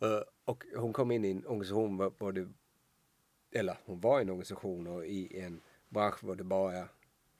Eh, 0.00 0.22
och 0.44 0.64
hon 0.76 0.92
kom 0.92 1.10
in 1.10 1.24
i 1.24 1.30
en 1.30 1.46
organisation 1.46 1.96
var, 1.96 2.12
var 2.18 2.32
det, 2.32 2.48
eller 3.52 3.78
hon 3.84 4.00
var 4.00 4.18
i 4.18 4.22
en 4.22 4.30
organisation 4.30 4.86
och 4.86 5.06
i 5.06 5.40
en 5.40 5.60
bransch 5.88 6.24
var 6.24 6.36
det 6.36 6.44
bara 6.44 6.76
är 6.76 6.88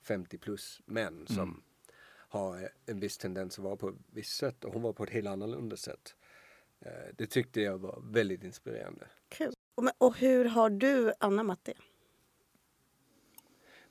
50 0.01 0.37
plus 0.37 0.81
män 0.85 1.27
som 1.27 1.63
har 2.35 2.69
en 2.85 2.99
viss 2.99 3.17
tendens 3.17 3.59
att 3.59 3.63
vara 3.63 3.75
på 3.75 3.89
ett 3.89 3.95
visst 4.11 4.37
sätt 4.37 4.63
och 4.65 4.73
hon 4.73 4.81
var 4.81 4.93
på 4.93 5.03
ett 5.03 5.09
helt 5.09 5.27
annorlunda 5.27 5.77
sätt. 5.77 6.15
Eh, 6.79 6.91
Det 7.17 7.27
tyckte 7.27 7.61
jag 7.61 7.77
var 7.77 8.01
väldigt 8.03 8.43
inspirerande. 8.43 9.07
Kul. 9.29 9.53
Och, 9.97 10.17
hur 10.17 10.45
har 10.45 10.69
du 10.69 11.13
anammat 11.19 11.59
det? 11.63 11.73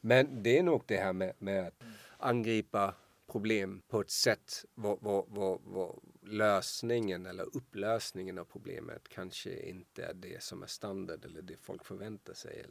Men 0.00 0.42
det 0.42 0.58
är 0.58 0.62
nog 0.62 0.82
det 0.86 0.96
här 0.96 1.12
med, 1.12 1.32
med 1.38 1.66
att 1.66 1.82
angripa 2.18 2.94
problem 3.26 3.82
på 3.88 4.00
ett 4.00 4.10
sätt 4.10 4.64
var, 4.74 4.98
var, 5.00 5.24
var, 5.28 5.60
var 5.64 6.00
lösningen 6.22 7.26
eller 7.26 7.56
upplösningen 7.56 8.38
av 8.38 8.44
problemet 8.44 9.08
kanske 9.08 9.60
inte 9.60 10.04
är 10.04 10.14
det 10.14 10.42
som 10.42 10.62
är 10.62 10.66
standard 10.66 11.24
eller 11.24 11.42
det 11.42 11.56
folk 11.56 11.84
förväntar 11.84 12.34
sig. 12.34 12.64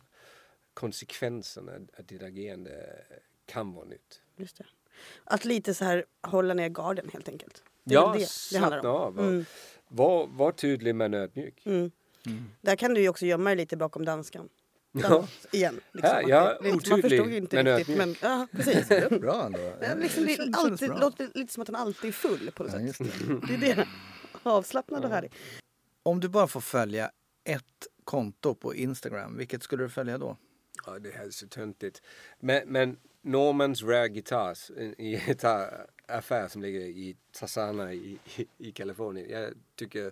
Konsekvenserna 0.74 1.72
av 2.00 2.06
ditt 2.06 2.24
agerande 2.24 3.06
kan 3.46 3.74
vara 3.74 3.86
nytt. 3.86 4.22
Just 4.36 4.58
det. 4.58 4.66
Att 5.24 5.46
lite 5.46 5.74
så 5.74 5.86
här 5.86 6.06
hålla 6.22 6.54
ner 6.54 6.70
garden 6.70 7.10
helt 7.14 7.30
enkelt. 7.30 7.64
Det 7.84 7.94
Ja, 7.94 8.02
det 8.18 8.28
det 8.52 8.58
handlar 8.58 8.80
slappna 8.82 8.92
om. 8.92 9.02
av. 9.02 9.20
Mm. 9.20 9.46
Var, 9.88 10.28
var 10.28 10.52
tydlig 10.52 10.96
men 10.96 11.14
ödmjuk. 11.14 11.66
Mm. 11.66 11.92
Där 12.62 12.76
kan 12.76 12.94
du 12.94 13.02
ju 13.02 13.10
också 13.10 13.26
gömma 13.26 13.50
dig 13.50 13.56
lite 13.58 13.78
bakom 13.78 14.06
danskan. 14.06 14.50
Ja. 14.92 15.28
Igen. 15.52 15.80
Liksom, 15.92 16.22
Ja, 16.28 16.58
det- 16.62 16.68
är 16.68 16.70
man 16.70 16.78
otydlig, 16.78 17.02
förstod 17.02 17.30
ju 17.32 17.38
inte 17.38 17.64
men 17.64 17.78
riktigt. 17.78 18.00
ödmjuk. 18.00 18.20
Men, 18.22 18.30
ja, 18.32 18.48
precis. 18.52 18.88
Det 18.88 18.98
är 18.98 19.20
bra 19.20 19.46
ändå. 19.46 19.58
Det, 19.80 19.96
liksom, 19.96 20.26
det, 20.26 20.36
känns- 20.36 20.58
alltid, 20.58 20.90
bra. 20.90 21.00
låter 21.00 21.30
lite 21.34 21.54
som 21.54 21.62
att 21.62 21.68
han 21.68 21.76
alltid 21.76 22.08
är 22.08 22.12
full 22.12 22.52
på 22.52 22.64
något 22.64 22.72
Ja, 22.82 22.94
sätt. 22.94 23.08
det. 23.48 23.58
Det 23.60 23.72
är 23.72 23.76
det. 23.76 23.88
Avslappnad 24.44 25.06
och 25.06 25.12
härlig. 25.12 25.32
Om 26.04 26.20
du 26.20 26.28
bara 26.30 26.48
får 26.48 26.62
följa 26.62 27.12
ett 27.44 27.88
konto 28.04 28.56
på 28.56 28.76
Instagram, 28.76 29.38
vilket 29.38 29.64
skulle 29.64 29.84
du 29.84 29.90
följa 29.90 30.18
då? 30.18 30.38
Ja, 30.86 31.00
det 31.00 31.12
här 31.16 31.26
är 31.26 31.30
så 31.30 31.48
töntigt. 31.48 32.02
Men, 32.40 32.62
men 32.68 32.98
Normans 33.26 33.84
Rare 33.84 34.10
Guitars, 34.10 34.72
en 34.78 34.96
gitarraffär 34.98 36.48
som 36.48 36.62
ligger 36.62 36.80
i 36.80 37.16
Tassana 37.32 37.94
i, 37.94 38.20
i, 38.38 38.48
i 38.58 38.72
Kalifornien. 38.72 39.30
Jag 39.30 39.54
tycker 39.76 40.12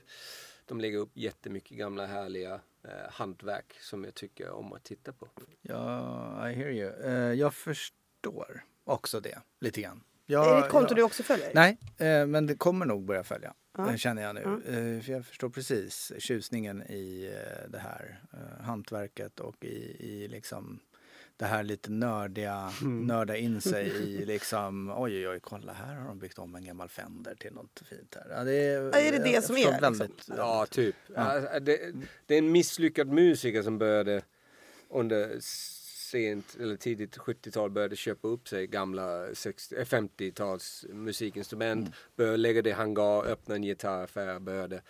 de 0.66 0.80
lägger 0.80 0.98
upp 0.98 1.12
jättemycket 1.14 1.78
gamla 1.78 2.06
härliga 2.06 2.54
eh, 2.84 3.12
hantverk 3.12 3.78
som 3.82 4.04
jag 4.04 4.16
tycker 4.16 4.50
om 4.50 4.74
att 4.74 4.84
titta 4.84 5.14
på. 5.14 5.28
Ja, 5.62 6.50
I 6.50 6.54
hear 6.54 6.70
you. 6.70 6.92
Eh, 7.04 7.34
jag 7.34 7.54
förstår 7.54 8.64
också 8.84 9.20
det 9.20 9.38
lite 9.60 9.82
grann. 9.82 9.98
är 10.28 10.34
Jag, 10.34 10.58
det 10.62 10.66
ett 10.66 10.72
konto 10.72 10.90
jag, 10.90 10.98
du 10.98 11.04
också 11.04 11.24
följer? 11.24 11.52
Nej, 11.54 11.78
eh, 11.98 12.26
men 12.28 12.48
det 12.48 12.56
kommer 12.56 12.86
nog 12.86 13.06
börja 13.06 13.24
följa. 13.24 13.54
Ja. 13.78 13.90
eh, 13.90 13.96
Känner 13.96 14.22
jag 14.22 14.36
nu. 14.36 14.42
Ja. 14.42 14.74
Eh, 14.74 15.02
för 15.02 15.12
jag 15.12 15.26
förstår 15.26 15.50
precis 15.50 16.12
tjusningen 16.20 16.82
i 16.84 17.34
det 17.68 17.80
här 17.80 18.22
eh, 18.34 18.64
hantverket 18.66 19.40
och 19.40 19.66
i, 19.66 19.96
i 20.00 20.28
liksom 20.28 20.80
det 21.42 21.48
här 21.48 21.64
lite 21.64 21.92
nördiga, 21.92 22.72
Mm. 22.82 23.06
nörda 23.08 23.38
in 23.38 23.62
sig 23.62 23.88
i 23.88 24.26
liksom 24.26 24.90
oj 24.98 25.18
oj 25.18 25.28
oj 25.28 25.40
kolla 25.40 25.74
här 25.74 25.96
har 25.96 26.08
de 26.08 26.20
byggt 26.20 26.40
om 26.40 26.56
en 26.56 26.66
gammal 26.66 26.90
Fender 26.90 27.36
till 27.36 27.54
något 27.54 27.82
fint 27.90 28.16
här. 28.16 28.36
Ja, 28.38 28.44
det 28.44 28.54
är, 28.54 28.82
Ja, 28.82 29.00
är 29.00 29.12
det 29.12 29.24
det 29.24 29.46
som 29.46 29.58
är, 29.58 29.82
Väldigt, 29.82 30.10
liksom? 30.10 30.36
Ja, 30.38 30.66
typ. 30.70 30.96
Ja, 31.16 31.60
det, 31.60 31.94
det 32.26 32.34
är 32.34 32.38
en 32.38 32.52
misslyckad 32.52 33.08
musiker 33.08 33.62
som 33.64 33.78
började 33.78 34.22
under 34.90 35.38
sent 36.12 36.58
eller 36.60 36.76
tidigt 36.76 37.18
70-tal 37.18 37.70
började 37.70 37.96
köpa 37.96 38.28
upp 38.28 38.48
sig 38.48 38.68
gamla 38.68 39.36
60 39.36 39.76
eh, 39.76 39.86
50-tals 39.86 40.86
musikinstrument, 40.90 41.88
Mm. 41.88 41.94
började 42.16 42.38
lägga 42.38 42.62
det 42.62 42.70
i 42.70 42.74
hangar, 42.74 43.26
öppna 43.26 43.56
en 43.56 43.62
gitarraffär, 43.62 44.40
började 44.40 44.82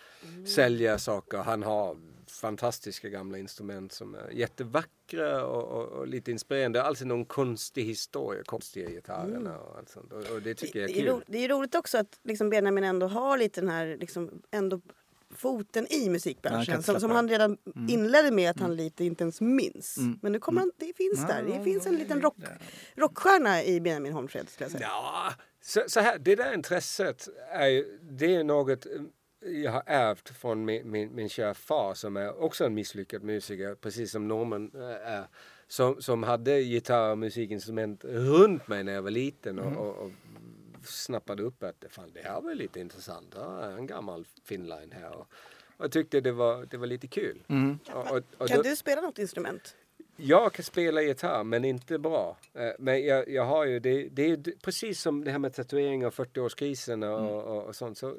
sälja 0.46 0.98
saker. 0.98 1.38
Han 1.38 1.62
har 1.62 1.96
fantastiska 2.26 3.08
gamla 3.08 3.38
instrument 3.38 3.92
som 3.92 4.14
är 4.14 4.30
jättevackra 4.30 5.46
och, 5.46 5.62
och, 5.80 5.88
och 5.88 6.06
lite 6.06 6.30
inspirerande. 6.30 6.82
Alltså 6.82 7.04
någon 7.04 7.24
konstig 7.24 7.84
historia, 7.84 8.42
konstiga 8.44 8.90
gitarrerna 8.90 9.58
och 9.58 9.78
allt 9.78 9.88
sånt. 9.88 10.12
Och, 10.12 10.30
och 10.34 10.42
det 10.42 10.54
tycker 10.54 10.80
jag 10.80 10.90
är 10.90 10.94
det, 10.94 11.00
är 11.00 11.06
ro, 11.12 11.16
kul. 11.18 11.24
det 11.28 11.38
är 11.44 11.48
roligt 11.48 11.74
också 11.74 11.98
att 11.98 12.20
liksom 12.24 12.50
Benjamin 12.50 12.84
ändå 12.84 13.06
har 13.06 13.38
lite 13.38 13.60
den 13.60 13.70
här 13.70 13.96
liksom, 14.00 14.42
ändå 14.50 14.80
foten 15.36 15.92
i 15.92 16.08
musikbranschen. 16.08 16.82
som, 16.82 17.00
som 17.00 17.10
han 17.10 17.28
redan 17.28 17.58
inledde 17.88 18.30
med 18.30 18.50
att 18.50 18.60
han 18.60 18.76
lite 18.76 19.04
inte 19.04 19.24
ens 19.24 19.40
minns. 19.40 19.98
Mm. 19.98 20.18
Men 20.22 20.32
nu 20.32 20.38
kommer 20.38 20.60
han, 20.60 20.70
det 20.76 20.96
finns 20.96 21.26
där. 21.26 21.42
Det 21.42 21.64
finns 21.64 21.86
en 21.86 21.96
liten 21.96 22.20
rock, 22.20 22.36
rockstjärna 22.94 23.64
i 23.64 23.80
Benjamin 23.80 24.12
Holmfred 24.12 24.48
skulle 24.48 24.64
jag 24.64 24.72
säga. 24.72 24.86
Ja, 24.86 25.32
så, 25.60 25.82
så 25.86 26.00
här, 26.00 26.18
det 26.18 26.36
där 26.36 26.54
intresset 26.54 27.28
är 27.50 27.84
det 28.02 28.34
är 28.34 28.44
något 28.44 28.86
eh, 28.86 28.92
jag 29.44 29.72
har 29.72 29.82
ärvt 29.86 30.28
från 30.28 30.64
min, 30.64 30.90
min, 30.90 31.14
min 31.14 31.28
kära 31.28 31.54
far 31.54 31.94
som 31.94 32.16
är 32.16 32.42
också 32.42 32.64
en 32.64 32.74
misslyckad 32.74 33.22
musiker, 33.22 33.74
precis 33.74 34.10
som 34.10 34.28
Norman 34.28 34.70
eh, 34.74 35.12
är. 35.12 35.26
Som, 35.68 36.02
som 36.02 36.22
hade 36.22 36.60
gitarr 36.60 37.10
och 37.10 37.18
musikinstrument 37.18 38.04
runt 38.04 38.68
mig 38.68 38.84
när 38.84 38.92
jag 38.92 39.02
var 39.02 39.10
liten 39.10 39.58
och, 39.58 39.86
och, 39.86 39.96
och 39.96 40.10
snappade 40.86 41.42
upp 41.42 41.62
att 41.62 41.84
fan, 41.90 42.10
det 42.14 42.20
här 42.22 42.40
var 42.40 42.54
lite 42.54 42.80
intressant. 42.80 43.32
Ja, 43.36 43.64
en 43.70 43.86
gammal 43.86 44.26
Finline 44.44 44.92
här. 44.92 45.10
Och, 45.16 45.26
och 45.76 45.84
jag 45.84 45.92
tyckte 45.92 46.20
det 46.20 46.32
var, 46.32 46.66
det 46.70 46.76
var 46.76 46.86
lite 46.86 47.06
kul. 47.06 47.42
Mm. 47.48 47.78
Och, 47.94 48.10
och, 48.10 48.22
och 48.38 48.48
Kan 48.48 48.56
då- 48.56 48.62
du 48.62 48.76
spela 48.76 49.00
något 49.00 49.18
instrument? 49.18 49.76
jag 50.16 50.52
kan 50.52 50.64
spela 50.64 51.02
gitarr 51.02 51.44
men 51.44 51.64
inte 51.64 51.98
bra. 51.98 52.36
Eh, 52.54 52.70
Men 52.78 53.04
jag, 53.04 53.28
jag 53.28 53.44
har 53.44 53.64
ju 53.64 53.78
det, 53.80 54.08
det 54.08 54.30
är 54.30 54.56
precis 54.62 55.00
som 55.00 55.24
det 55.24 55.30
här 55.30 55.38
med 55.38 55.54
tatueringar 55.54 56.06
och 56.06 56.14
40-årskrisen 56.14 57.04
och, 57.04 57.56
och, 57.56 57.62
och 57.66 57.76
sånt. 57.76 57.98
Så 57.98 58.16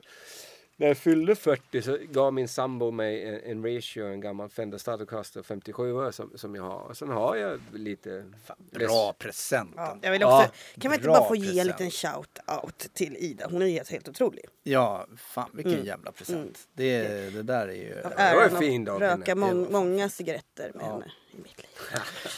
när 0.77 0.87
jag 0.87 0.97
fyllde 0.97 1.35
40 1.35 1.81
så 1.81 1.97
gav 2.09 2.33
min 2.33 2.47
sambo 2.47 2.91
mig 2.91 3.23
en, 3.27 3.39
en 3.51 3.75
ratio, 3.75 4.05
en 4.07 4.21
gammal 4.21 4.49
Fender 4.49 4.77
Stratocaster 4.77 5.43
57 5.43 6.11
som, 6.11 6.31
som 6.35 6.55
jag 6.55 6.63
har. 6.63 6.79
Och 6.79 6.97
sen 6.97 7.09
har 7.09 7.35
jag 7.35 7.59
lite... 7.73 8.25
Bra 8.71 9.13
present. 9.19 9.73
Ja, 9.75 9.97
jag 10.01 10.11
vill 10.11 10.23
också, 10.23 10.35
Ja, 10.35 10.81
kan 10.81 10.91
vi 10.91 10.97
inte 10.97 11.07
bara 11.07 11.27
få 11.27 11.35
ge 11.35 11.59
en 11.59 11.67
present. 11.67 11.79
liten 11.79 11.89
shout-out 11.89 12.89
till 12.93 13.15
Ida? 13.17 13.47
Hon 13.51 13.61
är 13.61 13.67
helt, 13.67 13.91
helt 13.91 14.09
otrolig. 14.09 14.45
Ja, 14.63 15.07
fan 15.17 15.49
vilken 15.53 15.73
Mm. 15.73 15.85
jävla 15.85 16.11
present. 16.11 16.59
Det, 16.73 17.03
det 17.33 17.43
där 17.43 17.67
är 17.67 17.73
ju... 17.73 18.01
Av 18.03 18.11
var 18.11 18.17
äran 18.19 18.59
fin 18.59 18.83
att 18.87 18.93
av 18.93 18.99
röka 18.99 19.35
Det 19.35 19.41
var- 19.41 19.71
många 19.71 20.09
cigaretter 20.09 20.71
med 20.75 20.83
Ja. 20.85 20.91
henne 20.91 21.11
i 21.33 21.37
mitt 21.37 21.57
liv. 21.57 21.67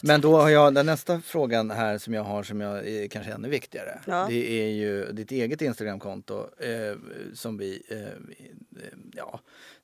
Men 0.03 0.21
då 0.21 0.38
har 0.41 0.49
jag 0.49 0.73
den 0.73 0.86
nästa 0.86 1.21
frågan 1.21 1.71
här 1.71 1.97
som 1.97 2.13
jag 2.13 2.23
har 2.23 2.43
som 2.43 2.62
jag 2.62 2.88
är 2.88 3.08
kanske 3.08 3.31
ännu 3.31 3.49
viktigare. 3.49 3.99
Ja. 4.05 4.25
Det 4.29 4.51
är 4.63 4.69
ju 4.69 5.12
ditt 5.12 5.31
eget 5.31 5.62
Instagramkonto 5.62 6.39
eh, 6.60 6.95
som 7.34 7.58
vi, 7.58 7.84
eh, 7.89 7.97
eh, 7.97 8.89
ja, 9.15 9.39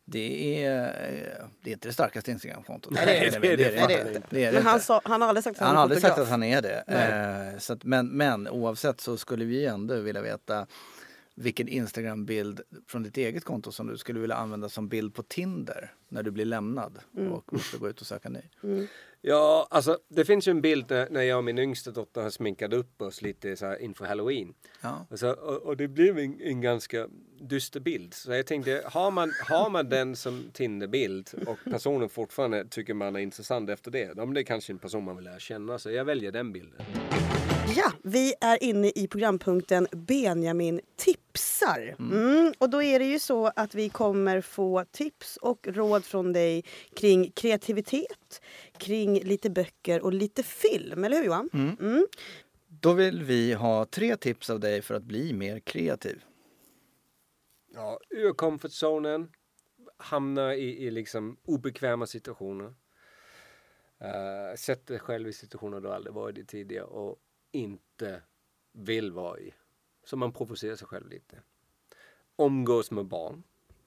det 0.06 0.64
är, 0.66 0.84
eh, 0.84 1.46
det 1.64 1.70
är 1.70 1.74
inte 1.74 1.88
det 1.88 1.94
starkaste 1.94 2.32
Instagramkontot. 2.32 2.94
Nej, 2.94 3.06
det 3.06 3.18
är 3.18 3.32
det. 3.32 3.40
Nej, 3.40 3.58
det 3.58 3.64
är 3.66 3.76
Nej, 3.76 3.86
det 3.88 3.94
är 3.94 4.00
inte. 4.00 4.16
inte. 4.16 4.28
Det 4.30 4.44
är 4.44 4.52
det 4.52 4.58
Men 4.58 4.66
han, 4.66 4.74
inte. 4.74 4.86
sa, 4.86 5.02
han 5.04 5.22
har 5.22 5.28
aldrig 5.30 5.44
sagt 5.44 5.56
att 5.56 5.60
han, 5.60 5.68
Han 5.68 5.76
har 5.76 5.82
är 5.82 5.84
aldrig 5.84 6.02
sagt 6.02 6.12
fotograf. 6.16 6.28
att 6.28 6.32
han 6.32 6.44
är 6.44 6.62
det. 6.62 7.54
Eh, 7.54 7.60
så 7.60 7.74
att, 7.74 7.84
men, 7.84 8.08
men 8.08 8.48
oavsett 8.48 9.02
så 9.02 9.18
skulle 9.18 9.46
vi 9.46 9.66
ändå 9.66 9.96
vilja 9.96 10.22
veta 10.22 10.68
vilken 11.42 11.68
Instagram-bild 11.68 12.62
från 12.88 13.04
ditt 13.04 13.18
eget 13.18 13.44
konto 13.44 13.72
som 13.72 13.88
du 13.88 13.98
skulle 13.98 14.20
vilja 14.20 14.36
använda 14.36 14.70
som 14.70 14.88
bild 14.88 15.14
på 15.14 15.24
Tinder 15.24 15.94
när 16.10 16.24
du 16.24 16.32
blir 16.32 16.46
lämnad 16.46 17.00
Mm. 17.18 17.32
och 17.34 17.54
måste 17.54 17.78
gå 17.78 17.90
ut 17.90 18.02
och 18.02 18.08
söka 18.08 18.30
ny. 18.30 18.42
Ja, 19.22 19.68
alltså 19.70 19.98
det 20.08 20.26
finns 20.26 20.48
ju 20.48 20.50
en 20.50 20.62
bild 20.62 20.86
när, 20.90 21.10
när 21.10 21.22
jag 21.22 21.38
och 21.38 21.44
min 21.44 21.58
yngsta 21.58 21.92
dotter 21.92 22.22
har 22.22 22.30
sminkat 22.30 22.74
upp 22.74 23.02
oss 23.02 23.22
lite 23.22 23.56
så 23.56 23.66
här 23.66 23.82
inför 23.82 24.06
halloween. 24.06 24.54
Ja. 24.82 25.06
Och, 25.10 25.20
så, 25.20 25.32
och, 25.32 25.58
och 25.62 25.78
det 25.78 25.88
blev 25.88 26.18
en, 26.20 26.42
en 26.42 26.62
ganska 26.62 27.08
dyster 27.42 27.80
bild. 27.80 28.14
Så 28.14 28.32
jag 28.32 28.46
tänkte, 28.46 28.82
har 28.86 29.12
man, 29.12 29.32
har 29.48 29.70
man 29.70 29.90
den 29.90 30.16
som 30.16 30.44
Tinderbild 30.54 31.30
och 31.48 31.58
personen 31.72 32.10
fortfarande 32.10 32.66
tycker 32.66 32.94
man 32.94 33.16
är 33.16 33.20
intressant 33.20 33.70
efter 33.70 33.92
det, 33.92 34.14
då 34.14 34.22
är 34.22 34.28
det 34.28 34.44
kanske 34.44 34.74
en 34.74 34.80
person 34.80 35.04
man 35.04 35.16
vill 35.16 35.26
lära 35.26 35.40
känna. 35.40 35.80
Så 35.80 35.92
jag 35.92 36.06
väljer 36.06 36.32
den 36.32 36.52
bilden. 36.52 36.82
Ja, 37.76 37.92
vi 38.04 38.34
är 38.42 38.64
inne 38.64 38.92
i 38.96 39.08
programpunkten 39.08 39.88
Benjamin 39.92 40.82
tips. 40.96 41.21
Tipsar. 41.62 41.96
Mm, 42.00 42.54
och 42.58 42.70
då 42.70 42.84
är 42.84 43.00
det 43.00 43.06
ju 43.06 43.20
så 43.20 43.52
att 43.56 43.76
vi 43.76 43.90
kommer 43.90 44.42
få 44.42 44.86
tips 44.92 45.38
och 45.38 45.68
råd 45.68 46.06
från 46.06 46.34
dig 46.34 46.66
kring 46.96 47.32
kreativitet, 47.32 48.42
kring 48.78 49.20
lite 49.20 49.50
böcker 49.50 50.02
och 50.02 50.14
lite 50.14 50.44
film. 50.44 51.04
Eller 51.04 51.18
hur 51.18 51.26
Johan? 51.26 51.50
Mm. 51.54 52.08
Då 52.68 52.94
vill 52.94 53.24
vi 53.24 53.54
ha 53.54 53.86
tre 53.86 54.18
tips 54.18 54.50
av 54.50 54.60
dig 54.60 54.82
för 54.82 54.96
att 54.96 55.04
bli 55.04 55.34
mer 55.34 55.60
kreativ. 55.60 56.24
Ja, 57.74 58.00
ur 58.10 58.34
comfortzonen. 58.34 59.32
Hamna 59.98 60.56
i, 60.56 60.86
i 60.86 60.92
liksom 60.92 61.38
obekväma 61.44 62.08
situationer. 62.08 62.74
Uh, 64.02 64.56
sätt 64.56 64.88
dig 64.88 65.00
själv 65.00 65.28
i 65.28 65.34
situationer 65.34 65.80
du 65.80 65.92
aldrig 65.92 66.14
varit 66.14 66.38
i 66.38 66.46
tidigare 66.46 66.86
och 66.86 67.18
inte 67.52 68.22
vill 68.74 69.12
vara 69.12 69.40
i. 69.40 69.54
Så 70.04 70.18
man 70.18 70.32
provocerar 70.32 70.76
sig 70.76 70.88
själv 70.88 71.08
lite. 71.08 71.42
Umgås 72.38 72.92
med 72.92 73.06
barn. 73.06 73.44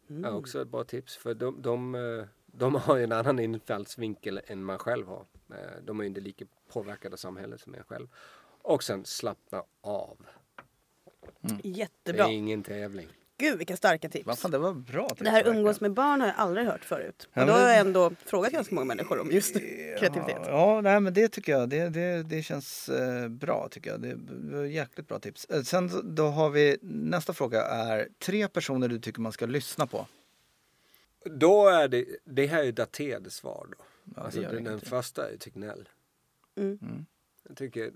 är 0.09 0.35
också 0.35 0.63
ett 0.63 0.69
bra 0.69 0.85
tips. 0.85 1.17
För 1.17 1.35
de, 1.35 1.63
de, 1.63 1.95
eh, 1.95 2.25
de 2.47 2.75
har 2.75 2.97
ju 2.97 3.05
en 3.05 3.13
annan 3.13 3.39
infallsvinkel 3.39 4.41
än 4.47 4.65
man 4.65 4.79
själv 4.79 5.07
har. 5.07 5.27
Eh, 5.51 5.57
De 5.83 5.99
är 6.01 6.05
ju 6.05 6.09
inte 6.09 6.21
lika 6.21 6.45
påverkade 6.69 7.13
av 7.13 7.17
samhället 7.17 7.61
som 7.61 7.75
en 7.75 7.85
själv. 7.85 8.09
Och 8.63 8.83
sen 8.83 9.05
slappna 9.05 9.63
av. 9.81 10.19
Det 11.41 11.69
Jättebra. 11.69 12.25
är 12.25 12.33
ingen 12.33 12.63
tävling. 12.63 13.09
Gud 13.39 13.59
vilka 13.59 13.77
starka 13.77 14.09
tips. 14.09 14.27
Vad 14.27 14.39
fan, 14.39 14.51
det 14.51 14.59
var 14.59 14.75
bra 14.75 15.09
tips. 15.09 15.21
Det 15.21 15.31
här 15.31 15.47
umgås 15.47 15.81
med 15.81 15.93
barn 15.93 16.21
har 16.21 16.29
jag 16.29 16.37
aldrig 16.37 16.67
hört 16.67 16.85
förut. 16.85 17.29
Ja, 17.33 17.41
Och 17.41 17.47
då 17.47 17.53
har 17.53 17.61
jag 17.61 17.79
ändå 17.79 18.13
frågat 18.27 18.53
ganska 18.53 18.75
många 18.75 18.85
människor 18.85 19.21
om 19.21 19.31
just 19.31 19.55
kreativitet. 19.99 20.39
Ja, 20.45 20.75
ja 20.75 20.81
nej, 20.81 21.01
men 21.01 21.15
det 21.15 21.29
tycker 21.29 21.53
jag. 21.53 21.69
Det, 21.69 21.89
det, 21.89 22.23
det 22.23 22.43
känns 22.43 22.89
eh, 22.89 23.29
bra 23.29 23.69
tycker 23.71 23.91
jag. 23.91 24.01
Det 24.01 24.17
var 24.57 24.65
jäkligt 24.65 25.09
bra 25.09 25.19
tips. 25.19 25.45
Eh, 25.45 25.63
sen 25.63 26.15
då 26.15 26.27
har 26.27 26.51
vi 26.51 26.79
nästa 26.83 27.33
fråga 27.33 27.63
är 27.63 28.09
tre 28.19 28.49
personer 28.49 28.89
du 28.89 28.99
tycker 28.99 29.21
man 29.21 29.33
ska 29.33 29.47
lyssna 29.47 29.87
på. 29.87 30.07
Då 31.25 31.69
är 31.69 31.89
det, 31.89 32.07
det 32.25 32.47
här 32.47 32.65
är 32.65 32.73
daterade 32.73 33.31
svar 33.31 33.67
då. 33.71 33.85
det 34.05 34.21
alltså 34.21 34.41
den, 34.41 34.65
den 34.65 34.81
första 34.81 35.31
är 35.31 35.37
Tegnell. 35.37 35.89
Mm. 36.57 37.07
Jag 37.49 37.57
tycker 37.57 37.93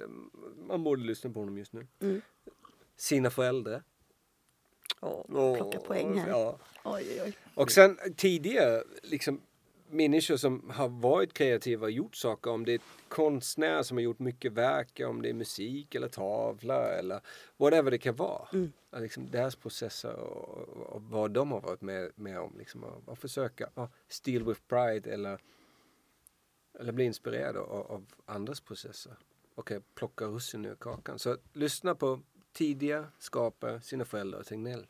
man 0.68 0.84
borde 0.84 1.02
lyssna 1.02 1.30
på 1.30 1.40
honom 1.40 1.58
just 1.58 1.72
nu. 1.72 1.86
Mm. 2.00 2.20
Sina 2.96 3.30
föräldrar. 3.30 3.82
Åh, 5.00 5.56
plocka 5.56 5.78
poäng 5.78 6.18
här. 6.18 6.28
Ja. 6.28 6.58
Oj, 6.84 7.06
oj, 7.10 7.22
oj. 7.24 7.36
Och 7.54 7.72
sen 7.72 7.98
tidigare, 8.16 8.82
liksom 9.02 9.40
människor 9.90 10.36
som 10.36 10.70
har 10.70 10.88
varit 10.88 11.32
kreativa 11.32 11.86
och 11.86 11.90
gjort 11.90 12.16
saker. 12.16 12.50
Om 12.50 12.64
det 12.64 12.72
är 12.72 12.80
konstnärer 13.08 13.82
som 13.82 13.96
har 13.96 14.02
gjort 14.02 14.18
mycket 14.18 14.52
verk, 14.52 15.00
om 15.06 15.22
det 15.22 15.28
är 15.28 15.34
musik 15.34 15.94
eller 15.94 16.08
tavla 16.08 16.92
eller 16.92 17.20
whatever 17.56 17.90
det 17.90 17.98
kan 17.98 18.16
vara. 18.16 18.48
Mm. 18.52 18.72
Att 18.90 19.02
Liksom 19.02 19.30
deras 19.30 19.56
processer 19.56 20.14
och, 20.14 20.58
och, 20.58 20.86
och 20.86 21.02
vad 21.02 21.30
de 21.30 21.52
har 21.52 21.60
varit 21.60 21.80
med, 21.80 22.10
med 22.14 22.40
om. 22.40 22.58
Liksom, 22.58 22.84
och, 22.84 23.08
och 23.08 23.18
försöka 23.18 23.70
ja, 23.74 23.88
steal 24.08 24.44
with 24.44 24.60
pride 24.68 25.10
eller, 25.10 25.40
eller 26.80 26.92
bli 26.92 27.04
inspirerad 27.04 27.56
av, 27.56 27.92
av 27.92 28.06
andras 28.26 28.60
processer. 28.60 29.12
Och 29.54 29.72
plocka 29.94 30.24
russin 30.24 30.64
ur 30.64 30.74
kakan. 30.74 31.18
Så 31.18 31.36
lyssna 31.52 31.94
på 31.94 32.20
tidiga 32.52 33.06
skapare, 33.18 33.80
sina 33.80 34.04
föräldrar 34.04 34.40
och 34.40 34.46
Tegnell. 34.46 34.86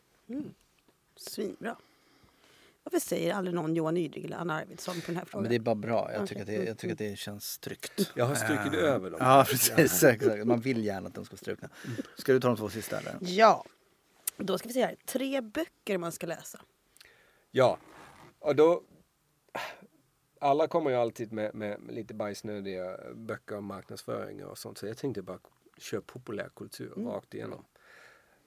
Svinbra. 1.15 1.77
Varför 2.83 2.99
säger 2.99 3.33
aldrig 3.33 3.55
någon 3.55 3.75
Johan 3.75 3.93
Nydring 3.93 4.25
eller 4.25 4.37
Anna 4.37 4.53
Arvidsson 4.55 4.95
på 4.95 5.05
den 5.05 5.15
här 5.15 5.21
Ja, 5.21 5.25
frågan? 5.25 5.43
men 5.43 5.49
det 5.49 5.55
är 5.55 5.59
bara 5.59 5.75
bra. 5.75 6.13
Jag 6.13 6.27
tycker, 6.27 6.41
att 6.41 6.47
det, 6.47 6.53
jag 6.65 6.77
tycker 6.77 6.93
att 6.93 6.97
det 6.97 7.17
känns 7.17 7.57
tryggt. 7.57 8.11
Jag 8.15 8.25
har 8.25 8.35
strukit 8.35 8.73
Eh, 8.73 8.79
över 8.79 9.09
dem. 9.11 9.19
Ja, 9.23 9.45
precis. 9.49 10.03
Exakt. 10.03 10.45
Man 10.45 10.59
vill 10.59 10.85
gärna 10.85 11.07
att 11.07 11.13
de 11.15 11.25
ska 11.25 11.37
strukna. 11.37 11.69
Ska 12.17 12.33
du 12.33 12.39
ta 12.39 12.47
de 12.47 12.57
två 12.57 12.69
sista 12.69 12.99
eller? 12.99 13.17
Ja. 13.21 13.65
Då 14.37 14.57
ska 14.57 14.67
vi 14.67 14.73
se 14.73 14.85
här. 14.85 14.95
Tre 15.05 15.41
böcker 15.41 15.97
man 15.97 16.11
ska 16.11 16.27
läsa. 16.27 16.61
Ja, 17.51 17.77
och 18.39 18.55
då... 18.55 18.83
Alla 20.41 20.67
kommer 20.67 20.89
ju 20.89 20.95
alltid 20.95 21.31
med, 21.31 21.55
med, 21.55 21.79
med 21.79 21.95
lite 21.95 22.13
bajsnödiga 22.13 22.97
böcker 23.15 23.57
om 23.57 23.65
marknadsföring 23.65 24.45
och 24.45 24.57
sånt. 24.57 24.77
Så 24.77 24.87
jag 24.87 24.97
tänkte 24.97 25.21
bara 25.21 25.39
köra 25.79 26.01
populärkultur 26.01 26.89
rakt 26.89 27.33
igenom. 27.33 27.65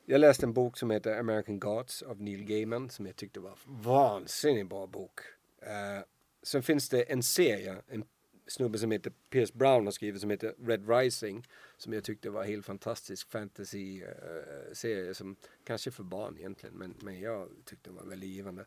Jag 0.05 0.21
läste 0.21 0.47
en 0.47 0.53
bok 0.53 0.79
som 0.79 0.91
heter 0.91 1.19
American 1.19 1.61
Gods 1.61 2.03
av 2.03 2.21
Neil 2.21 2.45
Gaiman 2.45 2.91
som 2.91 3.07
jag 3.07 3.17
tyckte 3.17 3.41
var 3.41 3.59
vansinnigt 3.65 4.69
bra 4.69 4.87
bok. 4.87 5.21
Uh, 5.63 6.05
sen 6.43 6.63
finns 6.63 6.89
det 6.89 7.03
en 7.03 7.23
serie, 7.23 7.77
en 7.89 8.05
snubbe 8.47 8.79
som 8.79 8.91
heter 8.91 9.13
Pierce 9.31 9.55
Brown 9.55 9.85
har 9.85 9.93
skrivit 9.93 10.21
som 10.21 10.31
heter 10.31 10.55
Red 10.67 10.89
Rising 10.89 11.47
som 11.77 11.93
jag 11.93 12.05
tyckte 12.05 12.31
var 12.31 12.45
helt 12.45 12.67
fantastisk 12.67 13.31
fantasy-serie 13.31 15.15
som 15.15 15.37
kanske 15.65 15.91
är 15.91 15.93
för 15.93 16.03
barn 16.03 16.39
egentligen 16.39 16.75
men, 16.75 16.95
men 17.01 17.21
jag 17.21 17.49
tyckte 17.65 17.91
den 17.91 17.97
var 17.97 18.05
väldigt 18.05 18.31
givande. 18.31 18.65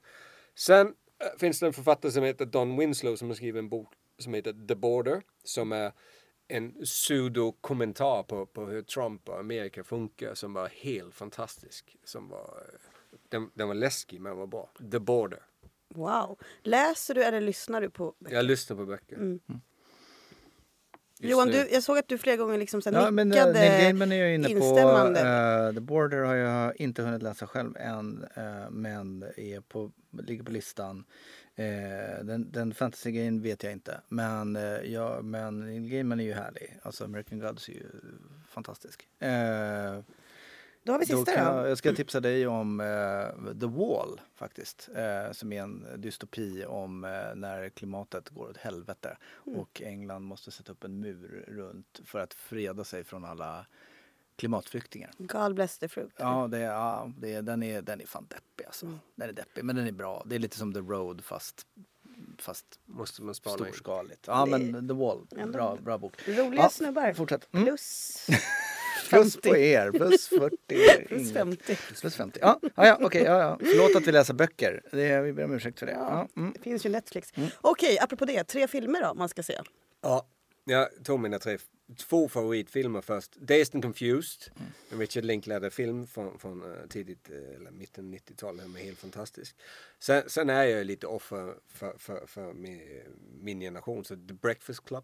Sen 0.55 0.87
eh, 0.87 1.39
finns 1.39 1.59
det 1.59 1.65
en 1.65 1.73
författare 1.73 2.11
som 2.11 2.23
heter 2.23 2.45
Don 2.45 2.77
Winslow 2.77 3.15
som 3.15 3.27
har 3.27 3.35
skrivit 3.35 3.59
en 3.59 3.69
bok 3.69 3.93
som 4.17 4.33
heter 4.33 4.67
The 4.67 4.75
Border 4.75 5.21
som 5.43 5.71
är 5.71 5.91
en 6.47 6.85
pseudo-kommentar 6.85 8.23
på, 8.23 8.45
på 8.45 8.65
hur 8.65 8.81
Trump 8.81 9.29
och 9.29 9.39
Amerika 9.39 9.83
funkar 9.83 10.33
som 10.33 10.53
var 10.53 10.67
helt 10.67 11.15
fantastisk. 11.15 11.97
Som 12.03 12.29
var, 12.29 12.63
eh, 12.73 13.17
den, 13.29 13.51
den 13.53 13.67
var 13.67 13.75
läskig 13.75 14.21
men 14.21 14.37
var 14.37 14.47
bra. 14.47 14.69
The 14.91 14.99
Border. 14.99 15.39
Wow. 15.95 16.39
Läser 16.63 17.13
du 17.13 17.23
eller 17.23 17.41
lyssnar 17.41 17.81
du 17.81 17.89
på 17.89 18.15
böcker? 18.19 18.35
Jag 18.35 18.45
lyssnar 18.45 18.77
på 18.77 18.85
böcker. 18.85 19.15
Mm. 19.15 19.39
Just 21.19 21.31
Johan, 21.31 21.47
du, 21.47 21.69
jag 21.71 21.83
såg 21.83 21.97
att 21.97 22.07
du 22.07 22.17
flera 22.17 22.35
gånger 22.35 22.57
liksom 22.57 22.81
så 22.81 22.89
Ja, 22.93 23.11
men 23.11 23.27
uh, 23.27 23.35
nickade 23.35 23.53
Neil 23.53 23.81
Gaiman 23.83 24.11
är 24.11 24.15
jag 24.15 24.35
inne 24.35 24.47
på. 24.47 24.53
instämmande. 24.53 25.19
eh, 25.67 25.73
The 25.73 25.79
Border 25.79 26.17
har 26.17 26.35
jag 26.35 26.75
inte 26.81 27.01
hunnit 27.01 27.23
läsa 27.23 27.47
själv 27.47 27.77
än. 27.77 28.25
eh, 28.35 28.69
men 28.69 29.23
är 29.37 29.61
på, 29.61 29.91
ligger 30.11 30.43
på 30.43 30.51
listan. 30.51 31.05
Eh, 31.55 32.23
den, 32.23 32.51
den 32.51 32.73
fantasy-grejen 32.73 33.41
vet 33.41 33.63
jag 33.63 33.71
inte. 33.73 34.01
Men, 34.07 34.55
uh, 34.55 34.63
ja, 34.93 35.21
men 35.21 35.59
Neil 35.59 35.89
Gaiman 35.89 36.19
är 36.19 36.23
ju 36.23 36.33
härlig. 36.33 36.79
Alltså 36.83 37.03
American 37.03 37.39
Gods 37.39 37.69
är 37.69 37.73
ju 37.73 37.83
fantastisk. 38.49 39.07
Eh, 39.19 39.99
Då 40.83 40.91
har 40.91 40.99
vi 40.99 41.05
då 41.05 41.17
sista 41.17 41.31
kan 41.31 41.53
då. 41.55 41.59
jag, 41.61 41.69
jag 41.69 41.77
ska 41.77 41.93
tipsa 41.93 42.19
dig 42.19 42.47
om 42.47 42.79
eh, 42.79 43.53
The 43.59 43.65
Wall 43.65 44.21
faktiskt. 44.35 44.89
eh, 44.95 45.31
som 45.31 45.53
är 45.53 45.61
en 45.61 45.85
dystopi 45.97 46.65
om 46.65 47.03
eh, 47.03 47.35
när 47.35 47.69
klimatet 47.69 48.29
går 48.29 48.49
åt 48.49 48.57
helvete. 48.57 49.17
Mm. 49.47 49.59
Och 49.59 49.81
England 49.85 50.23
måste 50.23 50.51
sätta 50.51 50.71
upp 50.71 50.83
en 50.83 50.99
mur 50.99 51.45
runt 51.47 52.01
för 52.05 52.19
att 52.19 52.33
freda 52.33 52.83
sig 52.83 53.03
från 53.03 53.25
alla 53.25 53.65
klimatflyktingar. 54.35 55.11
God 55.17 55.55
bless 55.55 55.77
the 55.79 55.87
fruit. 55.87 56.11
Ja, 56.17 56.47
det, 56.51 56.57
är- 56.57 56.61
ja 56.63 57.11
det, 57.17 57.33
är- 57.33 57.41
den, 57.41 57.63
är, 57.63 57.81
den 57.81 58.01
är 58.01 58.05
fan 58.05 58.27
deppig 58.29 58.65
alltså. 58.65 58.85
Mm. 58.85 58.99
Den 59.15 59.29
är 59.29 59.33
deppig 59.33 59.63
men 59.65 59.75
den 59.75 59.87
är 59.87 59.91
bra. 59.91 60.23
Det 60.25 60.35
är 60.35 60.39
lite 60.39 60.57
som 60.57 60.73
The 60.73 60.79
Road 60.79 61.23
fast, 61.23 61.65
fast 62.37 62.65
Måste 62.85 63.21
man 63.21 63.35
spana 63.35 63.67
in. 63.67 63.73
storskaligt. 63.73 64.27
Ja 64.27 64.45
men 64.45 64.87
The 64.87 64.93
Wall, 64.93 65.27
bra, 65.51 65.77
bra 65.81 65.97
bok. 65.97 66.27
Roliga 66.27 66.61
Ja, 66.63 66.69
snubbar. 66.69 67.13
Fortsätt. 67.13 67.47
Mm. 67.53 67.65
Plus 67.65 68.27
Plus 69.09 69.35
på 69.35 69.41
50. 69.41 69.59
er, 69.61 69.91
plus 69.91 70.27
40. 70.29 70.57
Plus 71.07 71.21
inget. 71.21 71.33
50. 71.33 71.75
Plus 72.01 72.15
50. 72.15 72.39
Ja, 72.41 72.59
ja, 72.63 72.71
ja 72.75 72.97
okej. 73.01 73.23
ja, 73.23 73.39
ja. 73.39 73.57
Förlåt 73.59 73.95
att 73.95 74.07
vi 74.07 74.11
läser 74.11 74.33
böcker. 74.33 74.81
Det, 74.91 75.21
vi 75.21 75.33
ber 75.33 75.43
om 75.43 75.51
ursäkt 75.53 75.79
för 75.79 75.85
det. 75.85 75.91
Ja, 75.91 76.27
mm. 76.37 76.51
Det 76.55 76.61
finns 76.61 76.85
ju 76.85 76.89
Netflix. 76.89 77.33
Okej, 77.61 77.99
apropå 77.99 78.25
det. 78.25 78.43
Tre 78.43 78.67
filmer 78.67 79.01
då 79.01 79.13
man 79.13 79.29
ska 79.29 79.43
se. 79.43 79.59
Ja, 80.01 80.27
jag 80.65 80.89
tog 81.03 81.19
mina 81.19 81.39
tre, 81.39 81.57
två 81.97 82.29
favoritfilmer 82.29 83.01
först. 83.01 83.35
Dazed 83.35 83.75
and 83.75 83.83
Confused, 83.83 84.53
en 84.89 84.99
Richard 84.99 85.25
Linklater-film 85.25 86.07
från, 86.07 86.39
från 86.39 86.73
eh, 86.73 86.87
tidigt, 86.87 87.29
eh, 87.29 87.55
eller 87.55 87.71
mitten 87.71 88.15
90-talet. 88.15 88.61
Den 88.61 88.75
är 88.75 88.79
helt 88.79 88.99
fantastisk. 88.99 89.55
Sen, 89.99 90.29
sen 90.29 90.49
är 90.49 90.63
jag 90.63 90.85
lite 90.85 91.07
offer 91.07 91.55
för, 91.67 91.97
för, 91.97 92.25
för 92.27 92.53
min, 92.53 92.81
min 93.41 93.59
generation, 93.59 94.05
så 94.05 94.15
The 94.15 94.33
Breakfast 94.33 94.85
Club. 94.85 95.03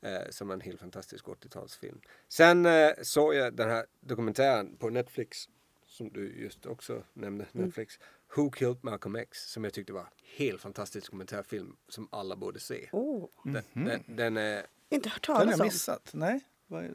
Eh, 0.00 0.30
som 0.30 0.50
är 0.50 0.54
en 0.54 0.60
helt 0.60 0.80
fantastisk 0.80 1.24
80-talsfilm. 1.24 2.00
Sen 2.28 2.66
eh, 2.66 2.90
såg 3.02 3.34
jag 3.34 3.54
den 3.54 3.70
här 3.70 3.86
dokumentären 4.00 4.76
på 4.76 4.90
Netflix, 4.90 5.48
som 5.86 6.12
du 6.12 6.32
just 6.32 6.66
också 6.66 7.02
nämnde, 7.12 7.46
Netflix. 7.52 7.98
Who 8.36 8.50
Killed 8.50 8.84
Malcolm 8.84 9.16
X, 9.16 9.52
som 9.52 9.64
jag 9.64 9.72
tyckte 9.72 9.92
var 9.92 10.08
helt 10.36 10.60
fantastisk 10.62 11.06
dokumentärfilm 11.06 11.76
som 11.88 12.08
alla 12.12 12.36
borde 12.36 12.60
se. 12.60 12.88
Oh, 12.92 13.28
Den, 13.44 13.62
den, 13.72 14.16
den 14.16 14.36
är, 14.36 14.66
inte 14.88 15.08
hört 15.08 15.26
Den 15.26 15.36
har 15.36 15.42
talas 15.44 15.58
jag 15.58 15.60
om. 15.60 15.66
missat. 15.66 16.10
Nej, 16.12 16.40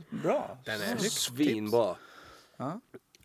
bra. 0.09 0.57
den 0.65 0.81
är 0.81 0.97
svinbra. 0.97 1.95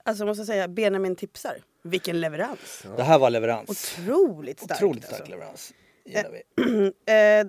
Alltså 0.02 0.22
jag 0.22 0.26
måste 0.26 0.44
säga, 0.44 0.68
Benjamin 0.68 1.16
tipsar. 1.16 1.62
Vilken 1.82 2.20
leverans. 2.20 2.86
Det 2.96 3.02
här 3.02 3.18
var 3.18 3.30
leverans. 3.30 3.70
Otroligt 3.70 4.60
starkt. 4.60 4.82
Otroligt 4.82 5.04
stark 5.04 5.20
alltså. 5.20 5.30
leverans. 5.30 5.72
Gillar 6.04 6.30
vi. 6.30 6.92
Eh, 7.12 7.46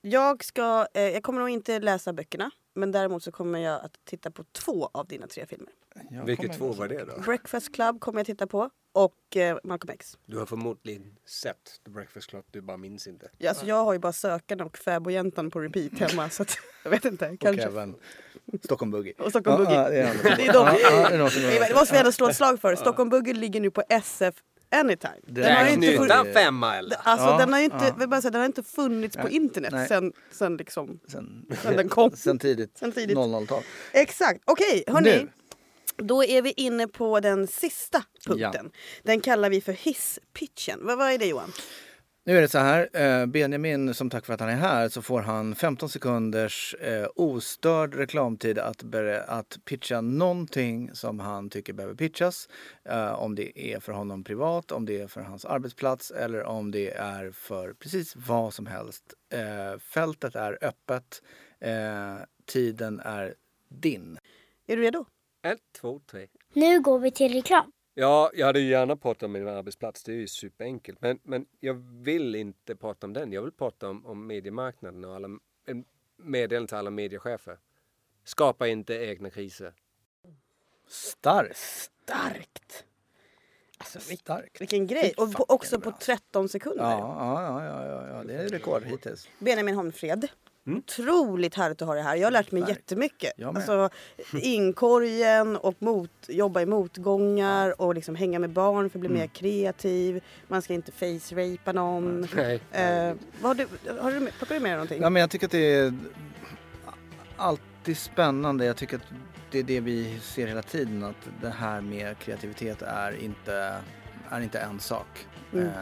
jag, 0.00 0.44
ska, 0.44 0.86
eh, 0.94 1.02
jag 1.02 1.22
kommer 1.22 1.40
nog 1.40 1.48
inte 1.50 1.78
läsa 1.78 2.12
böckerna. 2.12 2.50
Men 2.74 2.92
däremot 2.92 3.22
så 3.22 3.32
kommer 3.32 3.58
jag 3.58 3.84
att 3.84 3.98
titta 4.04 4.30
på 4.30 4.44
två 4.44 4.90
av 4.92 5.06
dina 5.06 5.26
tre 5.26 5.46
filmer. 5.46 5.72
Kommer 6.36 6.54
två 6.54 6.72
var 6.72 6.88
det 6.88 7.04
då? 7.04 7.20
Breakfast 7.20 7.74
Club 7.74 8.00
kommer 8.00 8.20
jag 8.20 8.26
titta 8.26 8.46
på. 8.46 8.70
Och 9.04 9.36
eh, 9.36 9.58
Malcolm 9.64 9.90
X. 9.94 10.18
Du 10.26 10.38
har 10.38 10.46
förmodligen 10.46 11.02
sett 11.26 11.80
The 11.84 11.90
Breakfast 11.90 12.30
Club, 12.30 12.44
du 12.50 12.60
bara 12.60 12.76
minns 12.76 13.06
inte. 13.06 13.30
Ja, 13.38 13.48
alltså, 13.48 13.66
jag 13.66 13.84
har 13.84 13.92
ju 13.92 13.98
bara 13.98 14.12
Sökarna 14.12 14.64
och 14.64 14.78
Fäbodjäntan 14.78 15.50
på 15.50 15.60
repeat 15.60 15.98
hemma. 15.98 16.30
så 16.30 16.42
att, 16.42 16.58
jag 16.84 16.90
vet 16.90 17.04
inte. 17.04 17.28
Och 17.30 17.40
Kanske. 17.40 17.62
även 17.62 17.94
Stockholm 18.64 18.90
Boogie. 18.90 19.14
Och 19.18 19.30
Stockholm 19.30 19.64
Boogie. 19.64 19.74
Ja, 19.82 19.88
det 19.88 19.96
är 19.98 20.14
Det 20.36 20.46
är 20.46 20.52
de. 20.52 20.64
Det 21.50 21.58
är 21.70 21.74
måste 21.78 21.94
vi 21.94 21.98
ändå 21.98 22.12
slå 22.12 22.28
ett 22.28 22.36
slag 22.36 22.60
för. 22.60 22.76
Stockholm 22.76 23.10
Boogie 23.10 23.34
ligger 23.34 23.60
nu 23.60 23.70
på 23.70 23.82
SF 23.88 24.34
Anytime. 24.70 25.14
Det 25.26 25.40
Den 25.42 25.56
har 25.56 25.62
ju 25.64 25.68
är 25.70 25.74
inte 25.74 25.96
funnits, 25.96 26.34
femma 26.34 26.76
eller? 26.76 26.96
alltså, 27.02 27.26
Ja, 27.26 27.38
den 27.38 27.52
har 27.52 27.60
inte, 27.60 27.94
ja. 28.00 28.06
bara 28.06 28.20
säga, 28.20 28.30
den 28.30 28.40
har 28.40 28.46
inte 28.46 28.62
funnits 28.62 29.16
på 29.16 29.28
internet 29.28 29.72
Nej. 29.72 29.88
sen, 29.88 30.12
sen, 30.30 30.56
liksom, 30.56 31.00
Sen, 31.08 31.46
sen 31.62 31.76
den 31.76 31.88
kom. 31.88 32.10
sen 32.10 32.38
tidigt, 32.38 32.78
Sen 32.78 32.92
tidigt. 32.92 33.16
00-tal. 33.18 33.62
Exakt. 33.92 34.40
Okej, 34.44 34.84
hörni. 34.86 35.10
Nu. 35.10 35.28
Då 36.02 36.24
är 36.24 36.42
vi 36.42 36.52
inne 36.56 36.88
på 36.88 37.20
den 37.20 37.46
sista 37.46 38.04
punkten. 38.26 38.70
Den 39.02 39.20
kallar 39.20 39.50
vi 39.50 39.60
för 39.60 39.72
hisspitchen. 39.72 40.78
Vad, 40.82 40.98
vad 40.98 41.12
är 41.12 41.18
det 41.18 41.26
Johan? 41.26 41.52
Nu 42.28 42.36
är 42.36 42.40
det 42.40 42.48
så 42.48 42.58
här, 42.58 42.88
eh, 42.92 43.26
Benjamin 43.26 43.94
som 43.94 44.10
tack 44.10 44.26
för 44.26 44.34
att 44.34 44.40
han 44.40 44.48
är 44.48 44.56
här 44.56 44.88
så 44.88 45.02
får 45.02 45.20
han 45.20 45.54
15 45.54 45.88
sekunders 45.88 46.74
eh, 46.74 47.06
ostörd 47.14 47.94
reklamtid 47.94 48.58
att, 48.58 48.84
att 49.26 49.58
pitcha 49.64 50.00
någonting 50.00 50.90
som 50.94 51.20
han 51.20 51.50
tycker 51.50 51.72
behöver 51.72 51.94
pitchas. 51.94 52.48
Eh, 52.84 53.12
om 53.12 53.34
det 53.34 53.74
är 53.74 53.80
för 53.80 53.92
honom 53.92 54.24
privat, 54.24 54.72
om 54.72 54.86
det 54.86 55.00
är 55.00 55.06
för 55.06 55.20
hans 55.20 55.44
arbetsplats 55.44 56.10
eller 56.10 56.44
om 56.44 56.70
det 56.70 56.90
är 56.90 57.30
för 57.30 57.72
precis 57.72 58.16
vad 58.16 58.54
som 58.54 58.66
helst. 58.66 59.04
Eh, 59.32 59.78
fältet 59.78 60.34
är 60.34 60.58
öppet, 60.62 61.22
eh, 61.60 62.16
tiden 62.46 63.00
är 63.00 63.34
din. 63.68 64.18
Är 64.66 64.76
du 64.76 64.82
redo? 64.82 65.04
Ett, 65.42 65.60
två, 65.72 66.00
tre. 66.06 66.26
Nu 66.52 66.80
går 66.80 66.98
vi 66.98 67.10
till 67.10 67.32
reklam. 67.32 67.72
Ja, 67.94 68.30
jag 68.34 68.46
hade 68.46 68.60
gärna 68.60 68.96
pratat 68.96 69.22
om 69.22 69.32
min 69.32 69.48
arbetsplats. 69.48 70.02
Det 70.02 70.12
är 70.12 70.16
ju 70.16 70.26
superenkelt. 70.26 71.00
Men, 71.00 71.18
men 71.22 71.46
jag 71.60 71.74
vill 71.74 72.34
inte 72.34 72.76
prata 72.76 73.06
om 73.06 73.12
den. 73.12 73.32
Jag 73.32 73.42
vill 73.42 73.52
prata 73.52 73.88
om, 73.88 74.06
om 74.06 74.26
mediemarknaden 74.26 75.04
och 75.04 75.14
alla, 75.14 75.28
en 75.66 75.84
meddelande 76.16 76.68
till 76.68 76.76
alla 76.76 76.90
mediechefer. 76.90 77.58
Skapa 78.24 78.68
inte 78.68 78.94
egna 78.94 79.30
kriser. 79.30 79.72
Starkt! 80.86 81.56
Starkt! 81.56 82.84
Alltså, 83.78 84.00
Starkt. 84.00 84.60
vilken 84.60 84.86
grej! 84.86 85.14
Och 85.16 85.32
på, 85.32 85.44
också 85.48 85.80
på 85.80 85.92
13 85.92 86.48
sekunder. 86.48 86.84
Ja, 86.84 86.98
ja, 87.18 87.42
ja, 87.42 87.64
ja, 87.64 87.86
ja, 87.86 88.16
ja, 88.16 88.24
det 88.24 88.34
är 88.34 88.48
rekord 88.48 88.82
hittills. 88.82 89.28
Benjamin 89.38 89.74
Holmfred. 89.74 90.28
Otroligt 90.76 91.54
härligt 91.54 91.82
att 91.82 91.88
ha 91.88 91.94
dig 91.94 92.02
här. 92.02 92.16
Jag 92.16 92.26
har 92.26 92.30
lärt 92.30 92.52
mig 92.52 92.62
Tack. 92.62 92.70
jättemycket. 92.70 93.44
Alltså, 93.44 93.90
inkorgen 94.32 95.56
och 95.56 95.74
mot, 95.78 96.10
jobba 96.28 96.60
i 96.60 96.66
motgångar 96.66 97.80
och 97.80 97.94
liksom 97.94 98.14
hänga 98.14 98.38
med 98.38 98.50
barn 98.50 98.90
för 98.90 98.98
att 98.98 99.00
bli 99.00 99.08
Mm. 99.08 99.20
mer 99.20 99.26
kreativ. 99.26 100.24
Man 100.48 100.62
ska 100.62 100.74
inte 100.74 100.92
face-rapa 100.92 101.72
någon. 101.72 102.28
Nej. 102.36 102.60
Eh, 102.72 103.14
vad 103.40 103.56
har 103.58 103.66
du, 103.84 103.92
har 104.00 104.10
du, 104.12 104.30
plockar 104.38 104.54
du 104.54 104.60
med 104.60 104.70
dig 104.70 104.76
någonting? 104.76 105.02
Ja, 105.02 105.10
men 105.10 105.20
jag 105.20 105.30
tycker 105.30 105.46
att 105.46 105.52
det 105.52 105.74
är 105.74 105.92
alltid 107.36 107.98
spännande. 107.98 108.64
Jag 108.64 108.76
tycker 108.76 108.96
att 108.96 109.02
det 109.50 109.58
är 109.58 109.62
det 109.62 109.80
vi 109.80 110.18
ser 110.22 110.46
hela 110.46 110.62
tiden. 110.62 111.04
Att 111.04 111.28
det 111.42 111.48
här 111.50 111.80
med 111.80 112.18
kreativitet 112.18 112.82
är 112.82 113.12
inte, 113.24 113.74
är 114.30 114.40
inte 114.40 114.58
en 114.58 114.80
sak. 114.80 115.26
Mm. 115.52 115.66
Eh, 115.66 115.72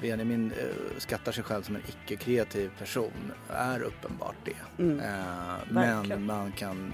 Benjamin 0.00 0.52
eh, 0.58 0.66
skattar 0.98 1.32
sig 1.32 1.44
själv 1.44 1.62
som 1.62 1.76
en 1.76 1.82
icke-kreativ 1.88 2.70
person. 2.78 3.32
Är 3.50 3.80
uppenbart 3.82 4.36
det. 4.44 4.82
Mm. 4.82 5.00
Eh, 5.00 5.56
men 5.70 6.24
man 6.26 6.52
kan, 6.52 6.92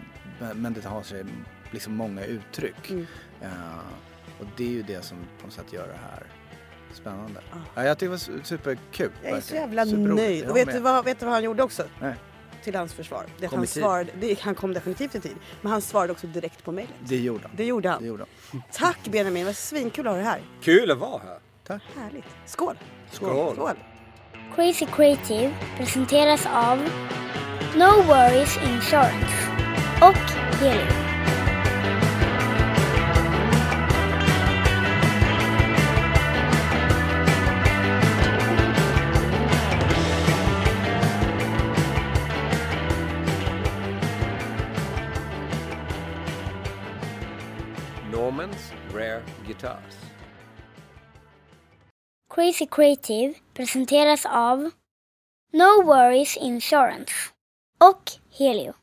men 0.55 0.73
det 0.73 0.85
har 0.85 1.03
sig 1.03 1.25
liksom 1.71 1.95
många 1.97 2.25
uttryck. 2.25 2.91
Mm. 2.91 3.07
Eh, 3.43 3.49
och 4.41 4.47
det 4.57 4.65
är 4.65 4.71
ju 4.71 4.83
det 4.83 5.05
som 5.05 5.19
på 5.41 5.47
något 5.47 5.55
sätt 5.55 5.73
gör 5.73 5.87
det 5.89 5.99
här 6.11 6.23
spännande. 6.93 7.41
Ah. 7.53 7.57
Ja, 7.75 7.85
jag 7.85 7.99
tycker 7.99 8.07
det 8.07 8.11
var 8.11 8.17
su- 8.39 8.43
superkul. 8.43 9.11
Jag 9.23 9.33
är 9.33 9.41
så 9.41 9.55
jävla 9.55 9.85
nöjd. 9.85 10.45
Och 10.51 10.57
vet 10.57 10.73
du, 10.73 10.81
vad, 10.81 11.05
vet 11.05 11.19
du 11.21 11.25
vad 11.27 11.35
han 11.35 11.45
gjorde 11.45 11.63
också? 11.63 11.85
Nej. 12.01 12.15
Till 12.65 12.75
hans 12.75 12.93
försvar. 12.93 13.27
Det 13.39 13.49
Kom 13.49 13.59
han, 13.59 13.67
svarade, 13.67 14.11
det, 14.21 14.41
han 14.41 14.55
kom 14.55 14.73
definitivt 14.75 15.15
i 15.15 15.21
tid. 15.21 15.37
Men 15.63 15.73
han 15.73 15.81
svarade 15.83 16.13
också 16.13 16.27
direkt 16.27 16.65
på 16.65 16.73
mejlet. 16.73 16.95
Det 17.01 17.17
gjorde 17.17 17.43
han. 17.43 17.51
Det 17.57 17.65
gjorde 17.65 17.89
han. 17.89 18.03
Det 18.03 18.09
gjorde 18.09 18.25
han. 18.53 18.63
Tack 18.73 18.99
Benjamin, 19.09 19.41
det 19.43 19.47
var 19.47 19.53
svinkul 19.53 20.07
att 20.07 20.13
ha 20.13 20.17
dig 20.17 20.25
här. 20.25 20.41
Kul 20.63 20.91
att 20.91 20.99
vara 20.99 21.23
här. 21.23 21.81
Härligt. 21.97 22.25
Skål! 22.47 22.77
Skål. 23.11 23.55
Skål. 23.55 23.77
Crazy 24.55 24.87
Creative 24.87 25.55
presenteras 25.77 26.47
av 26.47 26.79
No 27.77 28.03
Worries 28.03 28.57
Insurance 28.57 29.51
och 30.01 30.15
Helio. 30.61 31.05
Norman's 48.13 48.73
Rare 48.93 49.23
Guitars. 49.47 50.14
Crazy 52.35 52.67
Creative 52.67 53.35
presenteras 53.53 54.27
av 54.27 54.71
No 55.53 55.83
Worries 55.85 56.37
Insurance 56.37 57.13
och 57.81 58.13
Helio. 58.39 58.75